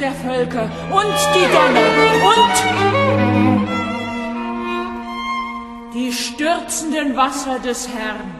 der 0.00 0.12
Völker 0.12 0.70
und 0.90 1.16
die 1.34 1.46
Donner 1.52 1.90
und 2.32 2.56
die 5.94 6.12
stürzenden 6.12 7.16
Wasser 7.16 7.58
des 7.58 7.88
Herrn. 7.88 8.38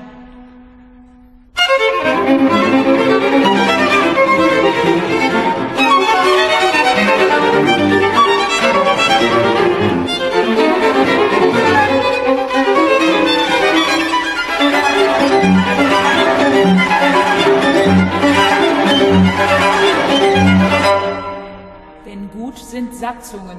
Sind 22.57 22.95
Satzungen. 22.95 23.59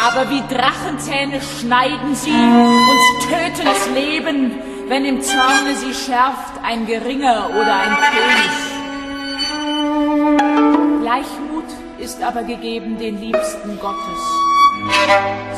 Aber 0.00 0.30
wie 0.30 0.42
Drachenzähne 0.48 1.40
schneiden 1.40 2.14
sie 2.14 2.30
und 2.30 3.20
töten 3.28 3.64
das 3.64 3.88
Leben, 3.90 4.52
wenn 4.88 5.04
im 5.04 5.20
Zorne 5.20 5.74
sie 5.74 5.92
schärft 5.92 6.54
ein 6.62 6.86
Geringer 6.86 7.50
oder 7.50 7.74
ein 7.74 7.96
König. 8.12 8.50
Gleichmut 11.02 11.64
ist 11.98 12.22
aber 12.22 12.44
gegeben 12.44 12.96
den 12.96 13.20
Liebsten 13.20 13.78
Gottes. 13.80 14.22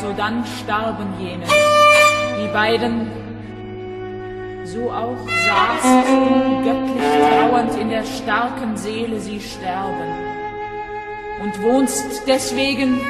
So 0.01 0.13
dann 0.17 0.45
starben 0.65 1.13
jene, 1.21 1.45
die 2.43 2.49
beiden, 2.53 3.11
so 4.65 4.91
auch 4.91 5.19
saßt 5.27 6.07
göttlich 6.65 7.03
trauernd 7.29 7.77
in 7.79 7.91
der 7.91 8.05
starken 8.05 8.77
Seele 8.77 9.21
sie 9.21 9.41
sterben 9.41 10.30
und 11.41 11.62
wohnst 11.62 12.22
deswegen 12.28 13.01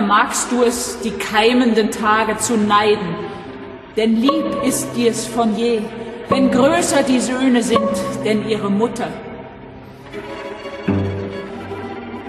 vermagst 0.00 0.50
du 0.50 0.62
es, 0.62 0.98
die 1.00 1.10
keimenden 1.10 1.90
Tage 1.90 2.38
zu 2.38 2.56
neiden, 2.56 3.14
denn 3.98 4.16
lieb 4.16 4.46
ist 4.64 4.88
dir's 4.96 5.26
von 5.26 5.54
je, 5.54 5.82
wenn 6.30 6.50
größer 6.50 7.02
die 7.02 7.20
Söhne 7.20 7.62
sind, 7.62 7.90
denn 8.24 8.48
ihre 8.48 8.70
Mutter. 8.70 9.08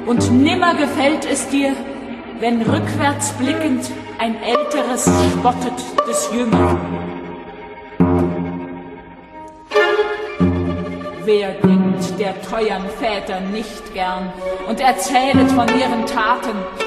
Und 0.05 0.31
nimmer 0.33 0.73
gefällt 0.75 1.25
es 1.31 1.47
dir, 1.47 1.71
wenn 2.41 2.61
rückwärts 2.61 3.31
blickend 3.39 3.89
ein 4.19 4.35
älteres 4.43 5.09
spottet 5.31 5.79
des 6.09 6.29
Jüngeren. 6.33 6.77
Wer 11.23 11.51
denkt 11.51 12.19
der 12.19 12.41
teuern 12.41 12.83
Väter 12.99 13.39
nicht 13.39 13.93
gern 13.93 14.33
und 14.67 14.81
erzählet 14.81 15.49
von 15.51 15.67
ihren 15.79 16.05
Taten? 16.05 16.80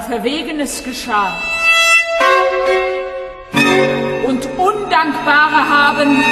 Aber 0.00 0.18
Verwegenes 0.18 0.82
geschah. 0.84 1.32
Und 4.26 4.46
Undankbare 4.58 5.68
haben 5.68 6.22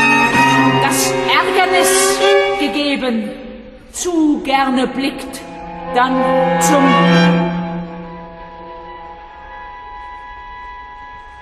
das 0.83 1.13
Ärgernis 1.13 2.19
gegeben, 2.61 3.31
zu 3.93 4.41
gerne 4.43 4.87
blickt, 4.87 5.41
dann 5.95 6.61
zum 6.61 6.85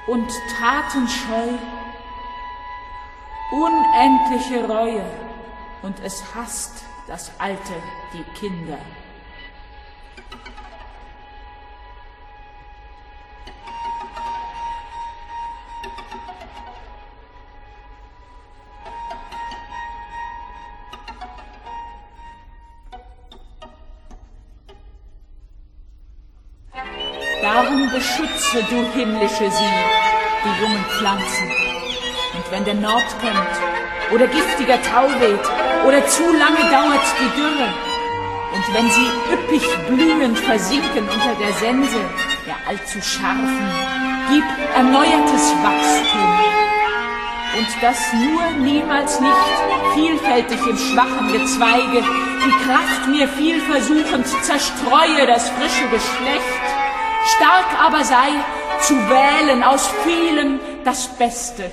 und 0.07 0.31
tatenscheu, 0.59 1.59
unendliche 3.51 4.65
Reue 4.67 5.05
und 5.83 5.99
es 6.05 6.23
hasst 6.35 6.85
das 7.09 7.33
Alte 7.39 7.75
die 8.13 8.23
Kinder. 8.39 8.79
Beschütze 28.57 28.75
du 28.75 28.99
himmlische 28.99 29.51
sie, 29.51 29.75
die 30.45 30.63
jungen 30.63 30.85
Pflanzen. 30.99 31.51
Und 32.35 32.51
wenn 32.51 32.65
der 32.65 32.75
Nord 32.75 33.05
kommt, 33.21 34.15
oder 34.15 34.27
giftiger 34.27 34.81
Tau 34.83 35.09
weht, 35.21 35.87
oder 35.87 36.07
zu 36.07 36.23
lange 36.23 36.71
dauert 36.71 37.07
die 37.21 37.41
Dürre, 37.41 37.69
und 38.55 38.75
wenn 38.75 38.91
sie 38.91 39.09
üppig 39.33 39.63
blühend 39.89 40.39
versinken 40.39 41.09
unter 41.09 41.35
der 41.39 41.53
Sense 41.55 41.99
der 42.47 42.57
allzu 42.69 43.03
scharfen, 43.03 43.69
gib 44.31 44.45
erneuertes 44.75 45.53
Wachstum. 45.63 46.47
Und 47.59 47.83
das 47.83 47.99
nur 48.13 48.65
niemals 48.65 49.21
nicht 49.21 49.33
vielfältig 49.95 50.59
im 50.67 50.77
schwachen 50.77 51.33
Gezweige, 51.33 52.05
die 52.45 52.65
Kraft 52.65 53.09
mir 53.09 53.29
viel 53.29 53.61
versuchend 53.63 54.27
zerstreue 54.45 55.27
das 55.27 55.49
frische 55.51 55.89
Geschlecht, 55.91 56.66
stark 57.27 57.67
aber 57.81 58.05
sei, 58.05 58.29
zu 58.81 58.95
wählen 59.09 59.63
aus 59.63 59.89
vielem 60.05 60.61
das 60.85 61.09
Beste. 61.09 61.71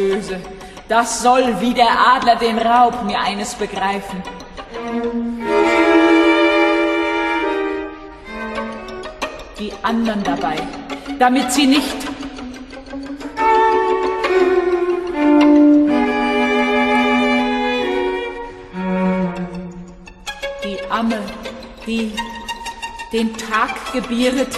Böse. 0.00 0.40
Das 0.88 1.22
soll 1.22 1.60
wie 1.60 1.74
der 1.74 1.90
Adler 2.14 2.36
den 2.36 2.58
Raub 2.58 3.04
mir 3.04 3.20
eines 3.20 3.54
begreifen. 3.54 4.22
Die 9.58 9.72
anderen 9.82 10.22
dabei, 10.22 10.56
damit 11.18 11.52
sie 11.52 11.66
nicht 11.66 11.98
die 20.64 20.78
Amme, 20.90 21.20
die 21.86 22.12
den 23.12 23.36
Tag 23.36 23.92
gebieret, 23.92 24.48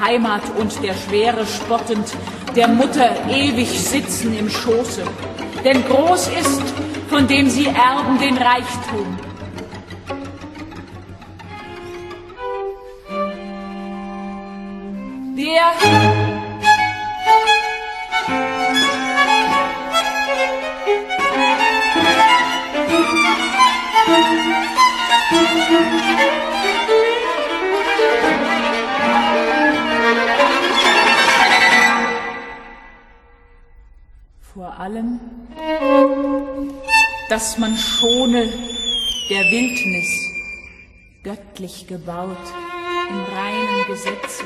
Heimat 0.00 0.42
und 0.58 0.82
der 0.82 0.94
Schwere 0.94 1.46
spottend, 1.46 2.12
der 2.54 2.68
Mutter 2.68 3.10
ewig 3.28 3.68
sitzen 3.68 4.36
im 4.38 4.48
Schoße. 4.48 5.02
Denn 5.64 5.84
groß 5.84 6.28
ist, 6.40 6.62
von 7.08 7.26
dem 7.26 7.48
sie 7.48 7.66
erben 7.66 8.18
den 8.18 8.36
Reichtum. 8.36 9.18
Vor 34.74 34.80
allem, 34.82 35.20
dass 37.28 37.58
man 37.58 37.76
schone 37.76 38.52
der 39.30 39.42
Wildnis, 39.50 40.08
göttlich 41.22 41.86
gebaut, 41.86 42.36
im 43.08 43.20
reinen 43.36 43.86
Gesetze, 43.86 44.44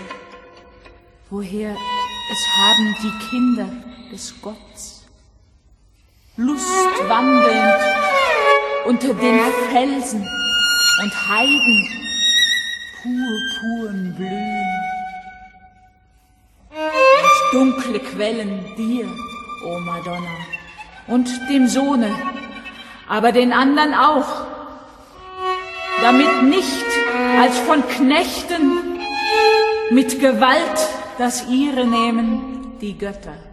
woher 1.31 1.75
es 2.31 2.47
haben 2.57 2.97
die 3.03 3.29
Kinder 3.31 3.69
des 4.13 4.35
Gottes, 4.43 5.07
Lust 6.37 7.09
wandelnd 7.09 7.83
unter 8.87 9.15
den 9.15 9.41
Felsen 9.71 10.21
und 11.03 11.29
Heiden 11.29 11.89
purpurn 13.03 14.15
blühen. 14.15 14.67
Und 16.71 17.55
dunkle 17.55 18.01
Quellen 18.01 18.65
dir, 18.77 19.09
o 19.65 19.79
Madonna, 19.81 20.37
und 21.07 21.29
dem 21.51 21.69
Sohne, 21.69 22.11
aber 23.09 23.33
den 23.33 23.53
anderen 23.53 23.95
auch, 23.95 24.47
damit 26.03 26.43
nicht 26.45 26.85
als 27.41 27.59
von 27.59 27.87
Knechten 27.87 28.99
mit 29.91 30.21
Gewalt 30.21 30.79
das 31.19 31.49
ihre 31.49 31.85
nehmen 31.85 32.79
die 32.81 32.97
Götter. 32.97 33.48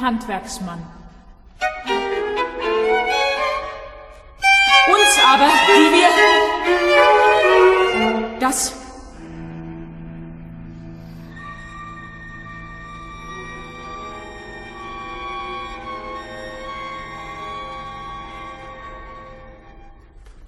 Handwerksmann. 0.00 0.82
Uns 4.88 5.18
aber, 5.24 5.48
die 5.68 5.92
wir 5.96 6.08
das 8.38 8.72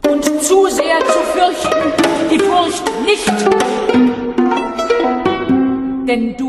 und 0.09 0.25
zu 0.43 0.67
sehr 0.69 0.99
zu 1.01 1.19
fürchten, 1.35 1.93
die 2.31 2.39
Furcht 2.39 2.85
nicht, 3.05 3.33
denn 6.07 6.37
du 6.37 6.48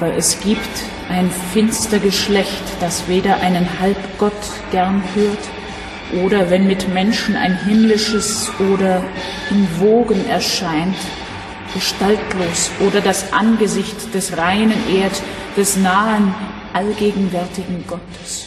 Aber 0.00 0.16
es 0.16 0.40
gibt 0.40 0.70
ein 1.10 1.30
finster 1.52 1.98
Geschlecht, 1.98 2.62
das 2.80 3.06
weder 3.06 3.36
einen 3.40 3.68
Halbgott 3.80 4.32
gern 4.70 5.02
hört, 5.14 6.24
oder 6.24 6.48
wenn 6.48 6.66
mit 6.66 6.88
Menschen 6.88 7.36
ein 7.36 7.54
himmlisches 7.66 8.50
oder 8.72 9.04
in 9.50 9.68
Wogen 9.78 10.26
erscheint, 10.26 10.96
gestaltlos 11.74 12.70
oder 12.80 13.02
das 13.02 13.30
Angesicht 13.34 14.14
des 14.14 14.38
reinen 14.38 14.72
Erd, 14.88 15.22
des 15.58 15.76
nahen, 15.76 16.34
allgegenwärtigen 16.72 17.84
Gottes. 17.86 18.39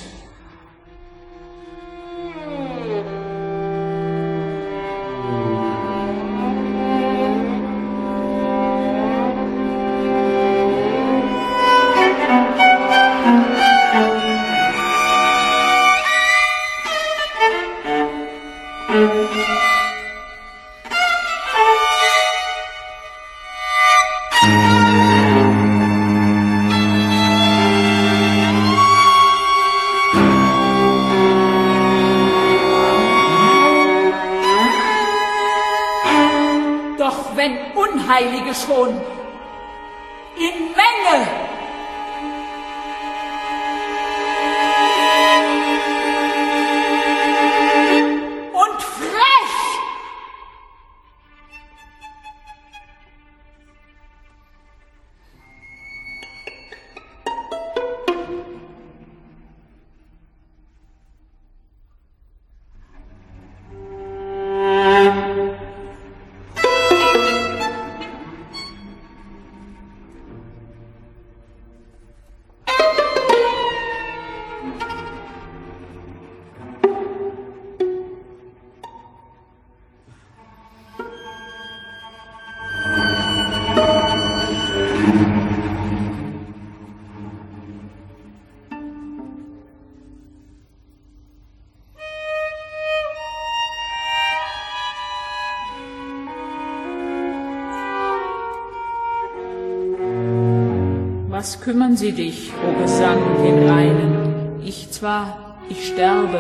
Was 101.43 101.59
kümmern 101.59 101.97
sie 101.97 102.13
dich, 102.13 102.53
o 102.65 102.81
Gesang 102.81 103.19
den 103.43 103.67
Reinen? 103.67 104.61
Ich 104.63 104.91
zwar, 104.91 105.57
ich 105.67 105.89
sterbe, 105.89 106.39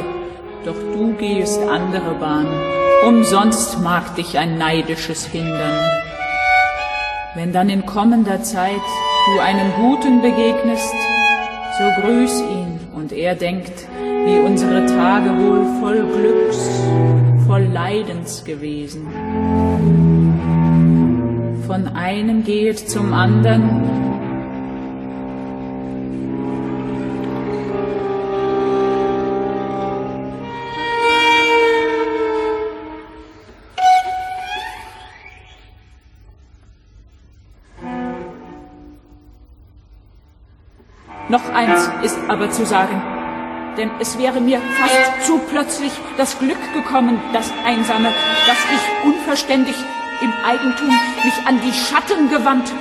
doch 0.63 0.77
du 0.93 1.11
gehst 1.15 1.59
andere 1.59 2.15
Bahn. 2.21 2.47
Umsonst 3.05 3.81
mag 3.81 4.15
dich 4.15 4.37
ein 4.37 4.57
neidisches 4.57 5.25
hindern. 5.25 5.83
Wenn 7.35 7.51
dann 7.51 7.69
in 7.69 7.85
kommender 7.85 8.43
Zeit 8.43 8.79
du 9.25 9.41
einem 9.41 9.73
Guten 9.73 10.21
begegnest, 10.21 10.95
so 11.77 12.01
grüß 12.01 12.39
ihn 12.39 12.79
und 12.95 13.11
er 13.11 13.35
denkt, 13.35 13.73
wie 14.25 14.39
unsere 14.39 14.85
Tage 14.85 15.31
wohl 15.31 15.65
voll 15.81 16.07
Glücks, 16.15 16.79
voll 17.45 17.63
Leidens 17.63 18.45
gewesen. 18.45 19.05
Von 21.67 21.89
einem 21.89 22.45
gehet 22.45 22.89
zum 22.89 23.11
andern, 23.11 24.12
Noch 41.33 41.51
eins 41.51 41.89
ist 42.03 42.19
aber 42.27 42.51
zu 42.51 42.63
sagen, 42.63 43.01
denn 43.75 43.89
es 43.99 44.19
wäre 44.19 44.39
mir 44.39 44.61
fast 44.77 45.25
zu 45.25 45.39
plötzlich 45.39 45.91
das 46.15 46.37
Glück 46.37 46.61
gekommen, 46.75 47.19
das 47.33 47.51
Einsame, 47.65 48.13
dass 48.45 48.57
ich 48.71 49.03
unverständig 49.03 49.75
im 50.21 50.31
Eigentum 50.45 50.89
mich 51.23 51.33
an 51.47 51.59
die 51.59 51.73
Schatten 51.73 52.29
gewandt. 52.29 52.71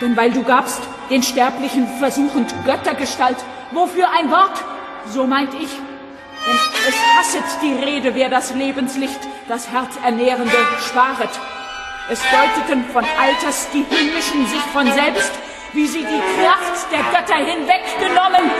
Denn 0.00 0.16
weil 0.16 0.32
du 0.32 0.42
gabst 0.42 0.80
den 1.10 1.22
Sterblichen 1.22 1.86
versuchend 2.00 2.52
Göttergestalt, 2.64 3.38
wofür 3.70 4.08
ein 4.10 4.28
Wort, 4.32 4.60
so 5.06 5.28
meint 5.28 5.54
ich, 5.54 5.70
denn 5.70 6.58
es 6.88 6.96
hasset 7.16 7.44
die 7.62 7.74
Rede, 7.84 8.16
wer 8.16 8.30
das 8.30 8.52
Lebenslicht, 8.52 9.20
das 9.46 9.70
Herzernährende, 9.70 10.58
sparet. 10.88 11.30
Es 12.10 12.20
deuteten 12.20 12.84
von 12.92 13.04
Alters 13.04 13.68
die 13.72 13.84
Himmlischen 13.88 14.44
sich 14.48 14.62
von 14.72 14.90
selbst, 14.90 15.30
wie 15.72 15.86
sie 15.86 16.04
die 16.04 16.20
Kraft 16.42 16.90
der 16.90 17.02
Götter 17.12 17.36
hinweggenommen. 17.36 18.50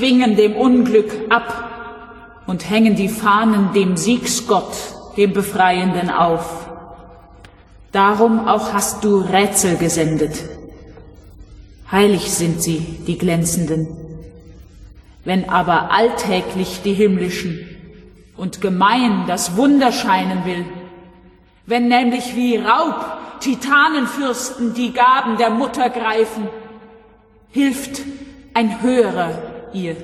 Aber 0.00 0.06
zwingen 0.06 0.34
dem 0.34 0.56
Unglück 0.56 1.12
ab 1.28 2.42
und 2.46 2.68
hängen 2.70 2.96
die 2.96 3.08
Fahnen 3.08 3.74
dem 3.74 3.98
Siegsgott, 3.98 4.72
dem 5.18 5.34
Befreienden 5.34 6.08
auf. 6.10 6.68
Darum 7.92 8.48
auch 8.48 8.72
hast 8.72 9.04
du 9.04 9.20
Rätsel 9.20 9.76
gesendet. 9.76 10.32
Heilig 11.92 12.30
sind 12.30 12.62
sie, 12.62 12.78
die 13.06 13.18
glänzenden. 13.18 13.88
Wenn 15.24 15.50
aber 15.50 15.90
alltäglich 15.90 16.80
die 16.82 16.94
himmlischen 16.94 17.58
und 18.38 18.62
gemein 18.62 19.24
das 19.26 19.56
Wunder 19.56 19.92
scheinen 19.92 20.46
will, 20.46 20.64
wenn 21.66 21.88
nämlich 21.88 22.34
wie 22.36 22.56
Raub 22.56 23.40
Titanenfürsten 23.40 24.72
die 24.72 24.94
Gaben 24.94 25.36
der 25.36 25.50
Mutter 25.50 25.90
greifen, 25.90 26.48
hilft 27.50 28.00
ein 28.54 28.82
höherer 28.82 29.49
ihr 29.72 29.96